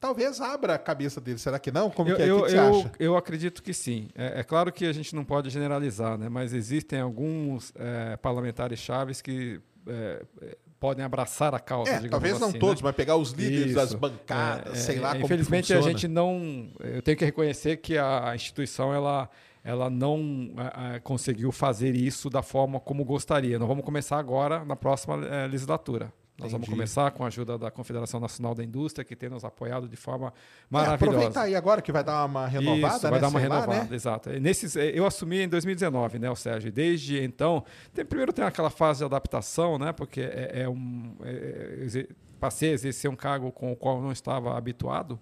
[0.00, 1.42] talvez abra a cabeça deles.
[1.42, 1.90] Será que não?
[1.90, 2.30] Como eu, que é?
[2.30, 2.92] eu, que, que você eu, acha?
[2.98, 4.08] eu acredito que sim.
[4.14, 6.28] É, é claro que a gente não pode generalizar, né?
[6.30, 11.92] mas existem alguns é, parlamentares chaves que é, é, podem abraçar a causa.
[11.92, 12.88] É, talvez não assim, todos, né?
[12.88, 13.98] mas pegar os líderes das Isso.
[13.98, 16.72] bancadas, É, sei é, lá é, como Infelizmente a gente não.
[16.80, 19.30] Eu tenho que reconhecer que a instituição ela,
[19.62, 23.60] ela não é, é, conseguiu fazer isso da forma como gostaria.
[23.60, 25.14] Nós vamos começar agora na próxima
[25.46, 26.12] legislatura.
[26.38, 26.76] Nós vamos Entendi.
[26.78, 30.28] começar com a ajuda da Confederação Nacional da Indústria, que tem nos apoiado de forma
[30.28, 30.32] É,
[30.70, 31.16] maravilhosa.
[31.18, 33.10] aproveita aí agora que vai dar uma renovada, Isso, né?
[33.10, 33.94] vai dar uma sei lá, renovada, né?
[33.94, 34.30] exato.
[34.30, 36.72] E Nesses, eh, eu assumi em 2019, né, o Sérgio?
[36.72, 39.92] Desde então, tem- primeiro tem aquela fase de adaptação, né?
[39.92, 42.06] Porque é, é um, é- é-
[42.40, 45.20] passei a exercer um cargo com o qual não estava habituado.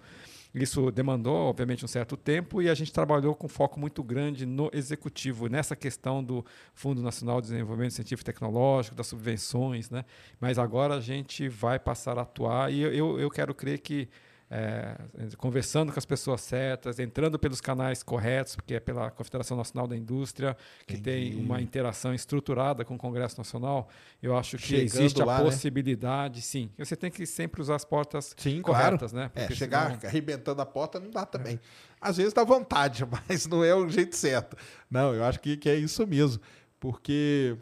[0.55, 4.69] Isso demandou, obviamente, um certo tempo e a gente trabalhou com foco muito grande no
[4.73, 6.45] executivo, nessa questão do
[6.75, 10.05] Fundo Nacional de Desenvolvimento Científico e Tecnológico, das subvenções, né?
[10.41, 14.09] Mas agora a gente vai passar a atuar e eu, eu, quero crer que
[14.51, 14.97] é,
[15.37, 19.97] conversando com as pessoas certas, entrando pelos canais corretos, porque é pela Confederação Nacional da
[19.97, 20.57] Indústria,
[20.87, 23.89] que tem uma interação estruturada com o Congresso Nacional,
[24.21, 25.45] eu acho que Chegando existe lá, a né?
[25.45, 26.69] possibilidade, sim.
[26.77, 29.27] Você tem que sempre usar as portas Sim, corretas, claro.
[29.27, 29.31] né?
[29.37, 31.61] É, Porque chegar senão- arrebentando a porta não dá também.
[32.01, 34.57] Às vezes dá vontade, mas não é o jeito certo.
[34.91, 36.43] Não, eu acho que, que é isso mesmo.
[36.81, 37.57] Porque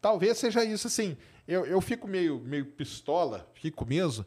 [0.00, 1.16] talvez seja isso assim.
[1.48, 4.24] Eu, eu fico meio, meio pistola, fico mesmo,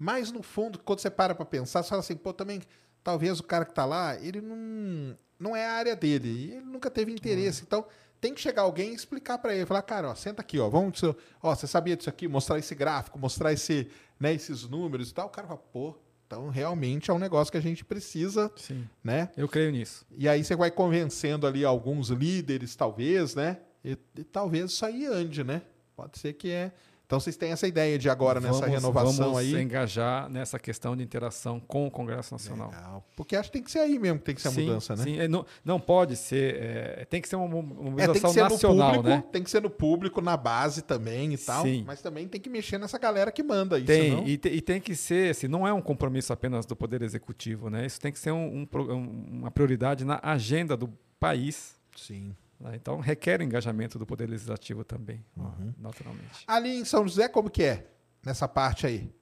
[0.00, 2.62] mas no fundo, quando você para para pensar, você fala assim, pô, também,
[3.04, 6.64] talvez o cara que tá lá, ele não, não é a área dele, e ele
[6.64, 7.62] nunca teve interesse.
[7.62, 7.84] Então,
[8.18, 11.02] tem que chegar alguém e explicar para ele, falar, cara, ó, senta aqui, ó, vamos,
[11.42, 15.26] ó, você sabia disso aqui, mostrar esse gráfico, mostrar esse, né, esses números e tal.
[15.26, 15.94] O cara fala, pô,
[16.26, 19.28] então realmente é um negócio que a gente precisa, Sim, né?
[19.36, 20.06] eu creio nisso.
[20.16, 23.58] E aí você vai convencendo ali alguns líderes, talvez, né?
[23.84, 25.60] E, e talvez isso aí ande, né?
[25.94, 26.72] Pode ser que é.
[27.10, 29.60] Então vocês têm essa ideia de agora nessa Vamos- renovação vamos aí.
[29.60, 32.70] engajar nessa questão de interação com o Congresso Nacional.
[32.70, 33.04] Legal.
[33.16, 34.94] Porque acho que tem que ser aí mesmo que tem que ser a sim, mudança,
[34.94, 35.02] né?
[35.02, 36.54] Sim, é, não, não pode ser.
[36.62, 39.24] é, tem que ser uma É, tem que mobilização ser nacional, no público, né?
[39.32, 41.64] tem que ser no público, na base também e tal.
[41.64, 41.82] Sim.
[41.84, 44.24] Mas também tem que mexer nessa galera que manda isso, Tem, não?
[44.24, 47.68] e, te- e tem que ser, assim, não é um compromisso apenas do Poder Executivo,
[47.68, 47.84] né?
[47.84, 50.88] Isso tem que ser um- um- uma prioridade na agenda do
[51.18, 51.74] país.
[51.96, 52.36] Sim.
[52.60, 52.72] Né?
[52.74, 55.72] Então, requer o engajamento do Poder Legislativo também, ó, Uhum.
[55.78, 56.44] naturalmente.
[56.46, 57.86] Ali em São José, como que é?
[58.24, 59.12] Nessa parte aí?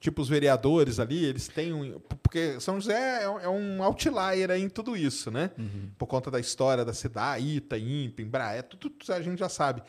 [0.00, 1.98] Tipo, os vereadores ali, eles têm um.
[2.22, 5.50] Porque São José é um- é outlier aí em tudo isso, né?
[5.58, 5.90] Uhum.
[5.98, 9.82] Por conta da história da cidade, ITA, INPE, Embraer, tudo, tudo a gente já sabe.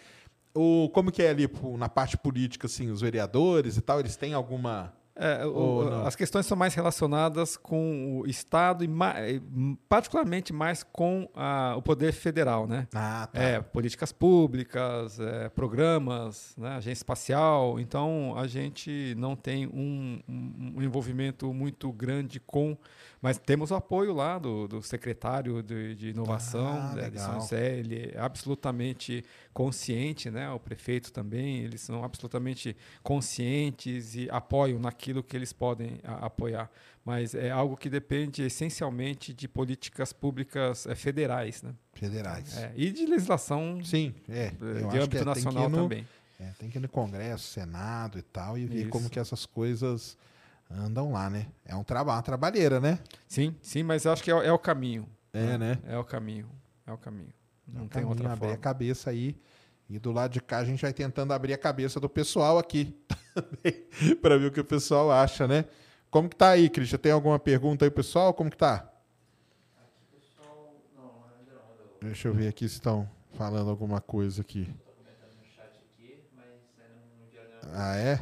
[0.56, 1.48] O, como que é ali
[1.78, 4.94] na parte política, assim, os vereadores e tal, eles têm alguma.
[5.20, 9.42] É, o- as questões são mais relacionadas com o Estado e e,
[9.90, 12.88] particularmente mais com a- o Poder Federal, né?
[12.94, 13.42] Ah, tá.
[13.42, 17.80] É, políticas públicas, é, programas, né, agência espacial.
[17.80, 22.78] Então, a gente não tem um, um- um envolvimento muito grande com.
[23.22, 27.34] Mas temos o apoio lá do, do secretário de, de inovação Ah, né, de São.
[27.40, 27.78] José.
[27.80, 31.58] Ele é absolutamente consciente, né, o prefeito também.
[31.64, 36.70] Eles são absolutamente conscientes e apoiam naquilo que eles podem a- apoiar.
[37.04, 41.74] Mas é algo que depende essencialmente de políticas públicas eh, federais, né?
[41.94, 42.56] Federais.
[42.58, 44.48] É, e de legislação Sim, é.
[44.48, 46.08] eh, Eu de acho que âmbito é, tem que nacional no- também.
[46.40, 48.90] É, tem que ir no Congresso, Senado e tal, e ver Isso.
[48.90, 50.16] como que essas coisas
[50.70, 51.48] andam lá, né?
[51.66, 53.00] É um trabalho, uma trabalheira, né?
[53.28, 55.08] Sim, sim, mas eu acho que é, o- é o caminho.
[55.34, 55.80] É, né?
[55.86, 56.50] É o caminho.
[56.86, 57.34] É o caminho.
[57.68, 58.58] Não Um tem caminho, outra abrir a forma.
[58.58, 59.36] cabeça aí.
[59.90, 62.94] E do lado de cá a gente vai tentando abrir a cabeça do pessoal aqui
[63.34, 65.66] também, para ver o que o pessoal acha, né?
[66.12, 66.98] Como que tá aí, Cristian?
[66.98, 68.34] Tem alguma pergunta aí, pessoal?
[68.34, 68.90] Como que tá?
[72.02, 74.70] Deixa eu ver aqui se estão falando alguma coisa aqui.
[77.74, 78.20] Ah, é?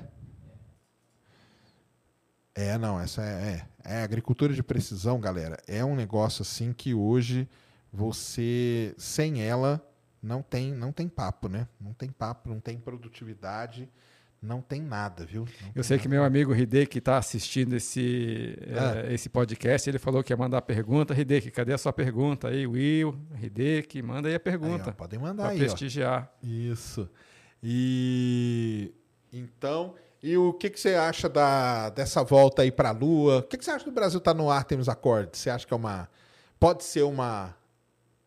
[2.56, 5.58] É, não, essa é, é, é agricultura de precisão, galera.
[5.68, 7.48] É um negócio assim que hoje
[7.92, 9.86] você sem ela
[10.24, 11.68] não tem, não tem papo, né?
[11.80, 13.90] Não tem papo, não tem produtividade,
[14.42, 15.42] não tem nada, viu?
[15.62, 16.02] Não Eu sei nada.
[16.04, 19.00] que meu amigo Hideki está assistindo esse, Ah.
[19.08, 19.90] eh, esse podcast.
[19.90, 21.14] Ele falou que ia mandar pergunta.
[21.14, 22.66] Hideki, cadê a sua pergunta aí?
[22.66, 24.92] Will, Hideki, manda aí a Aí, ó, pergunta.
[24.94, 25.66] podem mandar Para aí, ó.
[25.66, 26.32] prestigiar.
[26.42, 27.10] Isso.
[27.62, 28.94] E
[29.34, 33.40] então, e o que, que você acha da, dessa volta aí para a Lua?
[33.40, 35.38] O que, que você acha do Brasil estar no Artemis Accord?
[35.38, 36.10] Você acha que é uma
[36.60, 37.56] pode ser uma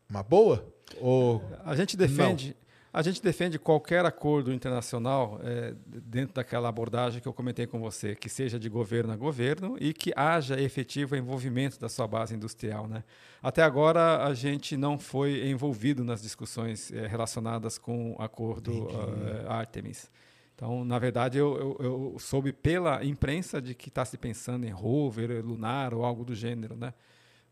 [0.09, 0.67] uma boa?
[1.01, 2.57] Ou A gente defende,
[2.93, 8.15] a gente defende qualquer acordo internacional eh, dentro daquela abordagem que eu comentei com você,
[8.15, 12.89] que seja de governo a governo e que haja efetivo envolvimento da sua base industrial,
[12.89, 13.05] né?
[13.43, 19.45] Até agora a gente não foi envolvido nas discussões eh, relacionadas com o acordo eh,
[19.47, 20.11] Artemis.
[20.59, 24.71] Então, na verdade, eu, eu- eu soube pela imprensa de que está se pensando em
[24.71, 26.93] rover lunar ou algo do gênero, né?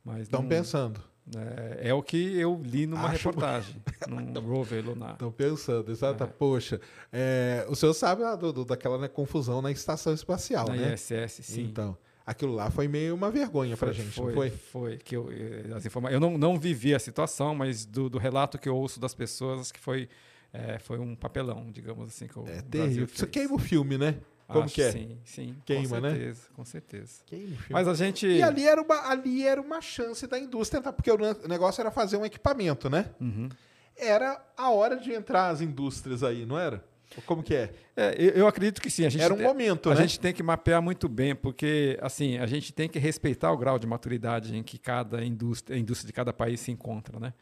[0.04, 1.00] Mas estão não- pensando?
[1.36, 5.12] é, é o que eu li numa Acho- reportagem, num rover lunar.
[5.12, 6.26] Estão pensando, exato.
[6.26, 6.80] Poxa,
[7.12, 10.92] é, o senhor sabe lá do, do- daquela né, confusão na estação espacial, Na né?
[10.94, 11.62] ISS, sim.
[11.62, 11.96] Então,
[12.26, 14.50] aquilo lá foi meio uma vergonha Foi- gente, foi, não foi?
[14.50, 15.28] foi que eu,
[15.76, 18.98] as informa eu não, não vivi a situação, mas do, do relato que eu ouço
[18.98, 20.08] das pessoas que foi,
[20.52, 23.06] eh, foi um papelão, digamos assim, que o É terrível.
[23.12, 24.16] Isso queima o filme, né?
[24.46, 24.92] Como Acho que é?
[24.92, 25.56] Sim, sim.
[25.64, 26.10] Queima, com né?
[26.10, 27.12] certeza, com certeza.
[27.26, 27.66] Queima o filme.
[27.70, 28.26] Mas a gente...
[28.28, 31.48] E ali era, uma, ali era uma chance da indústria entrar, porque o ne- o
[31.48, 33.10] negócio era fazer um equipamento, né?
[33.20, 33.48] Uhum.
[33.96, 36.84] Era a hora de entrar as indústrias aí, não era?
[37.24, 37.72] Como que é?
[37.96, 39.06] É, eu, acredito que sim.
[39.06, 40.02] A gente Era um momento, a né?
[40.02, 43.78] gente tem que mapear muito bem, porque assim a gente tem que respeitar o grau
[43.78, 47.32] de maturidade em que cada indústria, a indústria de cada país se encontra, né?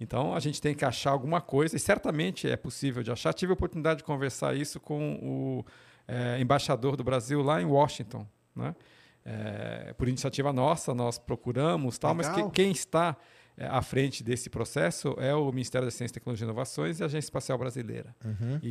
[0.00, 3.32] Então a gente tem que achar alguma coisa e certamente é possível de achar.
[3.34, 5.64] Tive a oportunidade de conversar isso com o
[6.08, 8.74] eh, embaixador do Brasil lá em Washington, né?
[9.24, 13.14] Eh, por iniciativa nossa, nós procuramos tal, mas que- quem está
[13.58, 17.06] eh, à frente desse processo é o Ministério da Ciência, Tecnologia e Inovações e a
[17.06, 18.16] Agência Espacial Brasileira.
[18.24, 18.58] Uhum.
[18.62, 18.68] E,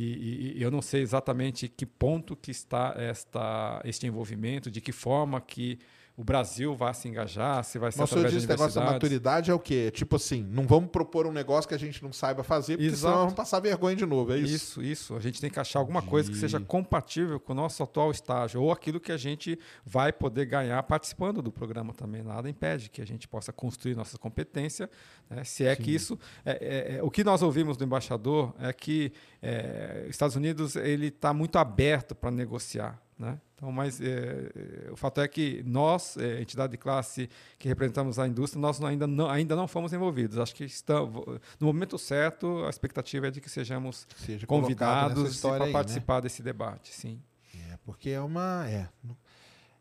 [0.54, 4.90] e- e eu não sei exatamente que ponto que está esta, este envolvimento, de que
[4.90, 5.78] forma que
[6.20, 8.52] o Brasil vai se engajar, se vai ser Mas o senhor através de disse que
[8.52, 8.92] negócio da universidades.
[9.10, 9.90] maturidade é o quê?
[9.90, 13.00] Tipo assim, não vamos propor um negócio que a gente não saiba fazer, porque Exato.
[13.00, 14.54] senão vamos passar vergonha de novo, é isso?
[14.54, 15.16] Isso, isso.
[15.16, 18.60] A gente tem que achar alguma coisa que seja compatível com o nosso atual estágio,
[18.60, 22.22] ou aquilo que a gente vai poder ganhar participando do programa também.
[22.22, 24.90] Nada impede que a gente possa construir nossa competência,
[25.30, 25.42] né?
[25.42, 26.18] se é que isso.
[26.44, 29.10] é- é- é- o que nós ouvimos do embaixador é que
[29.42, 33.00] é, os Estados Unidos ele está muito aberto para negociar.
[33.20, 33.38] Né?
[33.54, 34.50] Então, mas é,
[34.86, 37.28] é, o fato é que nós, é, entidade de classe
[37.58, 40.38] que representamos a indústria, nós ainda, não, ainda não fomos envolvidos.
[40.38, 45.64] Acho que estamos, no momento certo, a expectativa é de que sejamos Seja convidados para
[45.64, 45.72] aí, né?
[45.72, 47.22] participar desse debate, sim.
[47.54, 48.66] É, porque é uma.
[48.66, 48.88] É,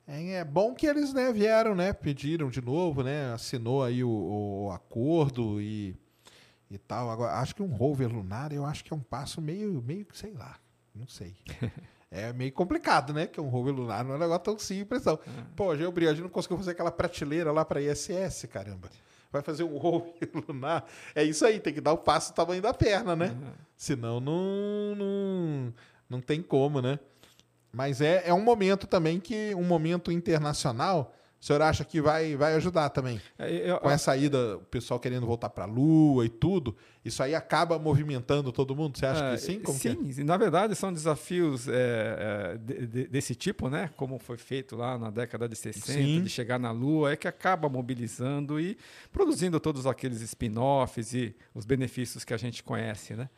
[0.06, 1.94] é, bom que eles né, vieram, né?
[1.94, 3.32] Pediram de novo, né?
[3.32, 5.96] Assinou aí o, o acordo e,
[6.70, 7.10] e tal.
[7.10, 10.18] Agora, acho que um rover lunar, eu acho que é um passo meio, meio que,
[10.18, 10.58] sei lá,
[10.94, 11.38] não sei.
[12.12, 13.28] É meio complicado, né?
[13.28, 15.20] Que um rover lunar não é um negócio tão simples, não.
[15.56, 18.90] Pô, a gente, a gente não conseguiu fazer aquela prateleira lá para ISS, caramba.
[19.32, 20.86] Vai fazer um rover lunar.
[21.14, 23.36] É isso aí, tem que dar o passo do tamanho da perna, né?
[23.78, 25.74] Senão não, não,
[26.10, 27.00] não tem como, né?
[27.72, 32.36] Mas é, é um momento também que, um momento internacional, o senhor acha que vai,
[32.36, 33.22] vai ajudar também?
[33.38, 37.24] É, eu- Com essa ida, o pessoal querendo voltar para a Lua e tudo, isso
[37.24, 38.98] aí acaba movimentando todo mundo?
[38.98, 39.60] Você acha É, que sim?
[39.62, 39.96] Como que é?
[40.12, 43.90] sim, na verdade são desafios é, é, de- de- desse tipo, né?
[43.96, 46.22] Como foi feito lá na década de 60, Sim.
[46.24, 48.78] de chegar na Lua, é que acaba mobilizando e
[49.12, 53.30] produzindo todos aqueles spin-offs e os benefícios que a gente conhece, né?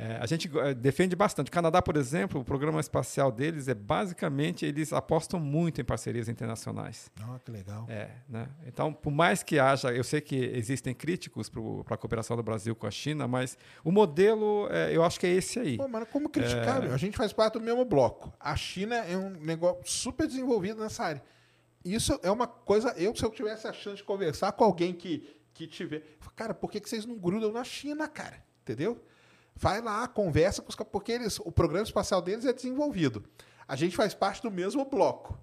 [0.00, 1.48] É, a gente eh, defende bastante.
[1.48, 6.26] O Canadá, por exemplo, o programa espacial deles é basicamente eles apostam muito em parcerias
[6.26, 7.10] internacionais.
[7.20, 7.84] Ah, que legal.
[7.86, 8.48] É, né?
[8.66, 12.74] Então, por mais que haja, eu sei que existem críticos para a cooperação do Brasil
[12.74, 15.76] com a China, mas o modelo, é, eu acho que é esse aí.
[15.76, 16.82] Pô, mas como criticar?
[16.82, 16.94] É.
[16.94, 18.32] A gente faz parte do mesmo bloco.
[18.40, 21.22] A China é um negócio super desenvolvido nessa área.
[21.84, 22.94] Isso é uma coisa.
[22.96, 26.16] Eu, se eu tivesse a chance de conversar com alguém que, que tiver.
[26.34, 28.42] Cara, por que, que vocês não grudam na China, cara?
[28.62, 28.98] Entendeu?
[29.60, 33.22] Vai lá, conversa com os porque eles, o programa espacial deles é desenvolvido.
[33.68, 35.38] A gente faz parte do mesmo bloco.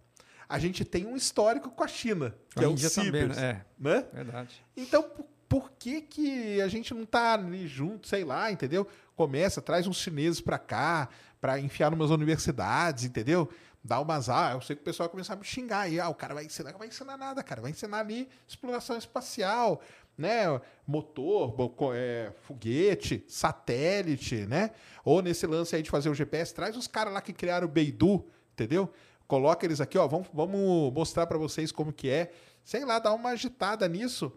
[0.50, 3.38] A gente tem um histórico com a China, que A é o Índia também, Cibers,
[3.38, 3.66] né?
[3.78, 4.06] né?
[4.12, 4.66] Verdade.
[4.76, 5.06] Então,
[5.48, 8.88] por, que, que a gente não tá ali junto, sei lá, entendeu?
[9.16, 13.48] Começa, traz uns chineses para cá, para enfiar numas universidades, entendeu?
[13.84, 14.30] dar umas.
[14.30, 16.00] Ah, eu sei que o pessoal vai começar a me xingar aí.
[16.00, 16.74] Ah, o cara vai ensinar.
[16.74, 17.62] Vai ensinar nada, cara.
[17.62, 19.82] Vai ensinar ali exploração espacial,
[20.18, 20.60] né?
[20.86, 21.56] Motor,
[21.94, 24.72] é, foguete, satélite, né?
[25.06, 27.70] Ou nesse lance aí de fazer o GPS, traz os caras lá que criaram o
[27.70, 28.92] Beidou, entendeu?
[29.28, 30.08] Coloca eles aqui, ó.
[30.08, 32.32] Vamos, vamos mostrar para vocês como que é.
[32.64, 34.32] Sei lá, dá uma agitada nisso.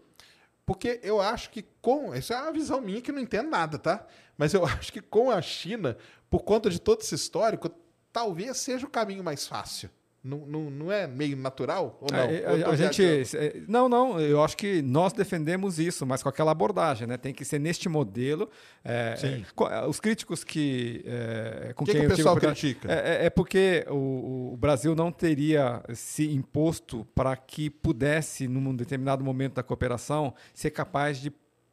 [0.65, 2.13] Porque eu acho que com.
[2.13, 4.05] Isso é uma visão minha que não entendo nada, tá?
[4.37, 5.97] Mas eu acho que com a China,
[6.29, 7.69] por conta de todo esse histórico,
[8.11, 9.89] talvez seja o caminho mais fácil.
[10.23, 11.97] Não, não, não é meio natural?
[11.99, 12.19] Ou não?
[12.19, 13.03] É, Ou eu a, tô a gente,
[13.35, 17.17] é, não, não, eu acho que nós defendemos isso, mas com aquela abordagem, né?
[17.17, 18.47] Tem que ser neste modelo.
[18.85, 22.37] é, é, é, os críticos que é, com Que que quem o eu tive pessoal
[22.37, 22.91] a critica?
[22.91, 28.75] É, é- é porque o, o Brasil não teria se imposto para que pudesse, num
[28.75, 31.31] determinado momento da cooperação, ser capaz de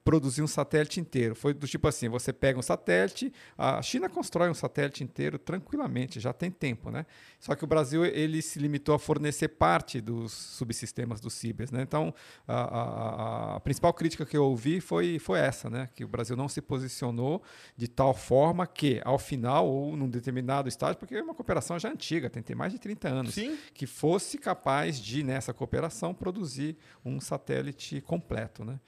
[0.09, 1.35] produzir um satélite inteiro.
[1.35, 6.19] Foi do tipo assim, você pega um satélite, a China constrói um satélite inteiro tranquilamente,
[6.19, 7.05] já tem tempo, né?
[7.39, 11.83] Só que o Brasil ele se limitou a fornecer parte dos subsistemas do Cibers, né?
[11.83, 12.15] Então,
[12.47, 15.91] a, a- a- a principal crítica que eu ouvi foi, foi essa, né?
[15.95, 17.43] Que o Brasil não se posicionou
[17.77, 21.91] de tal forma que, ao final, ou num determinado estágio, porque é uma cooperação já
[21.91, 23.59] antiga, tem, tem mais de 30 anos, Sim.
[23.75, 28.81] que fosse capaz de, nessa cooperação, produzir um satélite completo, né?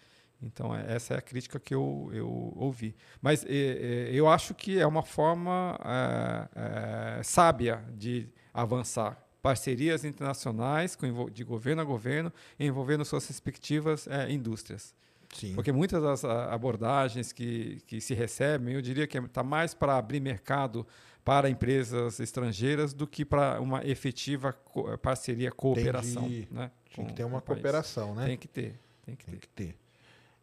[0.42, 2.94] Então, é- essa é a crítica que eu, eu ouvi.
[3.20, 9.22] Mas é, é, eu acho que é uma forma é, é, sábia de avançar.
[9.42, 10.96] Parcerias internacionais
[11.32, 14.94] de governo a governo, envolvendo suas respectivas é, indústrias.
[15.34, 15.54] Sim.
[15.54, 20.20] Porque muitas das abordagens que, que se recebem, eu diria que está mais para abrir
[20.20, 20.86] mercado
[21.24, 26.24] para empresas estrangeiras do que para uma efetiva co- parceria, cooperação.
[26.24, 26.48] Entendi.
[26.50, 28.26] Né, Tinha que ter uma cooperação, né?
[28.26, 28.80] Tem que ter.
[29.06, 29.40] Tem que Tem ter.
[29.40, 29.76] que ter.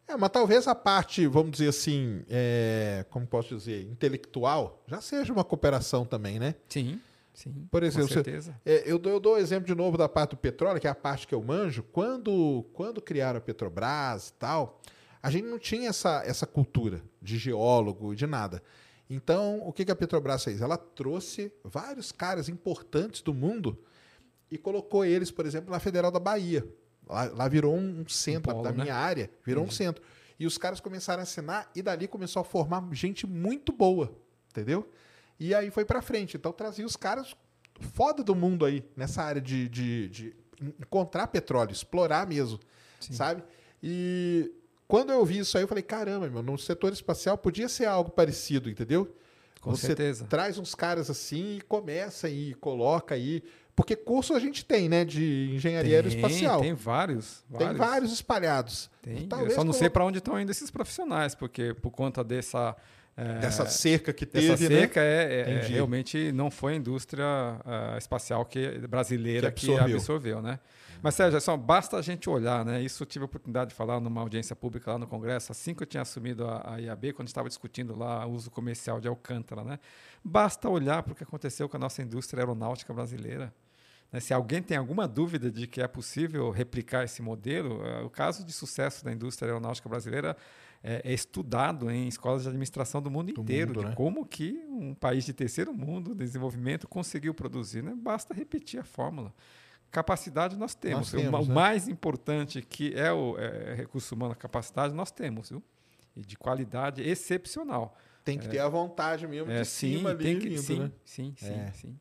[0.08, 5.34] É, mas talvez a parte, vamos dizer assim, é, como posso dizer, intelectual, já seja
[5.34, 6.56] uma cooperação também, né?
[6.70, 7.00] Sim,
[7.34, 7.68] sim.
[7.70, 8.56] Por exemplo, com você- certeza.
[8.66, 10.90] É, eu, dou, eu dou o exemplo de novo da parte do petróleo, que é
[10.90, 11.84] a parte que eu manjo.
[11.84, 14.82] Quando, quando criaram a Petrobras e tal,
[15.22, 18.64] a gente não tinha essa, essa cultura de geólogo e de nada.
[19.10, 20.62] Então, o que, que a Petrobras fez?
[20.62, 23.78] Ela trouxe vários caras importantes do mundo
[24.50, 26.66] e colocou eles, por exemplo, na Federal da Bahia.
[27.10, 28.84] Lá, lá virou um centro polo, da né?
[28.84, 30.04] minha área, virou um centro.
[30.40, 34.16] E os caras começaram a assinar e dali começou a formar gente muito boa,
[34.52, 34.88] entendeu?
[35.40, 36.38] E aí foi pra frente.
[36.38, 37.36] Então trazia os caras
[37.80, 40.36] foda do mundo aí, nessa área de, de, de
[40.80, 42.60] encontrar petróleo, explorar mesmo,
[43.00, 43.44] sabe?
[43.82, 44.52] E
[44.88, 48.10] quando eu vi isso aí, eu falei, caramba, meu, no setor espacial podia ser algo
[48.10, 49.14] parecido, entendeu?
[49.62, 50.26] Com Você certeza.
[50.26, 53.44] traz uns caras assim e começa aí, coloca aí.
[53.78, 56.62] Porque curso a gente tem, né, de engenharia aeroespacial.
[56.62, 57.46] Tem vários.
[57.56, 58.90] Tem vários espalhados.
[59.04, 59.30] Tem.
[59.32, 62.76] Eu só não sei para onde estão indo esses profissionais, porque por conta dessa.
[63.16, 64.80] é, Dessa cerca que teve, dessa né?
[64.82, 65.74] seca é, é- é- Entendi.
[65.74, 67.24] realmente não foi a indústria
[67.64, 69.96] ah, espacial que, brasileira Que que absorveu.
[69.98, 70.60] absorveu, né?
[71.00, 72.82] Mas, Sérgio, é só basta a gente olhar, né?
[72.82, 75.84] Isso eu tive a oportunidade de falar numa audiência pública lá no Congresso, assim que
[75.84, 79.64] eu tinha assumido a, a IAB, quando estava discutindo lá o uso comercial de Alcântara,
[79.64, 79.78] né?
[80.24, 83.54] Basta olhar para o que aconteceu com a nossa indústria aeronáutica brasileira.
[84.12, 84.20] Né?
[84.20, 88.44] Se alguém tem alguma dúvida de que é possível replicar esse modelo, eh, o caso
[88.46, 90.36] de sucesso da indústria aeronáutica brasileira
[90.84, 93.96] é, é estudado em escolas de administração do mundo inteiro, mundo, de né?
[93.96, 97.84] como que um país de terceiro mundo, desenvolvimento, conseguiu produzir.
[97.84, 97.94] Né?
[97.96, 99.34] Basta repetir a fórmula.
[99.90, 101.12] Capacidade nós temos.
[101.14, 101.56] Nós temos, o né?
[101.56, 105.64] mais importante que é o é, recurso humano, a capacidade, nós temos, viu?
[106.16, 107.98] E de qualidade excepcional.
[108.24, 110.80] Tem que ter a vontade mesmo É, de sim, cima ali tem que, vindo, sim,
[110.80, 110.92] né?
[111.06, 111.72] sim, sim, É.
[111.72, 112.00] sim.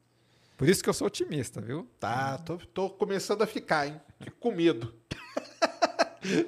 [0.57, 1.87] Por isso que eu sou otimista, viu?
[2.01, 4.01] Tá, tô, tô começando a ficar, hein?
[4.21, 4.95] Fico com medo.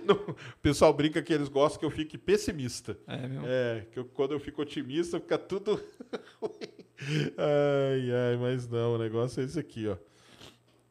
[0.04, 2.98] No- o pessoal brinca que eles gostam que eu fique pessimista.
[3.06, 3.42] É, meu.
[3.46, 5.76] É, que eu- quando eu fico otimista, fica tudo
[6.42, 7.32] ruim.
[7.36, 9.96] Ai, ai, mas não, o negócio é esse aqui, ó.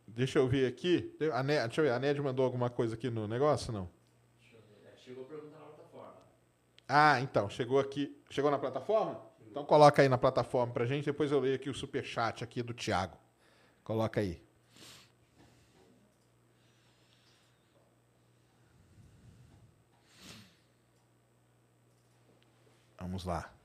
[0.07, 1.13] Deixa eu ver aqui.
[1.33, 3.89] A Ned, deixa eu ver, a Ned mandou alguma coisa aqui no negócio, não?
[5.03, 6.15] Chegou perguntar na plataforma.
[6.87, 8.17] Ah, então, chegou aqui.
[8.29, 9.19] Chegou na plataforma?
[9.57, 12.75] Então coloca aí na plataforma pra gente, depois eu leio aqui o superchat aqui do
[12.75, 13.17] Thiago.
[13.83, 14.39] Coloca aí.
[22.99, 23.56] Vamos lá.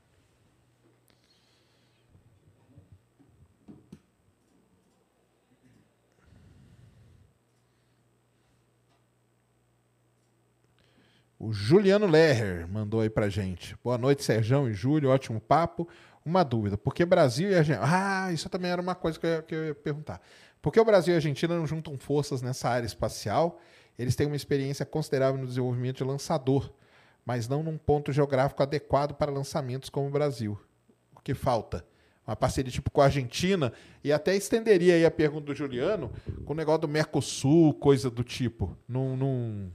[11.45, 13.77] O Juliano Lerrer mandou aí pra gente.
[13.83, 15.89] Boa noite, Serjão e Júlio, ótimo papo.
[16.25, 17.85] Uma dúvida, por que Brasil e Argentina...
[17.85, 20.21] Ah, isso também era uma coisa que eu, ia, que eu ia perguntar.
[20.63, 23.61] Por que o Brasil e a Argentina não juntam forças nessa área espacial?
[23.99, 26.73] Eles têm uma experiência considerável no desenvolvimento de lançador,
[27.27, 30.57] mas não num ponto geográfico adequado para lançamentos como o Brasil.
[31.13, 31.85] O que falta?
[32.25, 33.73] uma parceria tipo com a Argentina,
[34.05, 36.13] e até estenderia aí a pergunta do Juliano
[36.45, 38.77] com o negócio do Mercosul, coisa do tipo.
[38.87, 39.17] Num.
[39.17, 39.73] num...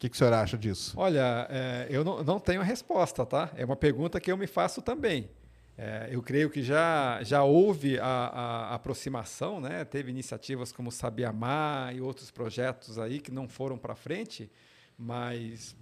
[0.00, 0.94] Que, que o senhor acha disso?
[0.96, 3.50] Olha, é, eu não, não tenho a resposta, tá?
[3.54, 5.28] É uma pergunta que eu me faço também.
[5.76, 9.84] É, eu creio que já, já houve a, a, aproximação, né?
[9.84, 14.50] teve iniciativas como Sabiamar e outros projetos aí que não foram para frente,
[14.96, 15.76] mas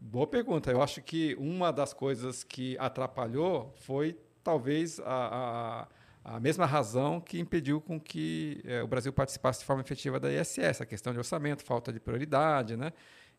[0.00, 0.70] boa pergunta.
[0.70, 5.86] Eu acho que uma das coisas que atrapalhou foi talvez a,
[6.24, 10.20] a, a mesma razão que impediu com que é, o Brasil participasse de forma efetiva
[10.20, 12.92] da ISS, a questão de orçamento, falta de prioridade, né?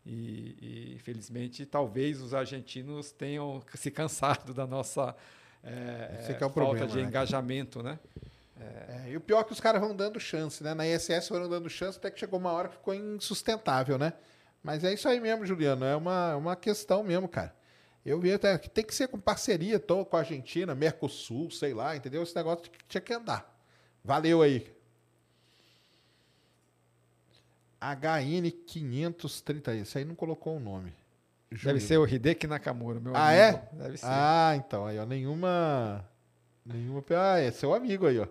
[0.04, 5.14] E, e, infelizmente, talvez os argentinos tenham se cansado da nossa
[5.62, 7.02] é, é, é falta problema, de né?
[7.02, 7.98] engajamento, né?
[8.60, 10.74] É, e o pior é que os caras vão dando chance, né?
[10.74, 14.12] Na ISS foram dando chance até que chegou uma hora que ficou insustentável, né?
[14.62, 15.84] Mas é isso aí mesmo, Juliano.
[15.84, 17.54] É uma, uma questão mesmo, cara.
[18.04, 21.74] Eu vi até que tem que ser com parceria tô, com a Argentina, Mercosul, sei
[21.74, 22.22] lá, entendeu?
[22.22, 23.54] Esse negócio tinha que andar.
[24.02, 24.66] Valeu aí.
[27.80, 30.92] HN 530, esse aí não colocou o nome.
[31.50, 33.42] Deve ser o Hideki Nakamura, meu ah, amigo.
[33.42, 33.68] é?
[33.72, 34.06] Deve ser.
[34.06, 36.04] Ah, então, aí, ó, nenhuma.
[36.64, 37.02] Nenhuma.
[37.10, 38.26] Ah, é seu amigo aí, ó.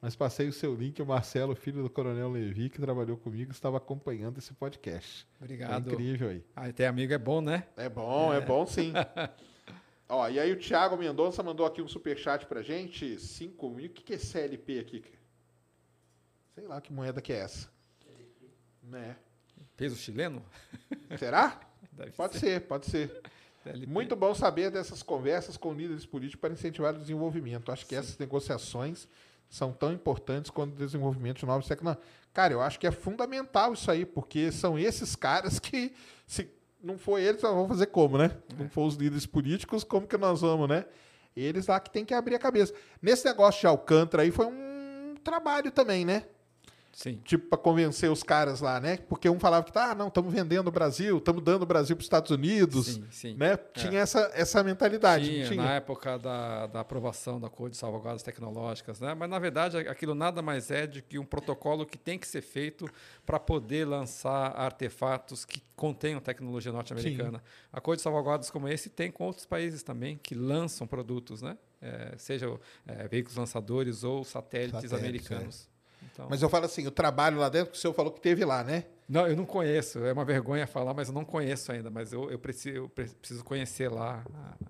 [0.00, 3.78] Mas passei o seu link, o Marcelo, filho do Coronel Levi, que trabalhou comigo, estava
[3.78, 5.26] acompanhando esse podcast.
[5.40, 5.90] Obrigado.
[5.90, 6.44] É incrível aí.
[6.54, 7.66] Ah, ter amigo é bom, né?
[7.76, 8.92] É bom, é, é bom sim.
[10.08, 13.86] ó, e aí o Thiago Mendonça mandou aqui um superchat pra gente, 5 mil.
[13.86, 15.04] O que, que é CLP aqui?
[16.54, 17.68] Sei lá que moeda que é essa.
[18.86, 19.16] Né?
[19.76, 20.42] Peso chileno?
[21.18, 21.60] Será?
[22.16, 23.20] Pode ser, ser pode ser.
[23.88, 27.72] Muito bom saber dessas conversas com líderes políticos para incentivar o desenvolvimento.
[27.72, 28.00] Acho que Sim.
[28.00, 29.08] essas negociações
[29.48, 32.04] são tão importantes quanto o desenvolvimento de novos tecnologias.
[32.32, 35.92] Cara, eu acho que é fundamental isso aí, porque são esses caras que,
[36.26, 36.48] se
[36.82, 38.36] não for eles, nós vamos fazer como, né?
[38.52, 38.62] É.
[38.62, 40.84] Não for os líderes políticos, como que nós vamos, né?
[41.34, 42.72] Eles lá que tem que abrir a cabeça.
[43.00, 46.24] Nesse negócio de Alcântara aí foi um trabalho também, né?
[46.96, 47.20] Sim.
[47.26, 48.96] Tipo, para convencer os caras lá, né?
[48.96, 51.94] Porque um falava que tá, ah, não, estamos vendendo o Brasil, estamos dando o Brasil
[51.94, 52.86] para os Estados Unidos.
[52.86, 53.34] Sim, sim.
[53.34, 53.52] Né?
[53.52, 53.56] É.
[53.56, 55.26] Tinha essa, essa mentalidade.
[55.26, 59.12] Tinha, tinha, na época da, da aprovação da Cor de Salvaguardas Tecnológicas, né?
[59.14, 62.40] Mas, na verdade, aquilo nada mais é do que um protocolo que tem que ser
[62.40, 62.88] feito
[63.26, 67.42] para poder lançar artefatos que contenham tecnologia norte-americana.
[67.70, 71.58] A Cor de Salvaguardas como esse tem com outros países também que lançam produtos, né?
[71.78, 75.75] É, seja é, veículos lançadores ou satélites, satélites americanos.
[76.16, 76.26] Então...
[76.30, 78.64] Mas eu falo assim, o trabalho lá dentro, que o senhor falou que teve lá,
[78.64, 78.84] né?
[79.08, 80.04] Não, eu não conheço.
[80.04, 81.90] É uma vergonha falar, mas eu não conheço ainda.
[81.90, 84.24] Mas eu, eu, preciso, eu preciso conhecer lá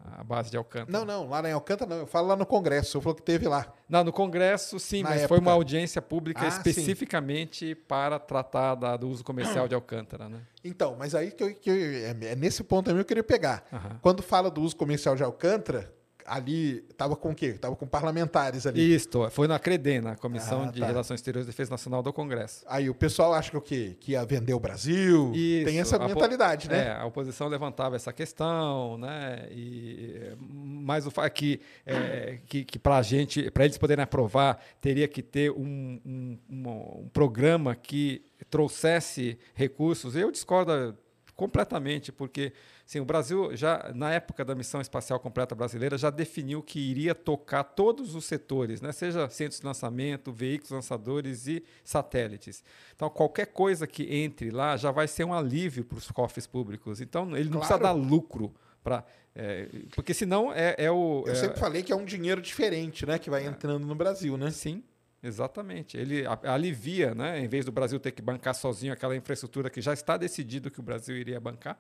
[0.05, 0.93] a, a, base de Alcântara.
[0.93, 1.99] Não, não, lá em Alcântara não.
[2.01, 2.89] Eu falo lá no Congresso.
[2.89, 3.73] O senhor falou que teve lá.
[3.89, 5.29] Não, no Congresso sim, Na mas época.
[5.29, 7.75] foi uma audiência pública ah, especificamente sim.
[7.75, 10.41] para tratar da, do uso comercial de Alcântara, né?
[10.63, 13.65] Então, mas aí que, eu, que é, é nesse ponto também eu queria pegar.
[13.73, 13.99] Uhum.
[14.03, 15.91] Quando fala do uso comercial de Alcântara,
[16.27, 17.47] ali estava com o quê?
[17.47, 18.95] Estava com parlamentares ali.
[18.95, 20.87] Isso, foi na CREDEN, na Comissão ah, de tá.
[20.87, 22.65] Relações Exteriores e Defesa Nacional do Congresso.
[22.69, 23.97] Aí o pessoal acha que o quê?
[24.01, 25.33] Que ia vender o Brasil?
[25.35, 26.89] Isso, Tem essa mentalidade, né?
[26.89, 29.49] É, a oposição levantava essa questão, né?
[29.51, 34.03] E, mas o fato é que, é, que, que para a gente, para eles poderem
[34.03, 36.69] aprovar, teria que ter um, um, um,
[37.01, 40.17] um programa que trouxesse recursos.
[40.17, 40.97] Eu discordo
[41.37, 42.53] completamente, porque
[42.87, 47.15] sim, o Brasil já na época da missão espacial completa brasileira já definiu que iria
[47.15, 48.93] tocar todos os setores, né?
[48.93, 52.65] seja centros de lançamento, veículos lançadores e satélites.
[52.95, 57.01] Então qualquer coisa que entre lá já vai ser um alívio para os cofres públicos.
[57.01, 57.67] Então ele não claro.
[57.67, 59.05] precisa dar lucro para
[59.39, 61.23] é, porque senão é, é o.
[61.27, 63.47] Eu é, sempre falei que é um dinheiro diferente, né, que vai é.
[63.47, 64.51] entrando no Brasil, né?
[64.51, 64.83] Sim,
[65.27, 65.97] Exatamente.
[65.97, 67.41] Ele alivia, né?
[67.41, 70.79] em vez do Brasil ter que bancar sozinho aquela infraestrutura que já está decidido que
[70.79, 71.77] o Brasil iria bancar,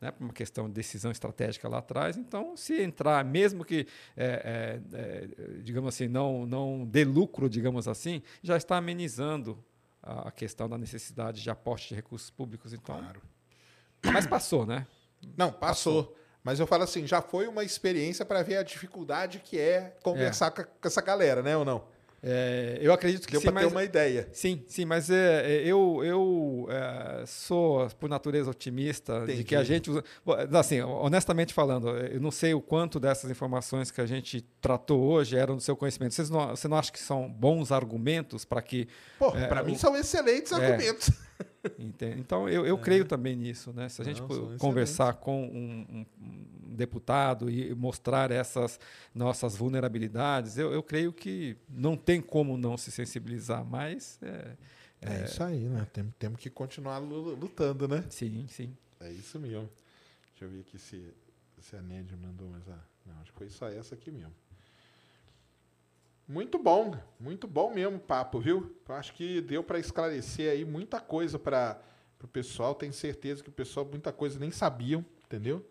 [0.00, 0.10] né?
[0.10, 2.16] por uma questão de decisão estratégica lá atrás.
[2.16, 3.86] Então, se entrar, mesmo que,
[4.16, 5.28] é, é, é,
[5.62, 9.62] digamos assim, não, não dê lucro, digamos assim, já está amenizando
[10.02, 12.72] a questão da necessidade de aporte de recursos públicos.
[12.72, 13.20] Então, claro.
[14.02, 14.86] Mas passou, né?
[15.36, 16.04] Não, passou.
[16.04, 16.16] passou.
[16.42, 20.52] Mas eu falo assim, já foi uma experiência para ver a dificuldade que é conversar
[20.58, 20.64] é.
[20.64, 21.84] com essa galera, né, ou não?
[22.22, 24.28] É, eu acredito que Deu sim, para ter uma ideia.
[24.32, 29.38] Sim, sim, mas é, é eu, eu é, sou, por natureza, otimista Entendi.
[29.38, 30.04] de que a gente usa.
[30.52, 35.36] Assim, honestamente falando, eu não sei o quanto dessas informações que a gente tratou hoje
[35.36, 36.14] eram do seu conhecimento.
[36.14, 38.86] Vocês não, você não acha que são bons argumentos para que.
[39.34, 40.56] É, para mim são excelentes é.
[40.56, 41.10] argumentos.
[42.18, 43.72] Então, eu, eu creio também nisso.
[43.72, 43.88] Né?
[43.88, 48.78] Se a gente não, conversar com um, um, deputado e mostrar essas
[49.14, 54.18] nossas vulnerabilidades, eu, eu creio que não tem como não se sensibilizar, mas...
[54.22, 54.56] É,
[55.02, 55.86] é, é isso aí, né?
[55.92, 58.04] Temos, temos que continuar lutando, né?
[58.10, 58.76] Sim, sim.
[59.00, 59.68] É isso mesmo.
[60.30, 61.14] Deixa eu ver aqui se,
[61.58, 62.66] se a Nédia mandou mais.
[62.68, 64.34] Ah, não, acho que foi só essa aqui mesmo.
[66.30, 68.72] Muito bom, muito bom mesmo o papo, viu?
[68.88, 71.82] Eu acho que deu para esclarecer aí muita coisa para
[72.22, 72.72] o pessoal.
[72.72, 75.68] Tenho certeza que o pessoal muita coisa nem sabiam, entendeu?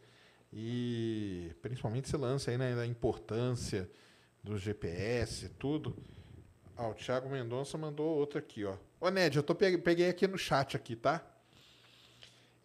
[0.51, 3.89] E principalmente esse lance aí, né, da importância
[4.43, 5.95] do GPS e tudo.
[6.75, 8.75] Ó, o Thiago Mendonça mandou outra aqui, ó.
[8.99, 11.25] Ô, Ned, eu tô peguei, peguei aqui no chat aqui, tá?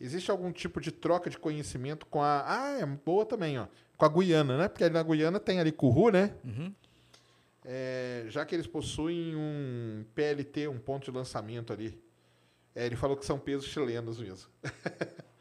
[0.00, 2.42] Existe algum tipo de troca de conhecimento com a.
[2.44, 3.68] Ah, é boa também, ó.
[3.96, 4.68] Com a Guiana, né?
[4.68, 6.34] Porque ali na Guiana tem ali Curru, né?
[6.44, 6.74] Uhum.
[7.64, 11.98] É, já que eles possuem um PLT, um ponto de lançamento ali.
[12.74, 14.50] É, ele falou que são pesos chilenos mesmo.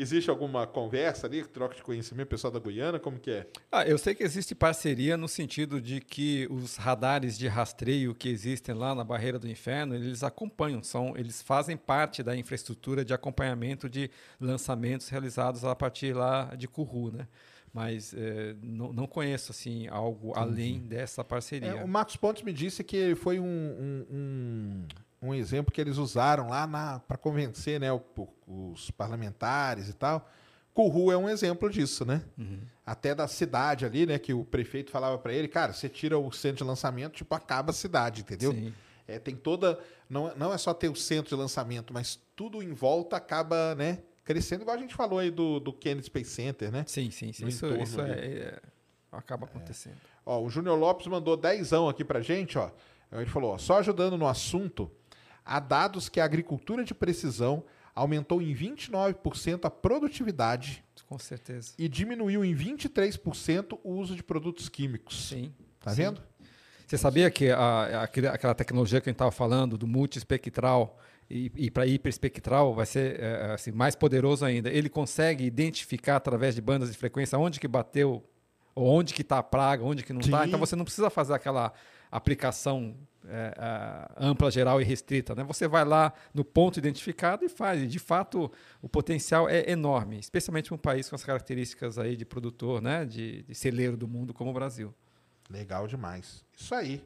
[0.00, 3.48] Existe alguma conversa ali, troca de conhecimento, pessoal da Guiana, como que é?
[3.70, 8.28] Ah, eu sei que existe parceria no sentido de que os radares de rastreio que
[8.28, 13.12] existem lá na Barreira do Inferno, eles acompanham, são, eles fazem parte da infraestrutura de
[13.12, 14.08] acompanhamento de
[14.40, 17.26] lançamentos realizados a partir lá de Curru, né?
[17.72, 21.68] Mas eh, não, não conheço assim algo além dessa parceria.
[21.70, 24.06] É, o Marcos Pontes me disse que foi um, um,
[25.22, 28.02] um, um exemplo que eles usaram lá para convencer né, o-
[28.46, 30.28] os parlamentares e tal.
[30.74, 32.22] Curru é um exemplo disso, né?
[32.38, 32.60] Uhum.
[32.86, 34.18] Até da cidade ali, né?
[34.18, 37.70] Que o prefeito falava para ele, cara, você tira o centro de lançamento, tipo, acaba
[37.70, 38.52] a cidade, entendeu?
[38.52, 38.72] Sim.
[39.06, 39.78] É, tem toda.
[40.08, 43.98] Não, não é só ter o centro de lançamento, mas tudo em volta acaba, né?
[44.28, 46.84] Crescendo, igual a gente falou aí do, do Kennedy Space Center, né?
[46.86, 47.44] Sim, sim, sim.
[47.44, 48.60] No Isso, isso é, é-
[49.10, 49.96] acaba acontecendo.
[50.26, 52.70] Ó, o Júnior Lopes mandou dezão aqui pra gente, ó.
[53.10, 54.90] Ele falou, ó, só ajudando no assunto,
[55.42, 57.64] há dados que a agricultura de precisão
[57.94, 61.72] aumentou em 29% a produtividade Com certeza.
[61.78, 65.28] e diminuiu em 23% o uso de produtos químicos.
[65.30, 65.54] Sim.
[65.80, 66.02] Tá sim.
[66.02, 66.22] vendo?
[66.86, 68.02] Você sabia que a-
[68.32, 70.98] aquela tecnologia que a gente estava falando, do multiespectral
[71.30, 74.70] e, e para hiperespectral, vai ser é, assim, mais poderoso ainda.
[74.70, 78.24] Ele consegue identificar através de bandas de frequência onde que bateu,
[78.74, 80.46] ou onde que está a praga, onde que não está.
[80.46, 81.72] Então você não precisa fazer aquela
[82.10, 82.96] aplicação
[83.28, 85.34] é, a- ampla, geral e restrita.
[85.34, 85.44] Né?
[85.44, 87.82] Você vai lá no ponto identificado e faz.
[87.82, 88.50] E, de fato,
[88.80, 93.04] o potencial é enorme, especialmente para um país com as características aí de produtor, né?
[93.04, 94.94] de, de celeiro do mundo como o Brasil.
[95.50, 96.44] Legal demais.
[96.56, 97.04] Isso aí.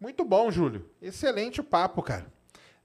[0.00, 0.88] Muito bom, Júlio.
[1.00, 2.26] Excelente o papo, cara.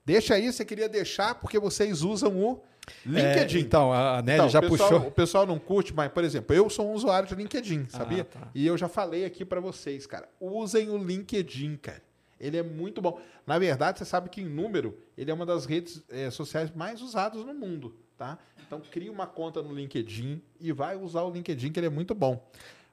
[0.10, 2.64] Deixa aí, você queria deixar porque vocês usam o
[3.06, 3.60] LinkedIn.
[3.60, 5.08] É, então, a Nelly Então, já o pessoal, puxou.
[5.08, 8.24] O pessoal não curte, mas, por exemplo, eu sou um usuário de LinkedIn, Ah, sabia?
[8.24, 8.48] tá.
[8.56, 10.28] E eu já falei aqui pra vocês, cara.
[10.40, 12.02] Usem o LinkedIn, cara.
[12.40, 13.22] Ele é muito bom.
[13.46, 17.04] Na verdade, você sabe que em número, ele é uma das redes eh, sociais mais
[17.04, 18.40] usadas no mundo, tá?
[18.66, 22.16] Então, cria uma conta no LinkedIn e vai usar o LinkedIn, que ele é muito
[22.16, 22.44] bom.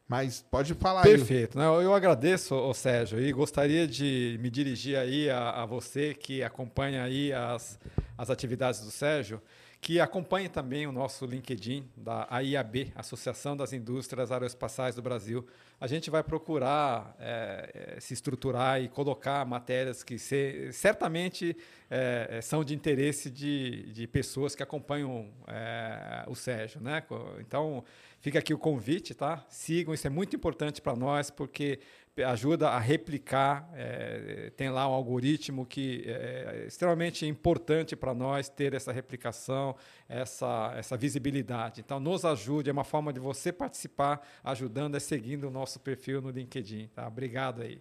[0.08, 1.10] Mas pode falar aí.
[1.16, 1.58] Perfeito.
[1.58, 7.02] Eu agradeço, ô Sérgio, e gostaria de me dirigir aí a, a você que acompanha
[7.02, 7.78] aí as,
[8.16, 9.42] as atividades do Sérgio,
[9.80, 15.44] que acompanhe também o nosso LinkedIn da AIAB, Associação das Indústrias Aeroespaciais do Brasil.
[15.80, 21.54] A gente vai procurar eh, eh, se estruturar e colocar matérias que se- certamente
[21.90, 26.80] eh, eh, são de interesse de, de pessoas que acompanham eh, o Sérgio.
[26.80, 27.02] Né?
[27.40, 27.84] Então,
[28.20, 29.44] fica aqui o convite, tá?
[29.48, 31.80] Sigam, isso é muito importante para nós, porque
[32.24, 33.68] ajuda a replicar.
[33.74, 39.76] eh, tem lá um algoritmo que é extremamente importante para nós ter essa replicação,
[40.08, 41.80] essa, essa visibilidade.
[41.80, 46.22] Então, nos ajude, é uma forma de você participar, ajudando, é seguindo o nosso perfil
[46.22, 46.88] no LinkedIn.
[46.94, 47.06] Tá?
[47.06, 47.80] Obrigado aí.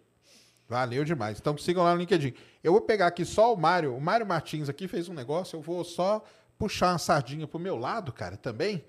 [0.67, 1.37] Valeu demais.
[1.39, 2.33] Então sigam lá no LinkedIn.
[2.63, 3.95] Eu vou pegar aqui só o Mário.
[3.95, 5.57] O Mário Martins aqui fez um negócio.
[5.57, 6.23] Eu vou só
[6.57, 8.83] puxar uma sardinha pro meu lado, cara, também.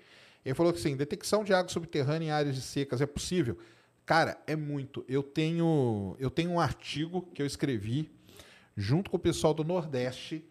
[0.47, 3.57] Ele falou que sim, detecção de água subterrânea em áreas de secas é possível.
[4.05, 5.03] Cara, é muito.
[5.05, 8.09] Eu tenho, eu tenho um artigo que eu escrevi
[8.73, 10.45] junto com o pessoal do Nordeste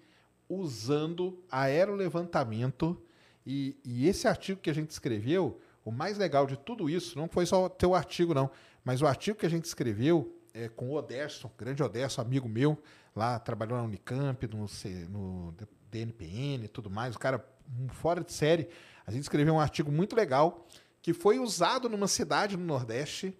[0.46, 3.02] usando aerolevantamento.
[3.46, 7.26] E, e esse artigo que a gente escreveu, o mais legal de tudo isso, não
[7.26, 8.50] foi só o artigo, não,
[8.84, 12.78] mas o artigo que a gente escreveu é, com o Oderson, grande Oderson, amigo meu,
[13.14, 14.66] lá trabalhou na Unicamp, no,
[15.08, 15.54] no
[15.90, 17.42] DNPN e tudo mais, o cara
[17.88, 18.68] fora de série.
[19.06, 20.66] A gente escreveu um artigo muito legal
[21.00, 23.36] que foi usado numa cidade no Nordeste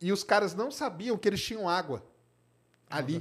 [0.00, 2.02] e os caras não sabiam que eles tinham água
[2.88, 3.20] ali.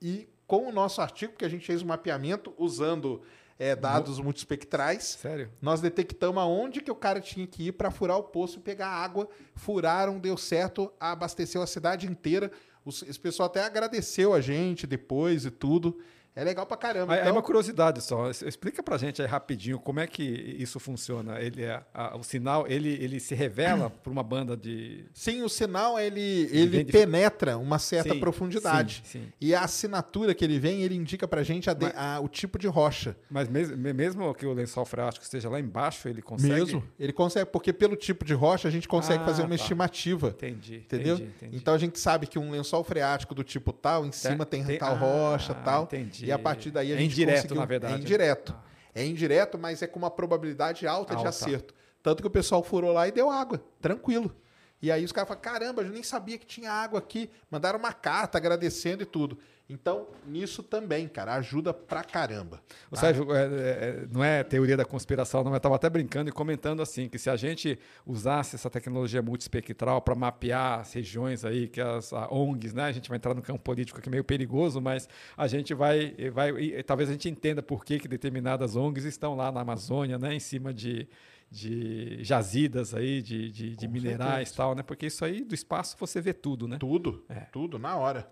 [0.00, 3.22] E com o nosso artigo, que a gente fez um mapeamento usando
[3.58, 5.50] é, dados multispectrais, Sério?
[5.60, 8.88] nós detectamos aonde que o cara tinha que ir para furar o poço e pegar
[8.88, 9.28] água.
[9.54, 12.50] Furaram, deu certo, abasteceu a cidade inteira.
[12.84, 15.98] Os- esse pessoal até agradeceu a gente depois e tudo.
[16.34, 17.12] É legal pra caramba.
[17.12, 20.22] Aí Então, uma curiosidade só, explica pra gente aí rapidinho como é que
[20.58, 21.38] isso funciona.
[21.38, 25.04] Ele é, a- o sinal, ele, ele se revela para uma banda de.
[25.12, 29.02] Sim, o sinal ele, ele penetra uma certa Sim, profundidade.
[29.04, 29.32] sim, sim.
[29.38, 32.58] E a assinatura que ele vem, ele indica pra gente a de- a- o tipo
[32.58, 33.14] de rocha.
[33.30, 36.54] Mas mes- me- mesmo que o lençol freático esteja lá embaixo, ele consegue.
[36.54, 36.82] Mesmo.
[36.98, 39.54] Ele consegue, porque pelo tipo de rocha a gente consegue Ah, fazer uma tá.
[39.56, 40.28] estimativa.
[40.28, 40.76] Entendi.
[40.76, 41.16] Entendeu?
[41.16, 41.56] entendi, entendi.
[41.58, 44.78] Então a gente sabe que um lençol freático do tipo tal, em cima tem, tem-
[44.78, 45.82] tal ah, rocha tal.
[45.84, 46.21] entendi.
[46.26, 47.94] E a partir daí a É gente indireto, conseguiu- na verdade.
[47.94, 48.54] É indireto.
[48.94, 51.28] É indireto, mas é com uma probabilidade alta, de Alta.
[51.30, 51.74] acerto.
[52.02, 54.34] Tanto que o pessoal furou lá e deu água, tranquilo.
[54.82, 57.30] E aí os caras falaram, caramba, eu nem sabia que tinha água aqui.
[57.48, 59.38] Mandaram uma carta agradecendo e tudo.
[59.72, 62.60] Então, nisso também, cara, ajuda pra caramba.
[62.90, 63.00] Ô, tá?
[63.00, 65.52] Sérgio, é, é, não é teoria da conspiração, não.
[65.52, 70.02] Eu estava até brincando e comentando assim, que se a gente usasse essa tecnologia multiespectral
[70.02, 72.84] para mapear as regiões aí, que as ONGs, né?
[72.84, 76.50] A gente vai entrar no campo político aqui meio perigoso, mas a gente vai, vai
[76.50, 80.34] e, talvez a gente entenda por que, que determinadas ONGs estão lá na Amazônia, né?
[80.34, 81.08] Em cima de,
[81.52, 84.82] de jazidas aí, de, de, de minerais e tal, né?
[84.82, 86.78] Porque isso aí do espaço você vê tudo, né?
[86.78, 87.40] Tudo, É.
[87.52, 88.26] tudo na hora.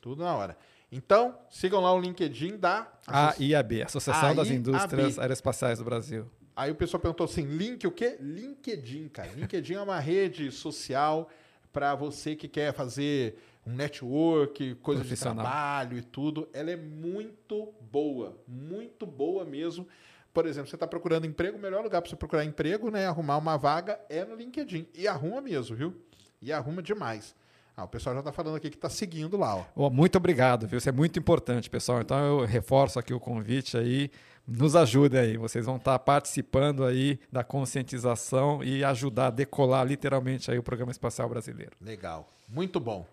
[0.00, 0.58] Tudo na hora.
[0.90, 2.92] Então, sigam lá o LinkedIn da...
[3.06, 4.58] A IAB, Associação das AIAB.
[4.58, 6.28] Indústrias Aeroespaciais do Brasil.
[6.56, 8.16] Aí o pessoal perguntou assim: link o quê?
[8.20, 9.30] LinkedIn, cara.
[9.32, 11.28] LinkedIn é uma rede social
[11.72, 13.36] para você que quer fazer
[13.66, 16.48] um network, coisa de trabalho e tudo.
[16.52, 19.86] Ela é muito boa, muito boa mesmo.
[20.34, 23.06] Por exemplo, você está procurando emprego, o melhor lugar para você procurar emprego, né?
[23.06, 24.88] Arrumar uma vaga é no LinkedIn.
[24.92, 25.94] E arruma mesmo, viu?
[26.42, 27.36] E arruma demais.
[27.76, 29.64] Ah, o pessoal já está falando aqui que está seguindo lá, ó.
[29.76, 30.78] Ô, muito obrigado, viu?
[30.78, 32.00] Isso é muito importante, pessoal.
[32.00, 34.10] Então eu reforço aqui o convite aí.
[34.46, 35.36] Nos ajude aí.
[35.36, 40.90] Vocês vão estar participando aí da conscientização e ajudar a decolar literalmente aí o programa
[40.90, 41.76] espacial brasileiro.
[41.80, 42.26] Legal.
[42.48, 43.06] Muito bom.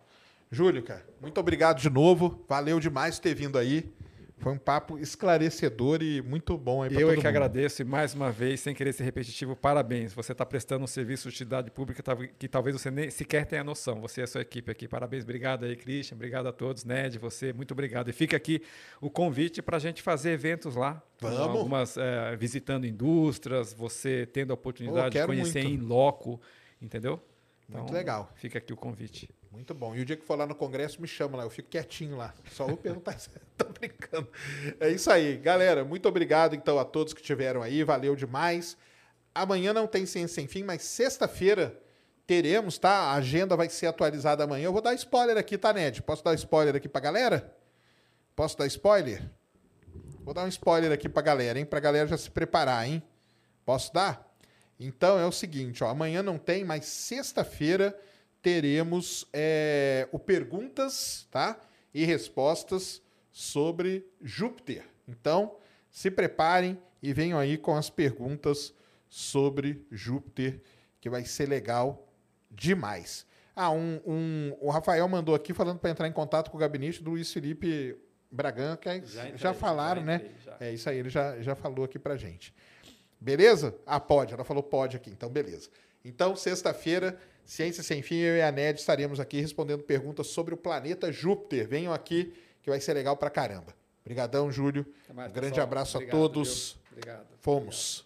[0.52, 2.44] Júlio, cara, muito obrigado de novo.
[2.50, 3.92] Valeu demais ter vindo aí.
[4.42, 7.28] Foi um papo esclarecedor e muito bom aí Eu é que mundo.
[7.28, 10.14] agradeço e mais uma vez, sem querer ser repetitivo, parabéns.
[10.14, 12.04] Você está prestando um serviço de utilidade pública
[12.40, 14.02] que talvez você nem sequer tenha noção.
[14.02, 14.88] Você e a sua equipe aqui.
[14.88, 16.16] Parabéns, obrigado aí, Christian.
[16.16, 16.84] Obrigado a todos.
[16.84, 18.10] Ned, você, muito obrigado.
[18.10, 18.64] E fica aqui
[19.00, 21.04] o convite para a gente fazer eventos lá.
[21.20, 21.40] Vamos.
[21.40, 25.84] Algumas eh, visitando indústrias, você tendo a oportunidade de quero conhecer muito.
[25.84, 26.42] em loco,
[26.82, 27.22] entendeu?
[27.70, 28.28] Muito legal.
[28.34, 29.30] Fica aqui o convite.
[29.52, 29.94] Muito bom.
[29.94, 31.44] E o dia que for lá no congresso, me chama lá.
[31.44, 32.34] Eu fico quietinho lá.
[32.52, 34.30] Só vou perguntar se tô brincando.
[34.80, 35.36] É isso aí.
[35.38, 37.84] Galera, muito obrigado então a todos que estiveram aí.
[37.84, 38.78] Valeu demais.
[39.36, 41.78] Amanhã não tem Ciência Sem Fim, mas sexta-feira
[42.26, 42.92] teremos, tá?
[42.92, 44.66] A agenda vai ser atualizada amanhã.
[44.66, 46.02] Eu vou dar spoiler aqui, tá, Ned?
[46.02, 47.54] Posso dar spoiler aqui pra galera?
[48.36, 49.30] Posso dar spoiler?
[50.22, 51.66] Vou dar um spoiler aqui pra galera, hein?
[51.66, 53.04] Pra galera já se preparar, hein?
[53.66, 54.34] Posso dar?
[54.80, 57.98] Então é o seguinte, ó, amanhã não tem, mas sexta-feira
[58.42, 61.60] teremos é, o perguntas, tá?
[61.94, 63.02] E respostas
[63.32, 64.84] sobre Júpiter.
[65.08, 65.56] Então
[65.90, 68.74] se preparem e venham aí com as perguntas
[69.10, 70.62] sobre Júpiter,
[71.00, 72.08] que vai ser legal
[72.50, 73.26] demais.
[73.56, 77.04] Ah, um, um- o Rafael mandou aqui falando para entrar em contato com o gabinete
[77.04, 77.98] do Luiz Felipe
[78.32, 80.16] Bragan, que é- Já já, entrei, falaram, já né?
[80.16, 80.58] entrei, já.
[80.62, 82.54] É isso aí, ele já, já falou aqui pra gente.
[83.20, 83.76] Beleza?
[83.86, 84.34] Ah, pode.
[84.34, 85.70] Ela falou pode aqui, então beleza.
[86.04, 90.58] Então, sexta-feira, Ciência Sem Fim, eu e a Ned estaremos aqui respondendo perguntas sobre o
[90.58, 91.68] planeta Júpiter.
[91.68, 93.76] Venham aqui, que vai ser legal pra caramba.
[94.04, 94.86] Obrigadão, Júlio.
[95.14, 95.68] Mais, um grande pessoal.
[95.68, 96.72] abraço Obrigado, a todos.
[96.72, 96.98] viu?
[96.98, 97.28] Obrigado.
[97.40, 98.06] Fomos.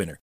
[0.01, 0.21] winner.